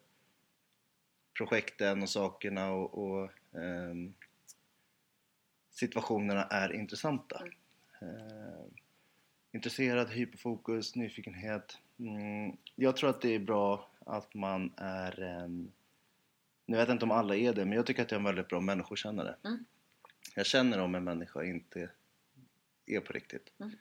projekten 1.36 2.02
och 2.02 2.10
sakerna 2.10 2.70
och, 2.70 2.98
och 2.98 3.30
ehm, 3.60 4.14
situationerna 5.70 6.42
är 6.42 6.72
intressanta. 6.72 7.44
Ehm, 8.00 8.70
intresserad, 9.52 10.10
hyperfokus, 10.10 10.96
nyfikenhet. 10.96 11.78
Mm, 11.98 12.56
jag 12.74 12.96
tror 12.96 13.10
att 13.10 13.20
det 13.20 13.34
är 13.34 13.38
bra 13.38 13.90
att 14.06 14.34
man 14.34 14.72
är 14.76 15.22
ehm, 15.22 15.70
nu 16.66 16.76
vet 16.76 16.88
jag 16.88 16.94
inte 16.94 17.04
om 17.04 17.10
alla 17.10 17.36
är 17.36 17.52
det, 17.52 17.64
men 17.64 17.76
jag 17.76 17.86
tycker 17.86 18.02
att 18.02 18.10
jag 18.10 18.16
är 18.16 18.20
en 18.20 18.24
väldigt 18.24 18.48
bra 18.48 18.60
människokännare. 18.60 19.36
Mm. 19.44 19.64
Jag 20.34 20.46
känner 20.46 20.80
om 20.80 20.94
en 20.94 21.04
människa 21.04 21.44
inte 21.44 21.90
är 22.86 23.00
på 23.00 23.12
riktigt. 23.12 23.52
Mm. 23.60 23.72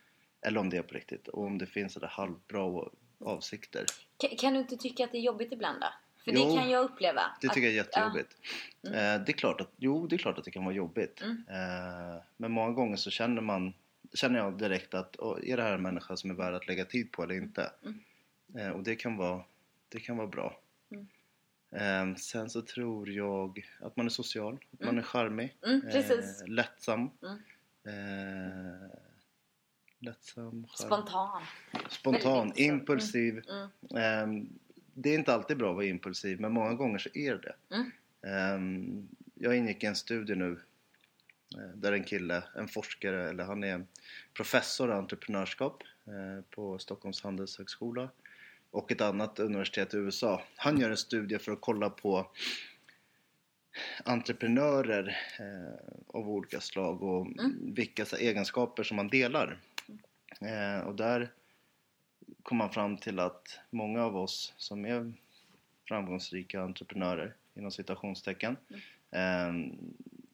Eller 0.42 0.60
om 0.60 0.70
det 0.70 0.78
är 0.78 0.82
på 0.82 0.94
riktigt. 0.94 1.28
Och 1.28 1.44
om 1.44 1.58
det 1.58 1.66
finns 1.66 1.94
sådär 1.94 2.08
halvbra 2.08 2.90
avsikter. 3.20 3.86
Kan, 4.18 4.30
kan 4.38 4.54
du 4.54 4.60
inte 4.60 4.78
tycka 4.78 5.04
att 5.04 5.12
det 5.12 5.18
är 5.18 5.22
jobbigt 5.22 5.52
ibland 5.52 5.82
då? 5.82 5.88
För 6.24 6.32
Jo, 6.32 6.50
det 6.52 6.58
kan 6.62 6.70
jag 6.70 6.84
uppleva. 6.84 7.22
Det 7.42 7.48
tycker 7.48 7.68
jag 7.68 7.76
är 7.76 7.82
att- 7.82 7.88
jättejobbigt. 7.88 8.38
Eh, 8.84 8.92
det 8.92 9.30
är 9.30 9.34
klart 9.34 9.62
att, 9.62 9.72
jo, 9.78 10.08
det 10.08 10.16
är 10.16 10.18
klart 10.18 10.38
att 10.38 10.46
det 10.46 10.52
kan 10.52 10.64
vara 10.66 10.76
jobbigt. 10.76 11.22
Mm. 11.22 11.44
Eh, 11.50 12.22
men 12.38 12.52
många 12.52 12.72
gånger 12.72 12.96
så 12.96 13.10
känner 13.10 13.42
man 13.42 13.74
känner 14.14 14.40
jag 14.40 14.58
direkt 14.58 14.94
att 14.94 15.16
åh, 15.20 15.38
är 15.44 15.58
det 15.58 15.64
här 15.64 15.74
en 15.74 15.82
människa 15.82 16.16
som 16.16 16.30
är 16.30 16.36
värd 16.36 16.54
att 16.54 16.68
lägga 16.68 16.86
tid 16.86 17.12
på 17.12 17.24
eller 17.24 17.36
inte? 17.36 17.72
Eh, 18.60 18.70
och 18.70 18.84
det 18.84 18.96
kan 18.96 19.18
vara, 19.18 19.44
det 19.90 20.00
kan 20.00 20.18
vara 20.18 20.28
bra. 20.28 20.60
Mm. 20.92 21.08
Eh, 22.12 22.16
sen 22.18 22.50
så 22.50 22.62
tror 22.62 23.10
jag 23.10 23.66
att 23.80 23.96
man 23.96 24.06
är 24.06 24.10
social, 24.10 24.58
att 24.74 24.86
man 24.86 24.98
är 24.98 25.02
charmig, 25.02 25.56
Mm, 25.66 25.82
precis. 25.82 26.42
eh, 26.42 26.48
lättsam. 26.48 27.10
Mm. 27.24 27.38
Eh, 27.86 28.90
lättsam, 30.00 30.66
charm- 30.66 30.68
Spontan. 30.76 31.42
spontan, 31.90 32.54
impulsiv. 32.56 33.42
Mm. 33.94 34.50
Det 34.94 35.10
är 35.10 35.14
inte 35.20 35.34
alltid 35.34 35.58
bra 35.58 35.70
att 35.70 35.76
vara 35.76 35.86
impulsiv 35.86 36.42
men 36.42 36.52
många 36.52 36.74
gånger 36.74 36.98
så 36.98 37.10
är 37.14 37.36
det 37.36 37.76
Mm. 37.76 37.92
Ehm, 38.24 39.08
Jag 39.36 39.58
ingick 39.58 39.84
i 39.84 39.88
en 39.88 39.96
studie 39.96 40.36
nu 40.36 40.60
eh, 41.58 41.76
där 41.76 41.92
en 41.92 42.04
kille, 42.04 42.44
en 42.56 42.68
forskare, 42.68 43.30
eller 43.30 43.44
han 43.44 43.64
är 43.64 43.86
professor 44.34 44.90
i 44.90 44.94
entreprenörskap 44.94 45.84
eh, 46.08 46.44
på 46.50 46.80
Stockholms 46.80 47.22
handelshögskola 47.24 48.10
och 48.72 48.92
ett 48.92 49.02
annat 49.02 49.40
universitet 49.40 49.94
i 49.94 49.98
USA. 49.98 50.44
Han 50.56 50.80
gör 50.80 50.90
en 50.90 50.98
studie 50.98 51.40
för 51.40 51.52
att 51.52 51.62
kolla 51.62 51.90
på 51.90 52.28
entreprenörer 54.06 55.18
eh, 55.40 55.96
av 56.08 56.30
olika 56.30 56.60
slag 56.60 57.04
och 57.04 57.28
vilka 57.62 58.06
så, 58.06 58.16
egenskaper 58.16 58.84
som 58.84 58.98
man 58.98 59.08
delar. 59.08 59.60
Eh, 60.42 60.88
och 60.88 60.96
där 60.96 61.32
kom 62.44 62.58
man 62.58 62.70
fram 62.70 62.98
till 62.98 63.20
att 63.20 63.60
många 63.70 64.04
av 64.04 64.18
oss 64.18 64.54
som 64.58 64.86
är 64.86 65.14
framgångsrika 65.88 66.62
entreprenörer 66.62 67.36
inom 67.54 67.72
citationstecken 67.72 68.58
eh, 69.12 69.52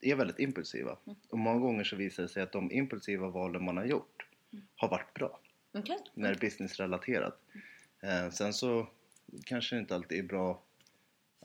är 0.01 0.15
väldigt 0.15 0.39
impulsiva. 0.39 0.97
Och 1.29 1.37
många 1.37 1.59
gånger 1.59 1.83
så 1.83 1.95
visar 1.95 2.23
det 2.23 2.29
sig 2.29 2.43
att 2.43 2.51
de 2.51 2.71
impulsiva 2.71 3.29
valen 3.29 3.65
man 3.65 3.77
har 3.77 3.85
gjort 3.85 4.25
har 4.75 4.89
varit 4.89 5.13
bra 5.13 5.39
Okej. 5.73 5.97
när 6.13 6.29
det 6.29 6.35
är 6.35 6.39
businessrelaterat. 6.39 7.39
Eh, 8.01 8.29
sen 8.29 8.53
så 8.53 8.87
kanske 9.45 9.75
det 9.75 9.79
inte 9.79 9.95
alltid 9.95 10.19
är 10.19 10.23
bra 10.23 10.61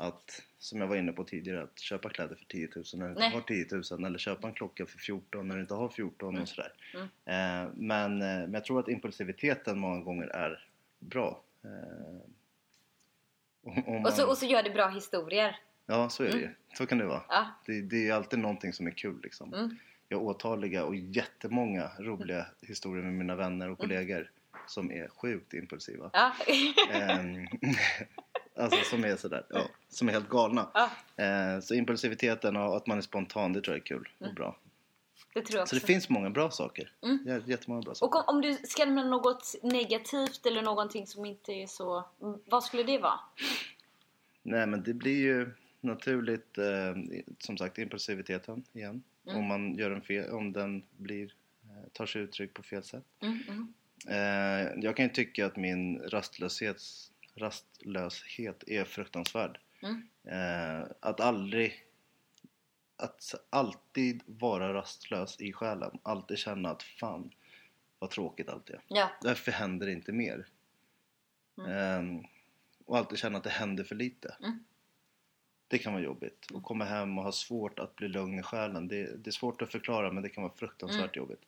att, 0.03 0.43
som 0.59 0.81
jag 0.81 0.87
var 0.89 0.97
inne 0.97 1.13
på 1.13 1.25
tidigare, 1.25 1.63
att 1.63 1.79
köpa 1.79 2.09
kläder 2.09 2.35
för 2.37 2.45
10 2.45 2.69
000 2.77 2.85
när 2.95 3.07
du 3.09 3.25
inte 3.25 3.37
har 3.37 3.41
10 3.41 3.67
000 3.99 4.07
eller 4.07 4.19
köpa 4.19 4.49
en 4.49 4.55
klocka 4.55 4.87
för 4.87 4.99
14 4.99 5.49
när 5.49 5.55
du 5.55 5.61
inte 5.61 5.75
har 5.75 5.89
14 5.89 6.39
och 6.39 6.49
sådär. 6.49 6.73
Eh, 7.25 7.71
men, 7.75 8.23
eh, 8.23 8.29
men 8.29 8.53
jag 8.55 8.65
tror 8.65 8.81
att 8.81 8.89
impulsiviteten 8.89 9.79
många 9.79 10.01
gånger 10.01 10.27
är 10.27 10.67
bra. 10.99 11.43
Eh, 11.65 12.21
om- 13.65 13.85
om 13.87 14.05
Och, 14.05 14.13
så, 14.13 14.23
man- 14.23 14.31
och 14.31 14.39
så 14.39 14.47
gör 14.47 14.63
det 14.63 14.71
bra 14.71 14.89
historier. 14.89 15.57
Ja, 15.87 16.09
så 16.09 16.25
är 16.25 16.31
det 16.33 16.39
ju. 16.39 16.51
Så 16.75 16.87
kan 16.87 16.99
det 16.99 17.07
vara. 17.07 17.23
Ja. 17.29 17.47
Det, 17.67 17.81
det 17.81 18.09
är 18.09 18.13
alltid 18.15 18.39
någonting 18.39 18.73
som 18.73 18.87
är 18.87 18.91
kul 18.91 19.21
liksom. 19.23 19.55
Mm. 19.55 19.77
Jag 20.09 20.19
har 20.19 20.25
åtaliga 20.25 20.85
och 20.85 20.97
jättemånga 20.97 21.91
roliga 21.99 22.47
historier 22.61 23.05
med 23.05 23.13
mina 23.13 23.37
vänner 23.37 23.71
och 23.71 23.79
kollegor 23.79 24.31
som 24.67 24.91
är 24.93 25.09
sjukt 25.09 25.55
impulsiva. 25.55 26.11
Ja. 26.13 26.33
Ehm, 26.93 27.47
alltså 28.57 28.85
som 28.85 29.05
är 29.05 29.17
sådär, 29.17 29.47
ja, 29.51 29.69
som 29.93 30.09
är 30.09 30.13
helt 30.13 30.29
galna. 30.29 30.71
ja, 30.75 30.91
Eh, 31.25 31.61
så 31.61 31.75
impulsiviteten 31.75 32.57
och 32.57 32.77
att 32.77 32.87
man 32.87 32.99
är 32.99 33.03
spontan, 33.03 33.53
det 33.53 33.61
tror 33.61 33.77
jag 33.77 33.81
är 33.83 33.87
kul 33.87 34.09
och 34.19 34.35
bra. 34.35 34.57
det 35.35 35.41
tror 35.43 35.59
jag 35.59 35.69
Så 35.69 35.77
också. 35.77 35.87
det 35.87 35.93
finns 35.93 36.09
många 36.09 36.31
bra 36.31 36.51
saker. 36.51 36.93
Mm. 37.03 37.19
Jä- 37.27 37.43
Jättemånga 37.47 37.83
bra 37.83 37.91
Och 37.91 37.97
saker. 37.97 38.19
om, 38.19 38.37
om 38.37 38.41
du 38.43 38.55
ska 38.55 38.85
nämna 38.85 39.05
något 39.05 39.55
negativt 39.63 40.47
eller 40.47 40.63
någonting 40.63 41.07
som 41.07 41.25
inte 41.25 41.53
är 41.53 41.67
så... 41.67 42.05
mm, 42.23 42.39
Vad 42.47 42.65
skulle 42.65 42.83
det 42.83 42.99
vara? 42.99 43.21
Nej 44.43 44.67
men 44.67 44.83
det 44.83 44.95
blir 44.95 45.17
ju 45.21 45.51
naturligt, 45.81 46.59
eh, 46.59 46.95
som 47.39 47.59
sagt, 47.59 47.79
impulsiviteten 47.79 48.65
igen. 48.73 49.03
Mm. 49.27 49.39
Om 49.39 49.45
man 49.47 49.75
gör 49.79 49.91
en 49.91 50.03
fel, 50.03 50.31
om 50.31 50.53
den 50.53 50.83
blir, 50.97 51.25
eh, 51.65 51.89
tar 51.93 52.07
sig 52.07 52.23
uttryck 52.23 52.55
på 52.55 52.63
fel 52.63 52.83
sätt. 52.83 53.05
Mm, 53.21 53.39
mm. 53.49 53.73
Eh, 54.09 54.73
jag 54.85 54.97
kan 54.97 55.05
ju 55.07 55.13
tycka 55.13 55.47
att 55.47 55.57
min 55.57 55.99
rastlöshet, 55.99 56.83
rastlöshet 57.35 58.65
är 58.67 58.85
fruktansvärd. 58.85 59.59
Mm. 59.83 60.09
Eh, 60.25 60.87
att 61.01 61.21
aldrig, 61.21 61.87
att 62.97 63.35
alltid 63.51 64.23
vara 64.27 64.75
rastlös 64.75 65.41
i 65.41 65.53
själen. 65.53 65.99
Alltid 66.03 66.39
känna 66.39 66.71
att 66.71 66.83
fan 66.83 67.31
vad 67.99 68.11
tråkigt 68.11 68.49
allt 68.49 68.71
är. 68.71 68.81
Ja. 68.89 69.11
Därför 69.21 69.53
händer 69.53 69.87
det 69.87 69.93
inte 69.93 70.13
mer. 70.13 70.47
Eh, 71.59 72.03
och 72.85 72.99
alltid 72.99 73.19
känna 73.19 73.39
att 73.39 73.45
det 73.45 73.51
händer 73.51 73.85
för 73.85 73.95
lite. 73.95 74.37
Mm. 74.41 74.65
Det 75.69 75.79
kan 75.79 75.93
vara 75.93 76.03
jobbigt. 76.03 76.51
Och 76.51 76.63
komma 76.63 76.85
hem 76.85 77.19
och 77.19 77.25
ha 77.25 77.33
svårt 77.33 77.79
att 77.79 77.97
bli 77.97 78.09
lugn 78.09 78.39
i 78.39 78.43
själen. 78.43 78.89
Det, 78.89 79.25
det 79.25 79.31
är 79.31 79.33
svårt 79.33 79.63
att 79.63 79.73
förklara 79.73 80.13
men 80.13 80.23
det 80.23 80.29
kan 80.29 80.43
vara 80.43 80.55
fruktansvärt 80.57 81.17
jobbigt. 81.17 81.43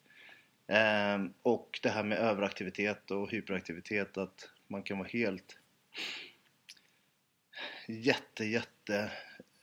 Ehm, 0.66 1.32
och 1.42 1.80
det 1.82 1.88
här 1.88 2.04
med 2.04 2.18
överaktivitet 2.18 3.10
och 3.10 3.30
hyperaktivitet. 3.30 4.18
Att 4.18 4.50
man 4.66 4.82
kan 4.82 4.98
vara 4.98 5.08
helt 5.08 5.58
jätte, 7.86 8.44
jätte 8.44 9.12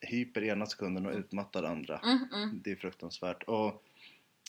hyper 0.01 0.43
ena 0.43 0.65
sekunden 0.65 1.05
och 1.05 1.13
utmattad 1.15 1.65
andra. 1.65 1.97
Mm, 1.99 2.27
mm. 2.33 2.61
Det 2.63 2.71
är 2.71 2.75
fruktansvärt. 2.75 3.43
Och 3.43 3.83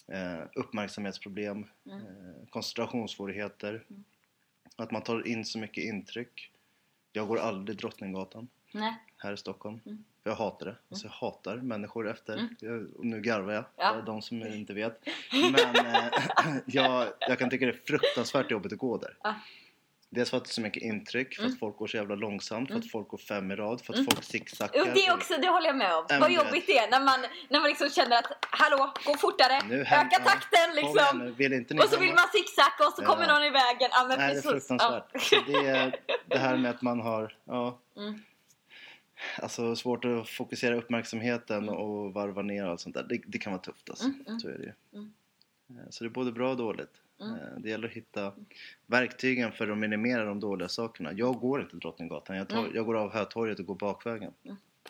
eh, 0.08 0.40
uppmärksamhetsproblem, 0.54 1.66
Mm. 1.86 1.98
eh, 1.98 2.46
koncentrationssvårigheter. 2.50 3.84
Att 4.76 4.90
man 4.90 5.02
tar 5.02 5.26
in 5.28 5.44
så 5.44 5.58
mycket 5.58 5.84
intryck. 5.84 6.50
Jag 7.12 7.28
går 7.28 7.38
aldrig 7.38 7.78
Drottninggatan 7.78 8.48
Nej. 8.72 8.94
här 9.16 9.32
i 9.32 9.36
Stockholm. 9.36 9.80
Mm. 9.86 10.04
För 10.22 10.30
jag 10.30 10.36
hatar 10.36 10.66
det. 10.66 10.76
Alltså 10.90 11.06
jag 11.06 11.12
hatar 11.12 11.56
människor 11.56 12.08
efter. 12.10 12.48
Jag, 12.60 12.96
och 12.96 13.04
nu 13.06 13.20
garvar 13.20 13.52
jag, 13.52 13.64
Ja. 13.76 14.02
de 14.06 14.22
som 14.22 14.42
inte 14.46 14.74
vet. 14.74 15.00
Men 15.32 15.54
eh, 15.86 16.04
jag, 16.66 17.08
jag 17.20 17.38
kan 17.38 17.50
tycka 17.50 17.66
det 17.66 17.72
är 17.72 17.80
fruktansvärt 17.86 18.50
jobbigt 18.50 18.72
att 18.72 18.78
gå 18.78 18.96
där. 18.98 19.16
Ja. 19.22 19.34
Dels 20.14 20.30
för 20.30 20.36
att 20.36 20.44
det 20.44 20.48
är 20.50 20.52
så 20.52 20.60
mycket 20.60 20.82
intryck, 20.82 21.34
för 21.36 21.44
att 21.46 21.58
folk 21.58 21.76
går 21.76 21.86
så 21.86 21.96
jävla 21.96 22.14
långsamt, 22.14 22.68
för 22.70 22.78
att 22.78 22.90
folk 22.90 23.08
går 23.08 23.18
fem 23.18 23.50
i 23.50 23.56
rad, 23.56 23.80
för 23.84 23.92
att 23.92 24.04
folk 24.04 24.24
zigzaggar. 24.24 24.94
Det 24.94 25.12
också, 25.12 25.34
det 25.40 25.48
håller 25.48 25.66
jag 25.66 25.76
med 25.76 25.94
om. 25.96 26.04
Vad 26.20 26.32
jobbigt 26.32 26.66
det 26.66 26.78
är 26.78 26.90
när 26.90 27.00
man, 27.04 27.20
när 27.48 27.60
man 27.60 27.68
liksom 27.68 27.90
känner 27.90 28.18
att 28.18 28.26
hallå, 28.50 28.92
gå 29.06 29.14
fortare, 29.16 29.62
Nu 29.68 29.84
hem- 29.84 30.06
öka 30.06 30.18
takten 30.24 30.74
liksom. 30.76 31.18
nu, 31.18 31.30
vill 31.30 31.52
inte 31.52 31.74
Och 31.74 31.84
så 31.88 32.00
vill 32.00 32.08
man 32.14 32.28
zigzacka 32.32 32.86
och 32.86 32.92
så 32.92 33.04
kommer 33.04 33.26
Ja. 33.28 33.34
någon 33.34 33.42
i 33.44 33.50
vägen. 33.50 33.88
Ja, 33.92 34.04
men 34.08 34.18
Nej, 34.18 34.26
det 34.34 34.38
är 34.38 34.42
precis. 34.42 34.50
fruktansvärt. 34.68 35.04
Ja. 35.32 35.42
Det 35.46 35.66
är 35.68 35.96
det 36.26 36.38
här 36.38 36.56
med 36.56 36.70
att 36.70 36.82
man 36.82 37.00
har, 37.00 37.36
ja. 37.44 37.78
Mm. 37.96 38.22
Alltså 39.42 39.76
svårt 39.76 40.04
att 40.04 40.28
fokusera 40.28 40.74
uppmärksamheten 40.76 41.68
och 41.68 42.12
varva 42.12 42.42
ner 42.42 42.64
och 42.64 42.70
allt 42.70 42.80
sånt 42.80 42.94
där. 42.94 43.02
Det, 43.08 43.20
det 43.26 43.38
kan 43.38 43.52
vara 43.52 43.62
tufft 43.62 43.90
alltså. 43.90 44.04
Mm, 44.26 44.40
Så 44.40 44.48
är 44.48 44.52
det 44.52 44.64
ju. 44.64 44.72
Eh, 45.78 45.86
Så 45.90 46.04
det 46.04 46.08
är 46.08 46.10
både 46.10 46.32
bra 46.32 46.50
och 46.50 46.56
dåligt. 46.56 47.01
Eh, 47.22 47.58
Det 47.58 47.70
gäller 47.70 47.88
att 47.88 47.94
hitta 47.94 48.32
verktygen 48.86 49.52
för 49.52 49.68
att 49.70 49.78
minimera 49.78 50.24
de 50.24 50.40
dåliga 50.40 50.68
sakerna. 50.68 51.12
Jag 51.12 51.34
går 51.40 51.60
inte 51.62 51.76
Drottninggatan. 51.76 52.36
Jag, 52.36 52.48
tar, 52.48 52.70
jag 52.74 52.86
går 52.86 52.96
av 52.96 53.12
Hötorget 53.12 53.58
och 53.58 53.66
går 53.66 53.74
bakvägen. 53.74 54.32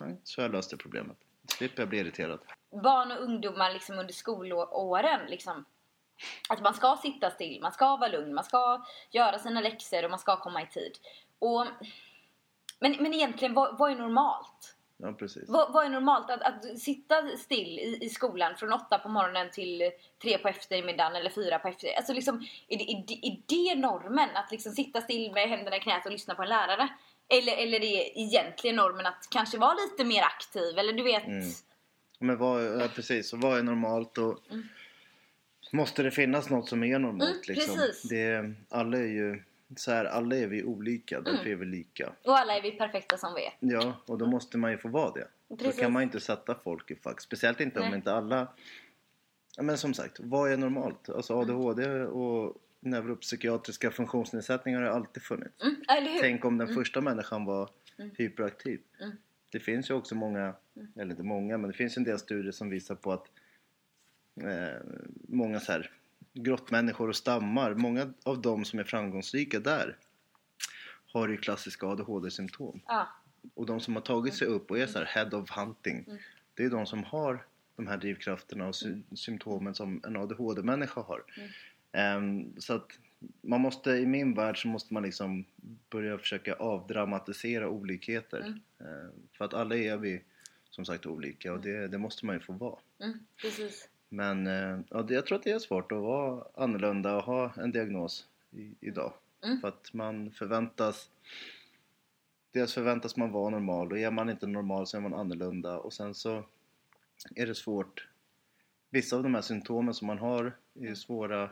Nej, 0.00 0.16
Så 0.24 0.40
jag 0.40 0.52
löst 0.52 0.70
det 0.70 0.76
problemet. 0.76 1.16
Slipper 1.48 1.82
jag 1.82 1.88
bli 1.88 1.98
irriterad. 1.98 2.40
barn 2.70 3.12
och 3.12 3.22
ungdomar 3.24 3.72
liksom 3.72 3.98
under 3.98 4.12
skolåren. 4.12 5.20
Liksom, 5.28 5.64
att 6.48 6.62
man 6.62 6.74
ska 6.74 6.98
sitta 7.02 7.30
still, 7.30 7.58
man 7.62 7.72
ska 7.72 7.96
vara 7.96 8.10
lugn, 8.10 8.34
man 8.34 8.44
ska 8.44 8.84
göra 9.10 9.38
sina 9.38 9.60
läxor 9.60 10.04
och 10.04 10.10
man 10.10 10.18
ska 10.18 10.36
komma 10.36 10.62
i 10.62 10.66
tid. 10.66 10.92
Och, 11.38 11.66
men, 12.80 12.96
men 13.02 13.14
egentligen, 13.14 13.54
vad, 13.54 13.78
vad 13.78 13.90
är 13.90 13.96
normalt? 13.96 14.76
Ja, 15.02 15.12
precis. 15.12 15.48
Vad, 15.48 15.72
vad 15.72 15.84
är 15.84 15.88
normalt? 15.88 16.30
Att, 16.30 16.42
att 16.42 16.78
sitta 16.78 17.14
still 17.36 17.78
i, 17.78 17.98
i 18.00 18.08
skolan 18.08 18.56
från 18.56 18.72
åtta 18.72 18.98
på 18.98 19.08
morgonen 19.08 19.50
till 19.50 19.90
tre 20.22 20.38
på 20.38 20.48
eftermiddagen 20.48 21.16
eller 21.16 21.30
fyra 21.30 21.58
på 21.58 21.68
eftermiddagen. 21.68 21.98
Alltså 21.98 22.12
liksom, 22.12 22.46
är, 22.68 22.78
det, 22.78 22.92
är, 22.92 23.04
det, 23.06 23.26
är 23.26 23.42
det 23.46 23.80
normen? 23.80 24.28
Att 24.34 24.50
liksom 24.50 24.72
sitta 24.72 25.00
still 25.00 25.32
med 25.32 25.48
händerna 25.48 25.76
i 25.76 25.80
knät 25.80 26.06
och 26.06 26.12
lyssna 26.12 26.34
på 26.34 26.42
en 26.42 26.48
lärare? 26.48 26.88
Eller, 27.28 27.56
eller 27.56 27.76
är 27.76 27.80
det 27.80 28.20
egentligen 28.20 28.76
normen 28.76 29.06
att 29.06 29.28
kanske 29.30 29.58
vara 29.58 29.74
lite 29.74 30.04
mer 30.04 30.22
aktiv? 30.22 30.78
Eller 30.78 30.92
du 30.92 31.02
vet... 31.02 31.26
Mm. 31.26 31.48
Men 32.18 32.38
vad, 32.38 32.64
ja, 32.82 32.88
precis, 32.94 33.32
och 33.32 33.40
vad 33.40 33.58
är 33.58 33.62
normalt 33.62 34.18
och 34.18 34.38
måste 35.72 36.02
det 36.02 36.10
finnas 36.10 36.50
något 36.50 36.68
som 36.68 36.84
är 36.84 36.98
normalt 36.98 37.30
Mm, 37.30 37.42
liksom? 37.48 37.76
precis. 37.76 38.02
Det, 38.02 38.54
alla 38.68 38.96
är 38.98 39.02
ju 39.02 39.42
så 39.76 39.90
här, 39.92 40.04
alla 40.04 40.36
är 40.36 40.46
vi 40.46 40.64
olika, 40.64 41.18
Mm. 41.18 41.32
därför 41.32 41.50
är 41.50 41.54
vi 41.56 41.64
lika. 41.66 42.12
Och 42.24 42.38
alla 42.38 42.56
är 42.56 42.62
vi 42.62 42.70
perfekta 42.72 43.16
som 43.16 43.34
vi 43.34 43.46
är. 43.46 43.52
Ja, 43.74 43.96
och 44.06 44.18
då 44.18 44.26
måste 44.26 44.58
man 44.58 44.70
ju 44.70 44.78
få 44.78 44.88
vara 44.88 45.12
det. 45.12 45.28
Då 45.48 45.56
Precis. 45.56 45.80
kan 45.80 45.92
man 45.92 46.02
inte 46.02 46.20
sätta 46.20 46.54
folk 46.54 46.90
i 46.90 46.94
fack. 46.96 47.20
Speciellt 47.20 47.60
inte 47.60 47.80
om 47.80 47.86
Nej. 47.86 47.96
inte 47.96 48.12
alla... 48.12 48.48
Men 49.60 49.78
som 49.78 49.94
sagt, 49.94 50.20
vad 50.20 50.52
är 50.52 50.56
normalt? 50.56 51.08
Alltså 51.08 51.34
Mm. 51.34 51.50
ADHD 51.50 51.90
och 52.04 52.56
neuropsykiatriska 52.80 53.90
funktionsnedsättningar 53.90 54.82
har 54.82 54.88
alltid 54.90 55.22
funnits. 55.22 55.62
Mm, 55.62 55.76
eller 55.88 56.10
hur? 56.10 56.20
Tänk 56.20 56.44
om 56.44 56.58
den 56.58 56.68
första 56.74 57.00
människan 57.00 57.44
var 57.44 57.70
hyperaktiv. 58.16 58.80
Mm. 59.00 59.12
Det 59.50 59.60
finns 59.60 59.90
ju 59.90 59.94
också 59.94 60.14
många, 60.14 60.54
eller 60.96 61.10
inte 61.10 61.22
många, 61.22 61.58
men 61.58 61.70
det 61.70 61.76
finns 61.76 61.96
en 61.96 62.04
del 62.04 62.18
studier 62.18 62.52
som 62.52 62.70
visar 62.70 62.94
på 62.94 63.12
att 63.12 63.26
eh, 64.40 64.80
många 65.28 65.60
så 65.60 65.72
här 65.72 65.90
grottmänniskor 66.32 67.08
och 67.08 67.16
stammar, 67.16 67.74
många 67.74 68.12
av 68.22 68.42
dem 68.42 68.64
som 68.64 68.78
är 68.78 68.84
framgångsrika 68.84 69.60
där 69.60 69.96
har 71.12 71.28
ju 71.28 71.36
klassiska 71.36 71.86
ADHD-symptom. 71.86 72.80
Ja. 72.86 73.08
Och 73.54 73.66
de 73.66 73.80
som 73.80 73.94
har 73.94 74.02
tagit 74.02 74.34
sig 74.34 74.46
upp 74.46 74.70
och 74.70 74.78
är 74.78 74.86
så 74.86 74.98
här 74.98 75.06
head 75.06 75.30
of 75.38 75.50
hunting, 75.50 76.04
Mm. 76.06 76.18
det 76.54 76.64
är 76.64 76.70
de 76.70 76.86
som 76.86 77.04
har 77.04 77.44
de 77.76 77.86
här 77.86 77.96
drivkrafterna 77.96 78.66
och 78.68 78.76
sy- 78.76 79.02
symptomen 79.14 79.74
som 79.74 80.00
en 80.04 80.16
ADHD-människa 80.16 81.00
har. 81.00 81.24
Mm. 81.36 81.48
Ehm, 81.92 82.60
så 82.60 82.74
att 82.74 82.98
man 83.40 83.60
måste, 83.60 83.90
i 83.90 84.06
min 84.06 84.34
värld 84.34 84.62
så 84.62 84.68
måste 84.68 84.94
man 84.94 85.02
liksom 85.02 85.44
börja 85.90 86.18
försöka 86.18 86.54
avdramatisera 86.54 87.68
olikheter. 87.68 88.40
Mm. 88.40 88.60
Ehm, 88.80 89.12
för 89.32 89.44
att 89.44 89.54
alla 89.54 89.76
är 89.76 89.96
vi 89.96 90.22
som 90.70 90.84
sagt 90.84 91.06
olika 91.06 91.52
och 91.52 91.60
det, 91.60 91.88
det 91.88 91.98
måste 91.98 92.26
man 92.26 92.34
ju 92.36 92.40
få 92.40 92.52
vara. 92.52 92.78
Mm, 93.02 93.18
precis. 93.36 93.88
Men 94.12 94.46
eh, 94.46 94.78
ja, 94.88 95.06
jag 95.08 95.26
tror 95.26 95.38
att 95.38 95.44
det 95.44 95.50
är 95.50 95.58
svårt 95.58 95.92
att 95.92 95.98
vara 95.98 96.44
annorlunda 96.54 97.16
och 97.16 97.22
ha 97.22 97.52
en 97.56 97.72
diagnos 97.72 98.26
i, 98.50 98.74
idag. 98.80 99.12
Mm. 99.44 99.60
För 99.60 99.68
att 99.68 99.92
man 99.92 100.30
förväntas 100.30 101.10
Dels 102.52 102.74
förväntas 102.74 103.16
man 103.16 103.32
vara 103.32 103.50
normal 103.50 103.92
och 103.92 103.98
är 103.98 104.10
man 104.10 104.30
inte 104.30 104.46
normal 104.46 104.86
så 104.86 104.96
är 104.96 105.00
man 105.00 105.14
annorlunda 105.14 105.78
och 105.78 105.92
sen 105.92 106.14
så 106.14 106.44
är 107.34 107.46
det 107.46 107.54
svårt 107.54 108.08
Vissa 108.90 109.16
av 109.16 109.22
de 109.22 109.34
här 109.34 109.42
symptomen 109.42 109.94
som 109.94 110.06
man 110.06 110.18
har 110.18 110.56
är 110.80 110.94
svåra 110.94 111.50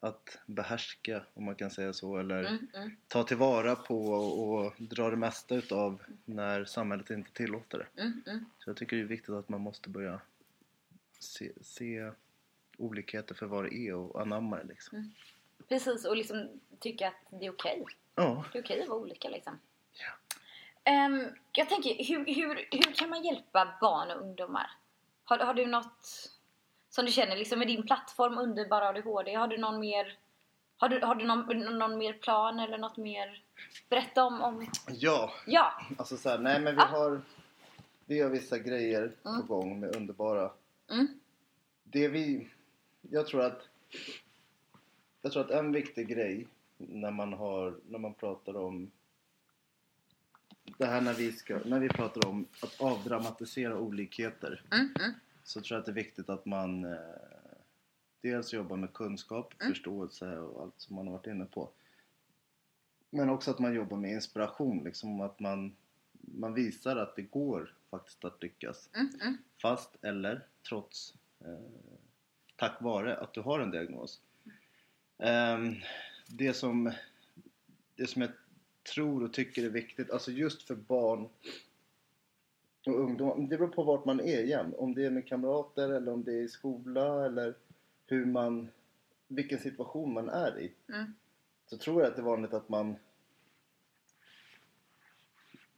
att 0.00 0.38
behärska 0.46 1.22
om 1.34 1.44
man 1.44 1.54
kan 1.54 1.70
säga 1.70 1.92
så 1.92 2.18
eller 2.18 2.44
Mm, 2.44 2.66
mm, 2.74 2.90
ta 3.08 3.22
tillvara 3.22 3.76
på 3.76 4.06
och, 4.06 4.64
och 4.64 4.74
dra 4.78 5.10
det 5.10 5.16
mesta 5.16 5.54
utav 5.54 6.02
när 6.24 6.64
samhället 6.64 7.10
inte 7.10 7.32
tillåter 7.32 7.78
det. 7.78 8.02
mm, 8.02 8.22
mm. 8.26 8.44
Så 8.58 8.70
jag 8.70 8.76
tycker 8.76 8.96
det 8.96 9.02
är 9.02 9.06
viktigt 9.06 9.34
att 9.34 9.48
man 9.48 9.60
måste 9.60 9.88
börja 9.90 10.20
se, 11.18 11.52
se 11.62 12.10
olikheter 12.78 13.34
för 13.34 13.46
vad 13.46 13.64
det 13.64 13.74
är 13.74 13.94
och 13.94 14.20
anamma 14.20 14.56
det 14.56 14.64
liksom. 14.64 15.14
Precis, 15.68 16.04
och 16.04 16.16
liksom 16.16 16.60
tycka 16.78 17.08
att 17.08 17.40
det 17.40 17.46
är 17.46 17.50
okej. 17.50 17.84
Ja, 18.14 18.44
Det 18.52 18.58
är 18.58 18.62
okej 18.62 18.82
att 18.82 18.88
vara 18.88 18.98
olika 18.98 19.28
liksom. 19.28 19.58
Ja. 19.92 20.40
Ehm, 20.84 21.24
jag 21.52 21.68
tänker, 21.68 22.04
hur, 22.04 22.34
hur, 22.34 22.68
hur 22.70 22.92
kan 22.92 23.10
man 23.10 23.24
hjälpa 23.24 23.78
barn 23.80 24.10
och 24.10 24.22
ungdomar? 24.22 24.70
Har, 25.24 25.38
har 25.38 25.54
du 25.54 25.66
något 25.66 26.30
som 26.88 27.04
du 27.04 27.12
känner 27.12 27.36
liksom 27.36 27.58
med 27.58 27.68
din 27.68 27.86
plattform 27.86 28.38
Underbara 28.38 28.88
ADHD? 28.88 29.34
Har 29.34 29.48
du 29.48 29.58
någon 29.58 29.80
mer 29.80 30.18
har 30.78 30.88
du, 30.88 31.00
har 31.00 31.14
du 31.14 31.24
någon, 31.24 31.78
någon, 31.78 31.98
mer 31.98 32.12
plan 32.12 32.60
eller 32.60 32.78
något 32.78 32.96
mer? 32.96 33.42
Berätta 33.88 34.24
om... 34.24 34.42
om 34.42 34.66
ja 34.88 35.32
ja! 35.46 35.72
alltså 35.98 36.16
så 36.16 36.28
här, 36.28 36.38
nej 36.38 36.60
men 36.60 36.74
vi 36.74 36.82
har 36.82 37.20
vi 38.06 38.20
har 38.20 38.30
vissa 38.30 38.58
grejer 38.58 39.12
på 39.22 39.54
gång 39.54 39.80
med 39.80 39.96
underbara. 39.96 40.50
Mm. 40.90 41.06
Det 41.84 42.08
vi, 42.08 42.48
jag 43.00 43.26
tror 43.26 43.42
att 43.42 43.68
jag 45.22 45.32
tror 45.32 45.44
att 45.44 45.50
en 45.50 45.72
viktig 45.72 46.08
grej 46.08 46.46
när 46.76 47.10
man 47.10 47.32
har, 47.32 47.80
när 47.88 47.98
man 47.98 48.14
pratar 48.14 48.56
om 48.56 48.90
det 50.78 50.86
här 50.86 51.00
när 51.00 51.14
vi 51.14 51.32
ska, 51.32 51.58
när 51.64 51.80
vi 51.80 51.88
pratar 51.88 52.28
om 52.28 52.46
att 52.62 52.80
avdramatisera 52.80 53.78
olikheter 53.78 54.62
Mm, 54.72 54.88
mm, 55.00 55.12
så 55.44 55.60
tror 55.60 55.74
jag 55.76 55.80
att 55.80 55.86
det 55.86 55.92
är 55.92 56.04
viktigt 56.04 56.28
att 56.28 56.46
man 56.46 56.84
eh, 56.84 56.98
dels 58.20 58.52
jobbar 58.52 58.76
med 58.76 58.92
kunskap, 58.92 59.54
Mm. 59.60 59.72
förståelse 59.72 60.38
och 60.38 60.62
allt 60.62 60.74
som 60.80 60.96
man 60.96 61.06
har 61.06 61.12
varit 61.12 61.26
inne 61.26 61.44
på. 61.44 61.70
Men 63.10 63.30
också 63.30 63.50
att 63.50 63.58
man 63.58 63.74
jobbar 63.74 63.96
med 63.96 64.12
inspiration, 64.12 64.84
liksom 64.84 65.20
att 65.20 65.40
man, 65.40 65.76
man 66.12 66.54
visar 66.54 66.96
att 66.96 67.16
det 67.16 67.22
går 67.22 67.74
faktiskt 67.90 68.24
att 68.24 68.42
lyckas. 68.42 68.88
mm, 68.94 69.08
mm. 69.20 69.36
Fast 69.62 69.96
eller 70.02 70.46
trots, 70.68 71.14
eh, 71.40 71.58
tack 72.56 72.82
vare 72.82 73.16
att 73.16 73.34
du 73.34 73.40
har 73.40 73.60
en 73.60 73.70
diagnos. 73.70 74.20
Ehm, 75.18 75.74
det, 76.28 76.54
som, 76.54 76.92
det 77.96 78.06
som 78.06 78.22
jag 78.22 78.30
tror 78.94 79.24
och 79.24 79.32
tycker 79.32 79.64
är 79.64 79.70
viktigt, 79.70 80.10
alltså 80.10 80.30
just 80.30 80.62
för 80.62 80.74
barn 80.74 81.28
och 82.86 83.00
ungdomar, 83.00 83.36
det 83.36 83.58
beror 83.58 83.68
på 83.68 83.82
vart 83.82 84.04
man 84.04 84.20
är 84.20 84.42
igen. 84.42 84.74
Om 84.78 84.94
det 84.94 85.06
är 85.06 85.10
med 85.10 85.26
kamrater 85.26 85.92
eller 85.92 86.12
om 86.12 86.24
det 86.24 86.32
är 86.32 86.42
i 86.42 86.48
skola 86.48 87.26
eller 87.26 87.54
hur 88.06 88.24
man, 88.24 88.68
vilken 89.28 89.58
situation 89.58 90.12
man 90.12 90.28
är 90.28 90.58
i. 90.58 90.72
Mm. 90.88 91.14
Så 91.66 91.78
tror 91.78 92.02
jag 92.02 92.10
att 92.10 92.16
det 92.16 92.22
är 92.22 92.26
vanligt 92.26 92.54
att 92.54 92.68
man 92.68 92.96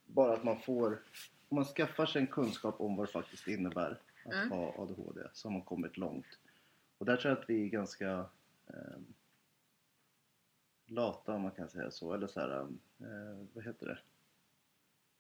bara 0.07 0.35
att 0.35 0.45
man 0.45 0.61
får, 0.61 1.03
om 1.49 1.57
man 1.57 1.65
skaffar 1.65 2.07
sig 2.07 2.21
en 2.21 2.27
kunskap 2.27 2.81
om 2.81 2.97
vad 2.97 3.07
det 3.07 3.13
faktiskt 3.13 3.49
innebär 3.49 3.99
att 4.29 4.35
Mm. 4.35 4.51
ha 4.51 4.75
ADHD 4.79 5.21
så 5.33 5.49
har 5.49 5.53
man 5.53 5.63
kommit 5.63 5.97
långt. 5.97 6.39
Och 6.99 7.07
där 7.07 7.17
tror 7.17 7.31
jag 7.35 7.39
att 7.43 7.51
vi 7.51 7.65
är 7.65 7.69
ganska 7.69 8.27
eh, 8.67 8.99
lata 10.87 11.35
om 11.35 11.43
man 11.43 11.51
kan 11.51 11.69
säga 11.69 11.91
så. 11.91 12.15
Eller 12.15 12.27
så 12.27 12.41
här, 12.41 12.61
eh, 13.01 13.47
vad 13.53 13.65
heter 13.65 13.87
det? 13.87 13.99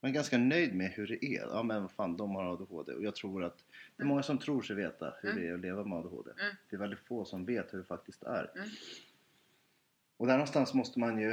Man 0.00 0.10
är 0.10 0.14
ganska 0.14 0.38
nöjd 0.38 0.74
med 0.74 0.90
hur 0.90 1.06
det 1.06 1.24
är. 1.24 1.40
Ja 1.40 1.62
men 1.62 1.82
vad 1.82 1.90
fan, 1.90 2.16
de 2.16 2.34
har 2.34 2.52
ADHD. 2.52 2.92
Och 2.94 3.02
jag 3.02 3.14
tror 3.14 3.44
att 3.44 3.64
det 3.96 4.02
är 4.02 4.06
många 4.06 4.22
som 4.22 4.38
tror 4.38 4.62
sig 4.62 4.76
veta 4.76 5.14
hur 5.22 5.32
det 5.32 5.48
är 5.48 5.54
att 5.54 5.60
leva 5.60 5.84
med 5.84 5.98
ADHD. 5.98 6.30
Mm. 6.30 6.54
Det 6.70 6.76
är 6.76 6.80
väldigt 6.80 7.00
få 7.00 7.24
som 7.24 7.44
vet 7.44 7.72
hur 7.74 7.78
det 7.78 7.84
faktiskt 7.84 8.22
är. 8.22 8.50
Mm. 8.54 8.68
Och 10.16 10.26
där 10.26 10.34
någonstans 10.34 10.74
måste 10.74 10.98
man 11.00 11.18
ju 11.18 11.30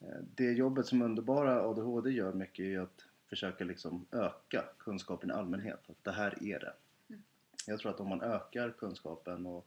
eh, 0.00 0.18
det 0.34 0.52
jobbet 0.52 0.86
som 0.86 1.02
underbara 1.02 1.62
ADHD 1.62 2.10
gör 2.10 2.32
mycket 2.32 2.58
är 2.62 2.68
ju 2.68 2.82
att 2.82 3.04
försöka 3.26 3.64
liksom 3.64 4.06
öka 4.12 4.64
kunskapen 4.78 5.30
i 5.30 5.32
allmänhet. 5.32 5.80
Att 5.90 6.04
det 6.04 6.12
här 6.12 6.42
är 6.42 6.58
det. 6.60 6.72
Jag 7.66 7.80
tror 7.80 7.90
att 7.94 8.00
om 8.00 8.08
man 8.08 8.22
ökar 8.22 8.70
kunskapen 8.70 9.46
och 9.46 9.66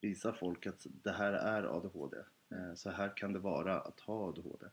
visar 0.00 0.32
folk 0.32 0.66
att 0.66 0.86
det 1.02 1.12
här 1.12 1.32
är 1.32 1.76
ADHD. 1.76 2.16
eh, 2.50 2.74
Så 2.74 2.90
här 2.90 3.16
kan 3.16 3.32
det 3.32 3.38
vara 3.38 3.80
att 3.80 4.00
ha 4.00 4.28
ADHD. 4.28 4.66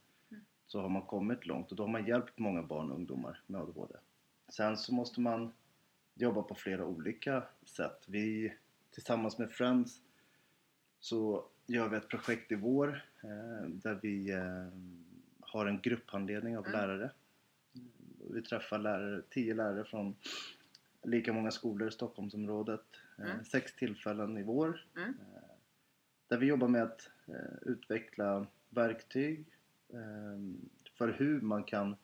Så 0.67 0.81
har 0.81 0.89
man 0.89 1.01
kommit 1.01 1.45
långt 1.45 1.71
och 1.71 1.77
då 1.77 1.83
har 1.83 1.87
man 1.91 2.05
hjälpt 2.07 2.39
många 2.39 2.63
barn 2.63 2.91
och 2.91 2.97
ungdomar 2.97 3.41
med 3.47 3.61
ADHD. 3.61 3.93
Sen 4.49 4.77
så 4.77 4.93
måste 4.93 5.21
man 5.21 5.53
jobba 6.15 6.41
på 6.41 6.55
flera 6.55 6.85
olika 6.85 7.43
sätt. 7.65 8.03
Vi 8.07 8.53
tillsammans 8.91 9.37
med 9.37 9.51
Friends 9.51 10.01
så 10.99 11.45
gör 11.65 11.89
vi 11.89 11.97
ett 11.97 12.07
projekt 12.09 12.51
i 12.51 12.55
vår 12.55 13.05
eh, 13.23 13.67
där 13.69 13.99
vi 14.01 14.31
eh, 14.31 14.67
har 15.39 15.65
en 15.65 15.81
grupphandledning 15.81 16.57
av 16.57 16.67
Mm. 16.67 16.79
lärare. 16.79 17.11
Vi 18.31 18.41
träffar 18.41 18.77
lärare, 18.79 19.21
tio 19.29 19.53
lärare 19.53 19.83
från 19.85 20.15
lika 21.05 21.33
många 21.33 21.51
skolor 21.51 21.87
i 21.87 21.91
Stockholmsområdet. 21.91 22.85
Eh, 23.17 23.25
Mm. 23.25 23.45
Sex 23.45 23.75
tillfällen 23.75 24.37
i 24.37 24.43
vår. 24.43 24.85
Mm. 24.95 25.09
Eh, 25.09 25.41
där 26.27 26.37
vi 26.37 26.45
jobbar 26.45 26.67
med 26.67 26.83
att 26.83 27.09
eh, 27.27 27.57
utveckla 27.61 28.47
verktyg 28.69 29.45
eh, 29.89 30.39
för 30.97 31.07
hur 31.07 31.41
man 31.41 31.63
kan 31.63 31.95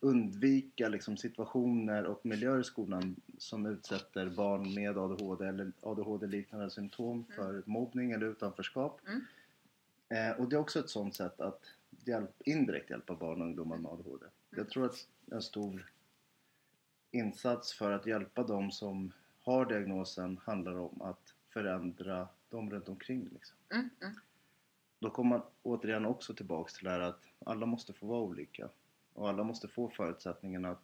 undvika 0.00 0.88
liksom, 0.88 1.16
situationer 1.16 2.04
och 2.04 2.26
miljöer 2.26 2.60
i 2.60 2.64
skolan 2.64 3.16
som 3.38 3.66
utsätter 3.66 4.26
barn 4.26 4.74
med 4.74 4.98
ADHD 4.98 5.46
eller 5.46 5.72
ADHD-liknande 5.80 6.70
symptom 6.70 7.24
för 7.36 7.62
mobbning 7.66 8.12
eller 8.12 8.26
utanförskap. 8.26 9.00
Mm. 9.06 9.20
Och 10.38 10.48
det 10.48 10.56
är 10.56 10.60
också 10.60 10.78
ett 10.80 10.90
sådant 10.90 11.14
sätt 11.14 11.40
att 11.40 11.60
hjälp, 12.04 12.30
indirekt 12.44 12.90
hjälpa 12.90 13.14
barn 13.14 13.40
och 13.40 13.46
ungdomar 13.46 13.76
med 13.76 13.92
ADHD. 13.92 14.26
Jag 14.50 14.68
tror 14.68 14.84
att 14.86 15.08
en 15.30 15.42
stor 15.42 15.91
insats 17.12 17.72
för 17.72 17.92
att 17.92 18.06
hjälpa 18.06 18.42
dem 18.42 18.70
som 18.70 19.12
har 19.40 19.66
diagnosen 19.66 20.40
handlar 20.44 20.78
om 20.78 21.02
att 21.02 21.34
förändra 21.48 22.28
dem 22.48 22.70
runt 22.70 22.88
omkring. 22.88 23.28
Liksom. 23.32 23.56
Mm, 23.70 23.90
mm, 24.00 24.14
Då 24.98 25.10
kommer 25.10 25.30
man 25.30 25.46
återigen 25.62 26.06
också 26.06 26.34
tillbaks 26.34 26.74
till 26.74 26.84
det 26.84 26.90
här 26.90 27.00
att 27.00 27.20
alla 27.46 27.66
måste 27.66 27.92
få 27.92 28.06
vara 28.06 28.20
olika 28.20 28.68
och 29.14 29.28
alla 29.28 29.44
måste 29.44 29.68
få 29.68 29.88
förutsättningarna 29.88 30.70
att, 30.70 30.82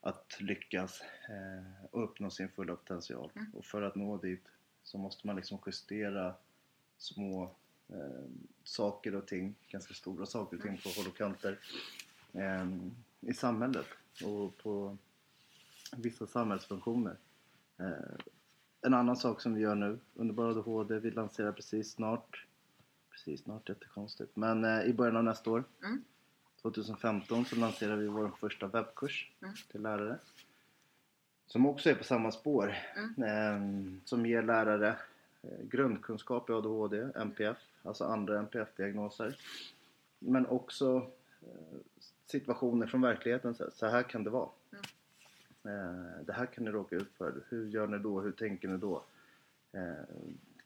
att 0.00 0.36
lyckas 0.40 1.00
eh, 1.28 1.84
och 1.90 2.04
uppnå 2.04 2.30
sin 2.30 2.48
fulla 2.48 2.76
potential. 2.76 3.30
Och 3.54 3.64
för 3.64 3.82
att 3.82 3.94
nå 3.94 4.16
dit 4.16 4.44
så 4.82 4.98
måste 4.98 5.26
man 5.26 5.36
liksom 5.36 5.58
justera 5.66 6.34
små 6.98 7.50
eh, 7.88 8.24
saker 8.64 9.14
och 9.14 9.26
ting, 9.26 9.54
ganska 9.68 9.94
stora 9.94 10.26
saker 10.26 10.56
och 10.56 10.62
ting 10.62 10.78
på 10.78 10.88
håll 10.88 11.06
och 11.06 11.16
kanter 11.16 11.58
eh, 12.32 12.66
i 13.20 13.34
samhället 13.34 13.86
och 14.24 14.56
på 14.58 14.96
vissa 15.96 16.26
samhällsfunktioner. 16.26 17.16
Eh, 17.78 17.86
en 18.80 18.94
annan 18.94 19.16
sak 19.16 19.40
som 19.40 19.54
vi 19.54 19.60
gör 19.60 19.74
nu, 19.74 19.98
Underbar 20.14 20.50
ADHD, 20.50 20.98
vi 20.98 21.10
lanserar 21.10 21.52
precis 21.52 21.92
snart 21.92 22.46
precis 23.10 23.40
snart, 23.42 23.68
jättekonstigt. 23.68 24.36
Men 24.36 24.64
eh, 24.64 24.80
i 24.84 24.92
början 24.92 25.16
av 25.16 25.24
nästa 25.24 25.50
år, 25.50 25.64
Mm. 25.84 26.02
2015, 26.62 27.44
så 27.44 27.56
lanserar 27.56 27.96
vi 27.96 28.06
vår 28.06 28.28
första 28.40 28.66
webbkurs 28.66 29.30
Mm. 29.42 29.54
till 29.70 29.82
lärare. 29.82 30.18
Som 31.46 31.66
också 31.66 31.90
är 31.90 31.94
på 31.94 32.04
samma 32.04 32.32
spår. 32.32 32.74
Mm. 33.16 33.22
Eh, 33.22 34.00
som 34.04 34.26
ger 34.26 34.42
lärare 34.42 34.96
eh, 35.42 35.50
grundkunskap 35.62 36.50
i 36.50 36.52
ADHD, 36.52 37.08
NPF, 37.14 37.56
alltså 37.82 38.04
andra 38.04 38.38
NPF-diagnoser. 38.38 39.36
Men 40.18 40.46
också 40.46 41.10
situationer 42.26 42.86
från 42.86 43.00
verkligheten. 43.00 43.54
Så 43.74 43.86
här 43.86 44.02
kan 44.02 44.24
det 44.24 44.30
vara. 44.30 44.48
Eh, 45.68 46.24
det 46.26 46.32
här 46.32 46.46
kan 46.46 46.64
ni 46.64 46.70
råka 46.70 46.96
ut 46.96 47.12
för. 47.18 47.42
Hur 47.48 47.68
gör 47.68 47.86
ni 47.86 47.98
då? 47.98 48.20
Hur 48.20 48.32
tänker 48.32 48.68
ni 48.68 48.76
då? 48.76 49.04
Eh, 49.72 50.04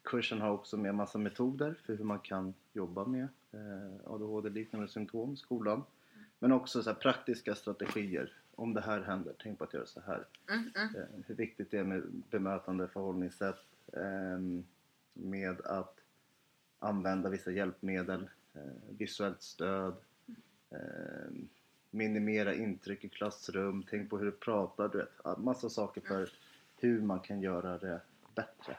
kursen 0.02 0.40
har 0.40 0.50
också 0.50 0.76
med 0.76 0.94
massa 0.94 1.18
metoder 1.18 1.74
för 1.86 1.94
hur 1.96 2.04
man 2.04 2.18
kan 2.18 2.54
jobba 2.72 3.04
med 3.04 3.28
eh, 3.52 4.12
ADHD-liknande 4.12 4.88
symptom 4.88 5.32
i 5.32 5.36
skolan. 5.36 5.82
Men 6.38 6.52
också 6.52 6.82
så 6.82 6.94
praktiska 6.94 7.54
strategier. 7.54 8.32
Om 8.54 8.74
det 8.74 8.80
här 8.80 9.00
händer, 9.00 9.34
tänk 9.42 9.58
på 9.58 9.64
att 9.64 9.74
göra 9.74 9.86
så 9.86 10.00
här. 10.00 10.24
mm, 10.50 10.70
mm. 10.76 11.06
Hur 11.26 11.34
viktigt 11.34 11.70
det 11.70 11.78
är 11.78 11.84
med 11.84 12.02
bemötande 12.30 12.88
förhållningssätt. 12.88 13.64
ehm, 13.92 14.64
med 15.12 15.60
att 15.60 16.00
använda 16.78 17.28
vissa 17.28 17.50
hjälpmedel. 17.50 18.28
visuellt 18.98 19.42
stöd. 19.42 19.94
Minimera 21.90 22.54
intryck 22.54 23.04
i 23.04 23.08
klassrum. 23.08 23.84
Tänk 23.90 24.10
på 24.10 24.18
hur 24.18 24.26
du 24.26 24.32
pratar. 24.32 24.88
Du 24.88 24.98
vet, 24.98 25.38
massa 25.38 25.70
saker 25.70 26.00
för 26.00 26.30
hur 26.76 27.00
man 27.02 27.20
kan 27.20 27.40
göra 27.40 27.78
det 27.78 28.00
bättre. 28.34 28.76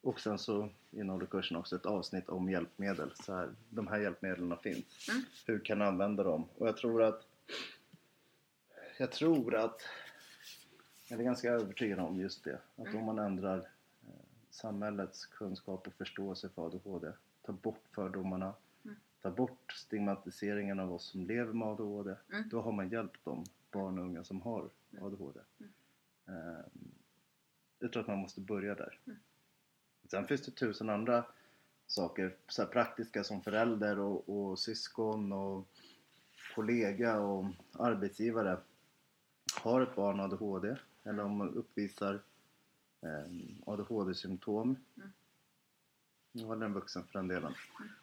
Och 0.00 0.20
sen 0.20 0.38
så 0.38 0.68
innehåller 0.90 1.26
kursen 1.26 1.56
också 1.56 1.76
ett 1.76 1.86
avsnitt 1.86 2.28
om 2.28 2.50
hjälpmedel. 2.50 3.12
Så 3.14 3.34
här, 3.34 3.50
de 3.70 3.86
här 3.86 3.98
hjälpmedlen 3.98 4.58
finns. 4.58 5.08
Mm. 5.08 5.22
Hur 5.46 5.58
kan 5.58 5.78
du 5.78 5.84
använda 5.84 6.22
dem? 6.22 6.44
Och 6.58 6.68
jag 6.68 6.76
tror 6.76 7.02
att 7.02 7.26
jag 8.98 9.12
tror 9.12 9.54
att 9.54 9.82
jag 11.08 11.20
är 11.20 11.24
ganska 11.24 11.50
övertygad 11.50 11.98
om 11.98 12.20
just 12.20 12.44
det. 12.44 12.58
Att 12.76 12.94
om 12.94 13.04
man 13.04 13.18
ändrar 13.18 13.58
eh, 14.06 14.12
samhällets 14.50 15.26
kunskap 15.26 15.86
och 15.86 15.92
förståelse 15.92 16.48
för 16.48 16.66
ADHD, 16.66 17.12
tar 17.42 17.52
bort 17.52 17.84
fördomarna, 17.94 18.54
tar 19.22 19.30
bort 19.30 19.72
stigmatiseringen 19.72 20.80
av 20.80 20.92
oss 20.92 21.04
som 21.04 21.26
lever 21.26 21.52
med 21.52 21.68
ADHD, 21.68 22.14
Mm. 22.32 22.48
då 22.48 22.60
har 22.60 22.72
man 22.72 22.88
hjälpt 22.90 23.24
de 23.24 23.44
barn 23.70 23.98
och 23.98 24.04
unga 24.04 24.24
som 24.24 24.40
har 24.42 24.70
ADHD. 25.00 25.40
Eh, 26.28 26.66
jag 27.78 27.92
tror 27.92 28.00
att 28.02 28.08
man 28.08 28.18
måste 28.18 28.40
börja 28.40 28.74
där. 28.74 28.98
Sen 30.10 30.26
finns 30.26 30.42
det 30.42 30.50
tusen 30.50 30.90
andra 30.90 31.24
saker, 31.86 32.36
så 32.48 32.66
praktiska 32.66 33.24
som 33.24 33.42
förälder 33.42 33.98
och, 33.98 34.28
och 34.28 34.58
syskon 34.58 35.32
och 35.32 35.68
kollega 36.54 37.20
och 37.20 37.44
arbetsgivare. 37.72 38.58
Har 39.60 39.80
ett 39.80 39.96
barn 39.96 40.20
ADHD 40.20 40.76
eller 41.04 41.24
om 41.24 41.36
man 41.36 41.54
uppvisar 41.54 42.22
eh, 43.00 43.32
ADHD-symptom 43.66 44.76
eller 46.44 46.66
en 46.66 46.72
vuxen 46.72 47.04
för 47.04 47.18
den 47.18 47.28
delen. 47.28 47.54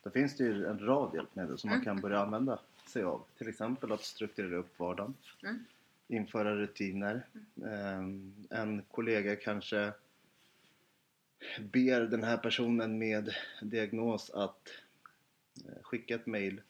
Då 0.04 0.10
finns 0.10 0.38
det 0.38 0.44
ju 0.44 0.66
en 0.66 0.80
rad 0.80 1.16
hjälpmedel 1.16 1.58
som 1.58 1.70
man 1.70 1.82
kan 1.82 2.02
börja 2.02 2.20
använda 2.20 2.60
sig 2.88 3.04
av. 3.04 3.24
Till 3.38 3.48
exempel 3.50 3.92
att 3.92 4.04
strukturera 4.04 4.56
upp 4.56 4.80
vardagen. 4.80 5.14
Mm. 5.44 5.66
Införa 6.08 6.56
rutiner. 6.56 7.26
Eh, 7.64 8.00
en 8.60 8.82
kollega 8.92 9.36
kanske 9.36 9.94
ber 11.60 12.02
den 12.02 12.24
här 12.24 12.38
personen 12.38 12.98
med 12.98 13.36
diagnos 13.62 14.30
att 14.30 14.70
eh, 15.66 15.84
skicka 15.84 16.16
ett 16.16 16.26
mail 16.26 16.62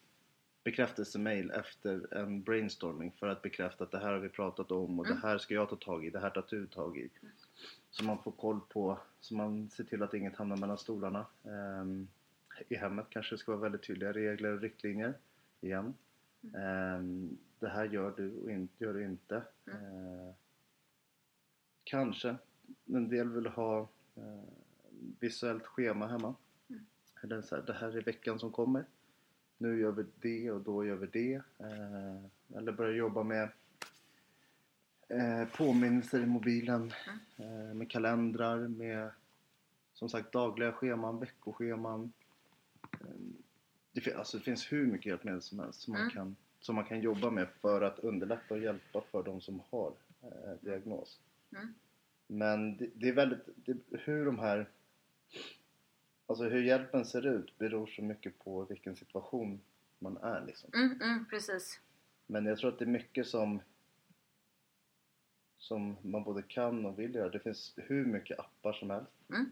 bekräftelsemail 0.65 1.51
efter 1.51 2.13
en 2.13 2.43
brainstorming 2.43 3.11
för 3.11 3.27
att 3.27 3.41
bekräfta 3.41 3.83
att 3.83 3.91
det 3.91 3.99
här 3.99 4.11
har 4.11 4.19
vi 4.19 4.29
pratat 4.29 4.71
om 4.71 4.99
och 4.99 5.07
det 5.07 5.15
här 5.15 5.37
ska 5.37 5.53
jag 5.53 5.69
ta 5.69 5.75
tag 5.75 6.05
i, 6.05 6.09
det 6.09 6.19
här 6.19 6.29
tar 6.29 6.45
du 6.49 6.67
tag 6.67 6.97
i. 6.97 7.09
Så 7.89 8.03
man 8.03 8.23
får 8.23 8.31
koll 8.31 8.59
på, 8.69 8.99
så 9.19 9.35
man 9.35 9.69
ser 9.69 9.83
till 9.83 10.03
att 10.03 10.13
inget 10.13 10.35
hamnar 10.35 10.57
mellan 10.57 10.77
stolarna. 10.77 11.25
Ehm, 11.43 12.07
I 12.69 12.75
hemmet 12.75 13.05
kanske 13.09 13.35
det 13.35 13.39
ska 13.39 13.51
vara 13.51 13.61
väldigt 13.61 13.83
tydliga 13.83 14.13
regler 14.13 14.53
och 14.53 14.61
riktlinjer 14.61 15.13
igen. 15.61 15.93
Ehm, 16.55 17.37
det 17.59 17.69
här 17.69 17.85
gör 17.85 18.13
du 18.17 18.35
och 18.35 18.51
inte, 18.51 18.83
gör 18.83 18.93
du 18.93 19.03
inte. 19.03 19.43
Ehm, 19.65 20.33
kanske 21.83 22.35
en 22.85 23.09
del 23.09 23.29
vill 23.29 23.47
ha 23.47 23.79
eh, 24.15 24.43
visuellt 25.19 25.65
schema 25.65 26.07
hemma. 26.07 26.35
Eller 27.23 27.41
så 27.41 27.55
här, 27.55 27.63
det 27.63 27.73
här 27.73 27.97
är 27.97 28.01
veckan 28.01 28.39
som 28.39 28.51
kommer. 28.51 28.85
Nu 29.65 29.79
gör 29.79 29.91
vi 29.91 30.05
det 30.21 30.51
och 30.51 30.61
då 30.61 30.85
gör 30.85 30.95
vi 30.95 31.07
det. 31.07 31.33
Eh, 31.59 32.57
eller 32.57 32.71
börja 32.71 32.97
jobba 32.97 33.23
med 33.23 33.49
eh, 35.07 35.47
påminnelser 35.57 36.19
i 36.19 36.25
mobilen. 36.25 36.93
Eh, 37.37 37.73
med 37.75 37.91
kalendrar, 37.91 38.67
med 38.67 39.09
som 39.93 40.09
sagt 40.09 40.31
dagliga 40.31 40.71
scheman, 40.71 41.19
veckoscheman. 41.19 42.11
Eh, 42.91 43.07
det, 43.91 44.01
fin- 44.01 44.15
alltså, 44.15 44.37
det 44.37 44.43
finns 44.43 44.71
hur 44.71 44.87
mycket 44.87 45.05
hjälpmedel 45.05 45.41
som 45.41 45.59
helst 45.59 45.81
som, 45.81 45.93
man 45.93 46.09
kan, 46.09 46.35
som 46.59 46.75
man 46.75 46.85
kan 46.85 47.01
jobba 47.01 47.29
med 47.29 47.47
för 47.61 47.81
att 47.81 47.99
underlätta 47.99 48.53
och 48.53 48.59
hjälpa 48.59 49.01
för 49.11 49.23
de 49.23 49.41
som 49.41 49.61
har 49.69 49.93
eh, 50.21 50.53
diagnos. 50.61 51.19
Mm. 51.55 51.73
Men 52.27 52.77
det, 52.77 52.89
det 52.93 53.09
är 53.09 53.13
väldigt, 53.13 53.49
det, 53.55 53.77
hur 53.91 54.25
de 54.25 54.39
här 54.39 54.69
Alltså 56.27 56.43
hur 56.43 56.63
hjälpen 56.63 57.05
ser 57.05 57.27
ut 57.27 57.57
beror 57.57 57.87
så 57.87 58.01
mycket 58.01 58.39
på 58.39 58.65
vilken 58.65 58.95
situation 58.95 59.61
man 59.99 60.17
är 60.17 60.45
liksom. 60.45 60.69
Mm, 60.73 61.01
mm, 61.01 61.25
precis. 61.29 61.79
Men 62.27 62.45
jag 62.45 62.57
tror 62.57 62.71
att 62.71 62.79
det 62.79 62.85
är 62.85 62.89
mycket 62.89 63.27
som 63.27 63.59
som 65.57 65.97
man 66.01 66.23
både 66.23 66.41
kan 66.41 66.85
och 66.85 66.99
vill 66.99 67.15
göra. 67.15 67.29
Det 67.29 67.39
finns 67.39 67.73
hur 67.75 68.05
mycket 68.05 68.39
appar 68.39 68.73
som 68.73 68.89
helst. 68.89 69.11
Mm. 69.29 69.51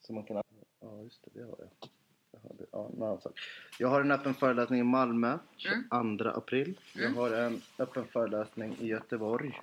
Som 0.00 0.14
man 0.14 0.24
kan 0.24 0.42
Ja 0.80 1.02
just 1.02 1.24
det, 1.24 1.30
det 1.34 1.44
har 1.44 1.56
jag. 1.58 1.90
Jag 2.30 2.40
har, 2.40 2.54
det. 2.58 2.66
Ja, 2.72 2.90
en 2.96 3.02
annan 3.02 3.20
sak. 3.20 3.38
jag 3.78 3.88
har 3.88 4.00
en 4.00 4.10
öppen 4.10 4.34
föreläsning 4.34 4.80
i 4.80 4.82
Malmö 4.82 5.38
22 5.56 6.28
april. 6.28 6.80
Jag 6.94 7.10
har 7.10 7.30
en 7.30 7.60
öppen 7.78 8.06
föreläsning 8.06 8.76
i 8.80 8.86
Göteborg 8.86 9.60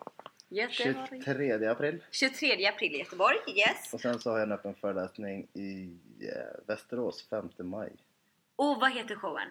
Göteborg. 0.54 1.22
23 1.26 1.68
april. 1.68 2.04
23 2.12 2.66
april 2.68 2.96
i 2.96 3.00
Göteborg, 3.00 3.38
yes. 3.48 3.94
Och 3.94 4.02
sen 4.02 4.20
så 4.20 4.32
har 4.32 4.38
jag 4.38 4.46
en 4.48 4.52
öppen 4.52 4.76
föreläsning 4.76 5.48
i 5.54 5.90
eh, 6.20 6.68
Västerås 6.68 7.28
5 7.30 7.50
maj. 7.58 7.92
Och 8.56 8.80
vad 8.82 8.92
heter 8.92 9.16
showen? 9.16 9.48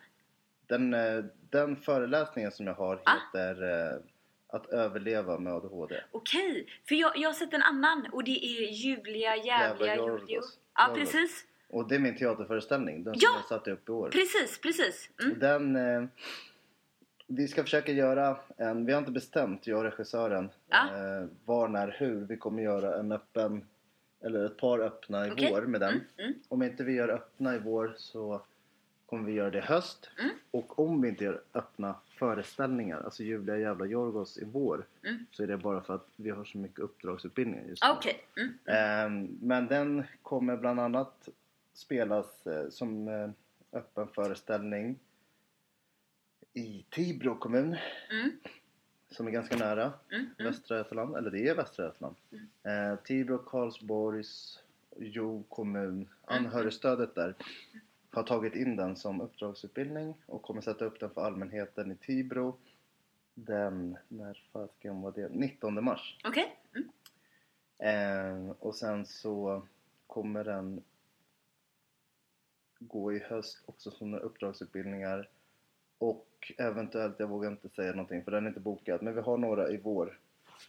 Den, 0.67 0.95
eh, 0.95 1.25
den 1.51 1.77
föreläsningen 1.77 2.53
som 2.53 2.67
jag 2.67 2.75
har 2.75 3.01
Ah. 3.05 3.13
heter 3.15 3.63
eh, 3.93 3.99
Att 4.47 4.67
överleva 4.67 5.39
med 5.39 5.53
ADHD. 5.53 6.01
Okej, 6.11 6.67
för 6.89 6.95
jag, 6.95 7.13
jag 7.17 7.29
har 7.29 7.35
sett 7.35 7.53
en 7.55 7.63
annan 7.63 8.07
och 8.13 8.25
det 8.25 8.45
är 8.45 8.71
Julia 8.73 9.37
Jävliga 9.37 9.89
Jävla. 9.97 9.97
Jorgos. 9.97 10.59
Ja, 10.75 10.93
precis. 10.95 11.45
Och 11.69 11.89
det 11.89 11.95
är 11.95 11.99
min 11.99 12.17
teaterföreställning, 12.19 13.05
den 13.05 13.15
som 13.15 13.21
Ja! 13.23 13.31
jag 13.37 13.45
satte 13.49 13.71
upp 13.71 13.89
i 13.89 13.93
år. 13.93 14.11
Precis, 14.11 14.61
precis. 14.61 15.11
Mm. 15.23 15.39
Den, 15.39 15.77
eh, 15.77 16.05
vi 17.27 17.49
ska 17.49 17.63
försöka 17.63 17.93
göra 17.93 18.37
en, 18.57 18.87
vi 18.87 18.93
har 18.93 18.99
inte 19.01 19.13
bestämt, 19.13 19.67
jag 19.67 19.79
och 19.79 19.85
regissören, 19.85 20.49
Ja. 20.69 20.97
eh, 20.97 21.27
var, 21.45 21.69
när, 21.69 21.97
hur. 21.99 22.21
Vi 22.25 22.37
kommer 22.37 22.63
göra 22.63 22.99
en 22.99 23.13
öppen, 23.13 23.65
eller 24.21 24.45
ett 24.45 24.57
par 24.57 24.79
öppna 24.79 25.27
i 25.27 25.31
Okej. 25.31 25.51
vår 25.53 25.63
med 25.63 25.81
den. 25.81 25.91
Mm, 25.93 26.03
mm. 26.19 26.35
Om 26.49 26.63
inte 26.63 26.85
vi 26.85 26.93
gör 26.93 27.09
öppna 27.09 27.55
i 27.55 27.59
vår 27.59 27.95
så 27.97 28.41
kommer 29.07 29.25
vi 29.25 29.33
göra 29.33 29.51
det 29.51 29.59
i 29.59 29.61
höst. 29.61 30.11
Mm. 30.19 30.31
Och 30.51 30.79
om 30.79 31.01
vi 31.03 31.09
inte 31.09 31.25
gör 31.25 31.41
öppna 31.55 31.95
föreställningar, 32.19 33.01
alltså 33.05 33.23
Julia 33.23 33.57
jävla 33.59 33.87
Jorgos 33.87 34.39
i 34.39 34.45
vår, 34.45 34.87
Mm. 35.05 35.27
så 35.31 35.43
är 35.43 35.47
det 35.47 35.57
bara 35.57 35.81
för 35.81 35.95
att 35.95 36.09
vi 36.17 36.31
har 36.31 36.45
så 36.45 36.59
mycket 36.59 36.79
uppdragsutbildningar 36.79 37.65
just 37.69 37.85
nu. 37.85 37.91
Okej. 37.91 38.21
Mm. 38.37 38.53
Ehm, 38.67 39.39
Men 39.43 39.67
den 39.67 40.03
kommer 40.23 40.57
bland 40.57 40.81
annat 40.81 41.29
spelas 41.75 42.47
eh, 42.47 42.69
som 42.71 43.09
eh, 43.09 43.31
öppen 43.73 44.09
föreställning 44.09 44.99
i 46.53 46.85
Tibro 46.91 47.39
kommun 47.39 47.77
Mm. 48.11 48.31
som 49.11 49.27
är 49.27 49.31
ganska 49.31 49.57
nära 49.57 49.83
Mm. 50.13 50.21
Mm. 50.39 50.53
Västra 50.53 50.77
Götaland, 50.77 51.17
eller 51.17 51.31
det 51.31 51.49
är 51.49 51.55
Västra 51.55 51.85
Götaland. 51.85 52.17
Eh, 52.63 52.97
Tibro, 53.05 53.39
Karlsborgs, 53.39 54.63
Jo 54.99 55.45
kommun, 55.49 56.09
anhörigstödet 56.25 57.15
där 57.15 57.35
har 58.11 58.23
tagit 58.23 58.55
in 58.55 58.77
den 58.77 58.97
som 58.97 59.21
uppdragsutbildning 59.21 60.15
och 60.27 60.43
kommer 60.43 60.61
sätta 60.61 60.85
upp 60.85 61.01
den 61.01 61.11
för 61.11 61.21
allmänheten 61.21 61.93
i 61.93 61.97
Tibro 61.97 62.59
den, 63.35 63.97
när 64.09 64.43
fasiken 64.53 65.01
var 65.01 65.13
det? 65.13 65.29
19 65.29 65.85
mars. 65.85 66.19
Okej. 66.25 66.59
Mm. 66.75 66.89
Eh, 67.79 68.51
och 68.59 68.75
sen 68.75 69.07
så 69.07 69.67
kommer 70.07 70.45
den 70.45 70.83
gå 72.79 73.13
i 73.13 73.19
höst 73.19 73.63
också 73.67 73.91
som 73.91 74.11
några 74.11 74.25
uppdragsutbildningar 74.25 75.29
och 76.03 76.53
eventuellt, 76.59 77.17
jag 77.19 77.27
vågar 77.27 77.51
inte 77.51 77.69
säga 77.69 77.93
någonting 77.93 78.25
för 78.25 78.31
den 78.31 78.45
är 78.45 78.49
inte 78.49 78.61
bokad, 78.61 79.03
men 79.03 79.15
vi 79.15 79.21
har 79.21 79.39
några 79.39 79.71
i 79.71 79.77
vår 79.77 80.19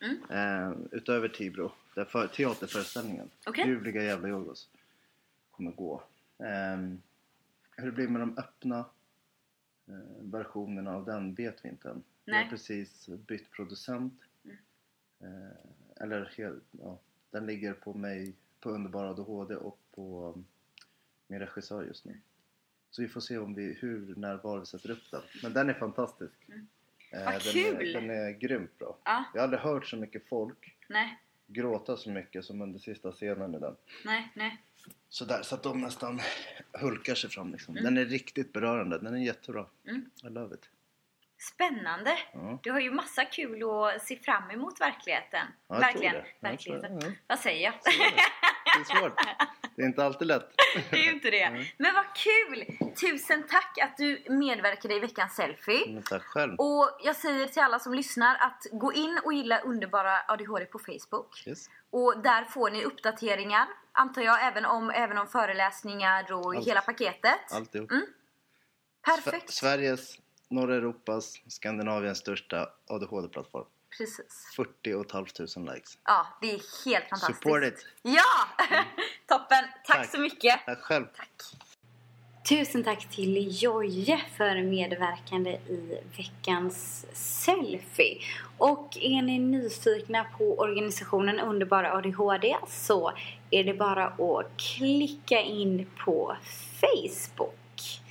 Mm. 0.01 0.17
eh, 0.29 0.77
utöver 0.91 1.27
Tibro, 1.27 1.71
där 1.95 2.05
för, 2.05 2.27
teaterföreställningen 2.27 3.29
Okej. 3.45 3.67
Ljuvliga 3.67 4.03
jävla 4.03 4.27
Jorgos 4.27 4.69
kommer 5.51 5.71
gå. 5.71 6.03
Eh, 6.37 6.77
hur 7.77 7.85
det 7.85 7.91
blir 7.91 8.07
med 8.07 8.21
de 8.21 8.37
öppna 8.37 8.85
eh, 9.87 10.21
versionerna 10.21 10.95
av 10.95 11.05
den 11.05 11.33
vet 11.33 11.65
vi 11.65 11.69
inte 11.69 11.89
än. 11.89 12.03
Vi 12.25 12.31
Nej. 12.31 12.43
har 12.43 12.49
precis 12.49 13.07
bytt 13.07 13.51
producent. 13.51 14.21
Mm. 14.43 14.57
Eh, 15.19 15.57
eller 15.95 16.33
helt, 16.37 16.63
ja, 16.71 16.99
den 17.31 17.45
ligger 17.45 17.73
på 17.73 17.93
mig, 17.93 18.33
på 18.59 18.69
Underbara 18.69 19.09
ADHD 19.09 19.55
och 19.55 19.79
på 19.95 20.33
um, 20.35 20.45
min 21.27 21.39
regissör 21.39 21.83
just 21.83 22.05
nu. 22.05 22.19
Så 22.93 23.01
vi 23.01 23.07
får 23.07 23.21
se 23.21 23.37
om 23.37 23.53
vi, 23.55 23.77
hur, 23.79 24.13
när, 24.17 24.35
var 24.35 24.59
vi 24.59 24.65
sätter 24.65 24.91
upp 24.91 25.11
den. 25.11 25.21
Men 25.43 25.53
den 25.53 25.69
är 25.69 25.73
fantastisk. 25.73 26.33
Mm. 26.47 26.67
Eh, 27.11 27.25
Vad 27.25 27.33
den, 27.33 27.39
kul! 27.39 27.89
Är, 27.89 27.93
den 28.01 28.09
är 28.09 28.31
grymt 28.31 28.79
bra. 28.79 28.97
Ja. 29.03 29.23
Jag 29.33 29.41
har 29.41 29.43
aldrig 29.43 29.61
hört 29.61 29.85
så 29.85 29.97
mycket 29.97 30.29
folk 30.29 30.75
Nej. 30.87 31.19
gråta 31.47 31.97
så 31.97 32.09
mycket 32.09 32.45
som 32.45 32.61
under 32.61 32.79
sista 32.79 33.11
scenen 33.11 33.55
i 33.55 33.59
den. 33.59 33.75
Nej. 34.05 34.31
Nej. 34.33 34.61
Så, 35.09 35.25
där, 35.25 35.41
så 35.41 35.55
att 35.55 35.63
de 35.63 35.81
nästan 35.81 36.19
hulkar 36.71 37.15
sig 37.15 37.29
fram 37.29 37.51
liksom. 37.51 37.75
Den 37.75 37.97
är 37.97 38.05
riktigt 38.05 38.53
berörande. 38.53 38.99
Den 38.99 39.13
är 39.13 39.19
jättebra. 39.25 39.65
Mm. 39.87 40.09
I 40.23 40.29
love 40.29 40.55
it. 40.55 40.69
Spännande! 41.37 42.17
Ja. 42.33 42.59
Du 42.63 42.71
har 42.71 42.79
ju 42.79 42.91
massa 42.91 43.25
kul 43.25 43.63
att 43.63 44.01
se 44.01 44.15
fram 44.15 44.51
emot 44.51 44.81
verkligheten. 44.81 45.47
Ja, 45.67 45.79
Verkligen. 45.79 46.15
ja. 47.01 47.11
Vad 47.27 47.39
säger 47.39 47.63
jag? 47.63 47.73
Det 48.73 48.93
är 48.93 48.99
svårt. 48.99 49.19
Det 49.75 49.81
är 49.81 49.85
inte 49.85 50.05
alltid 50.05 50.27
lätt. 50.27 50.49
det 50.89 50.97
är 50.97 51.03
ju 51.03 51.11
inte 51.11 51.29
det. 51.29 51.43
Mm. 51.43 51.63
Men 51.77 51.93
vad 51.93 52.05
kul! 52.15 52.77
Tusen 52.95 53.43
tack 53.47 53.77
att 53.81 53.97
du 53.97 54.23
medverkade 54.29 54.93
i 54.93 54.99
veckans 54.99 55.35
selfie. 55.35 55.93
Men 55.93 56.03
tack 56.03 56.23
själv. 56.23 56.55
Och 56.57 56.99
jag 57.03 57.15
säger 57.15 57.47
till 57.47 57.61
alla 57.61 57.79
som 57.79 57.93
lyssnar 57.93 58.35
att 58.35 58.65
gå 58.71 58.93
in 58.93 59.19
och 59.25 59.33
gilla 59.33 59.59
Underbara 59.59 60.17
ADHD 60.27 60.65
på 60.65 60.79
Facebook. 60.79 61.47
Yes. 61.47 61.69
Och 61.89 62.21
där 62.23 62.43
får 62.43 62.69
ni 62.69 62.83
uppdateringar, 62.83 63.67
antar 63.91 64.21
jag, 64.21 64.47
även 64.47 64.65
om, 64.65 64.89
även 64.89 65.17
om 65.17 65.27
föreläsningar 65.27 66.33
och 66.33 66.55
Allt. 66.55 66.67
hela 66.67 66.81
paketet. 66.81 67.51
Alltihop. 67.51 67.91
Mm. 67.91 68.05
Perfekt! 69.05 69.49
Sveriges, 69.49 70.17
norra 70.49 70.75
Europas, 70.75 71.33
Skandinaviens 71.47 72.17
största 72.17 72.69
ADHD-plattform. 72.87 73.65
Precis. 73.97 74.53
40 74.55 75.03
500 75.11 75.73
likes. 75.73 75.97
Ja, 76.05 76.27
det 76.41 76.47
är 76.47 76.85
helt 76.85 77.09
fantastiskt. 77.09 77.43
Support 77.43 77.63
it! 77.63 77.85
Ja! 78.01 78.23
Toppen! 79.27 79.65
Tack, 79.85 79.97
Tack. 79.97 80.11
så 80.11 80.19
mycket! 80.19 80.65
Tack 80.65 80.79
själv! 80.79 81.05
Tusen 82.49 82.83
tack 82.83 83.09
till 83.09 83.63
Jojje 83.63 84.21
för 84.37 84.63
medverkande 84.63 85.51
i 85.51 85.99
veckans 86.17 87.05
selfie. 87.13 88.17
Och 88.57 88.97
är 88.97 89.21
ni 89.21 89.39
nyfikna 89.39 90.25
på 90.37 90.59
organisationen 90.59 91.39
Underbara 91.39 91.93
ADHD 91.93 92.57
så 92.67 93.13
är 93.51 93.63
det 93.63 93.73
bara 93.73 94.05
att 94.07 94.57
klicka 94.57 95.41
in 95.41 95.89
på 96.05 96.37
Facebook. 96.81 98.01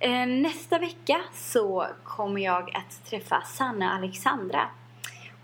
Eh, 0.00 0.26
Nästa 0.26 0.78
vecka 0.78 1.20
så 1.34 1.86
kommer 2.04 2.40
jag 2.40 2.76
att 2.76 3.04
träffa 3.10 3.42
Sanna 3.42 3.92
Alexandra. 3.92 4.68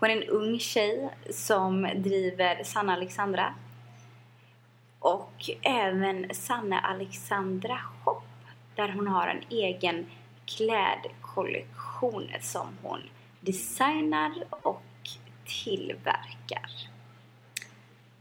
Hon 0.01 0.09
är 0.09 0.15
en 0.15 0.29
ung 0.29 0.59
tjej 0.59 1.09
som 1.29 1.89
driver 1.95 2.63
Sanna 2.63 2.93
Alexandra 2.93 3.53
och 4.99 5.49
även 5.61 6.33
Sanna 6.33 6.79
Alexandra 6.79 7.77
Shop 7.77 8.21
där 8.75 8.89
hon 8.89 9.07
har 9.07 9.27
en 9.27 9.41
egen 9.49 10.05
klädkollektion 10.45 12.27
som 12.41 12.67
hon 12.81 12.99
designar 13.39 14.33
och 14.49 14.83
tillverkar. 15.63 16.71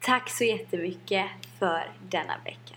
Tack 0.00 0.30
så 0.30 0.44
jättemycket 0.44 1.28
för 1.58 1.92
denna 2.08 2.38
vecka. 2.44 2.76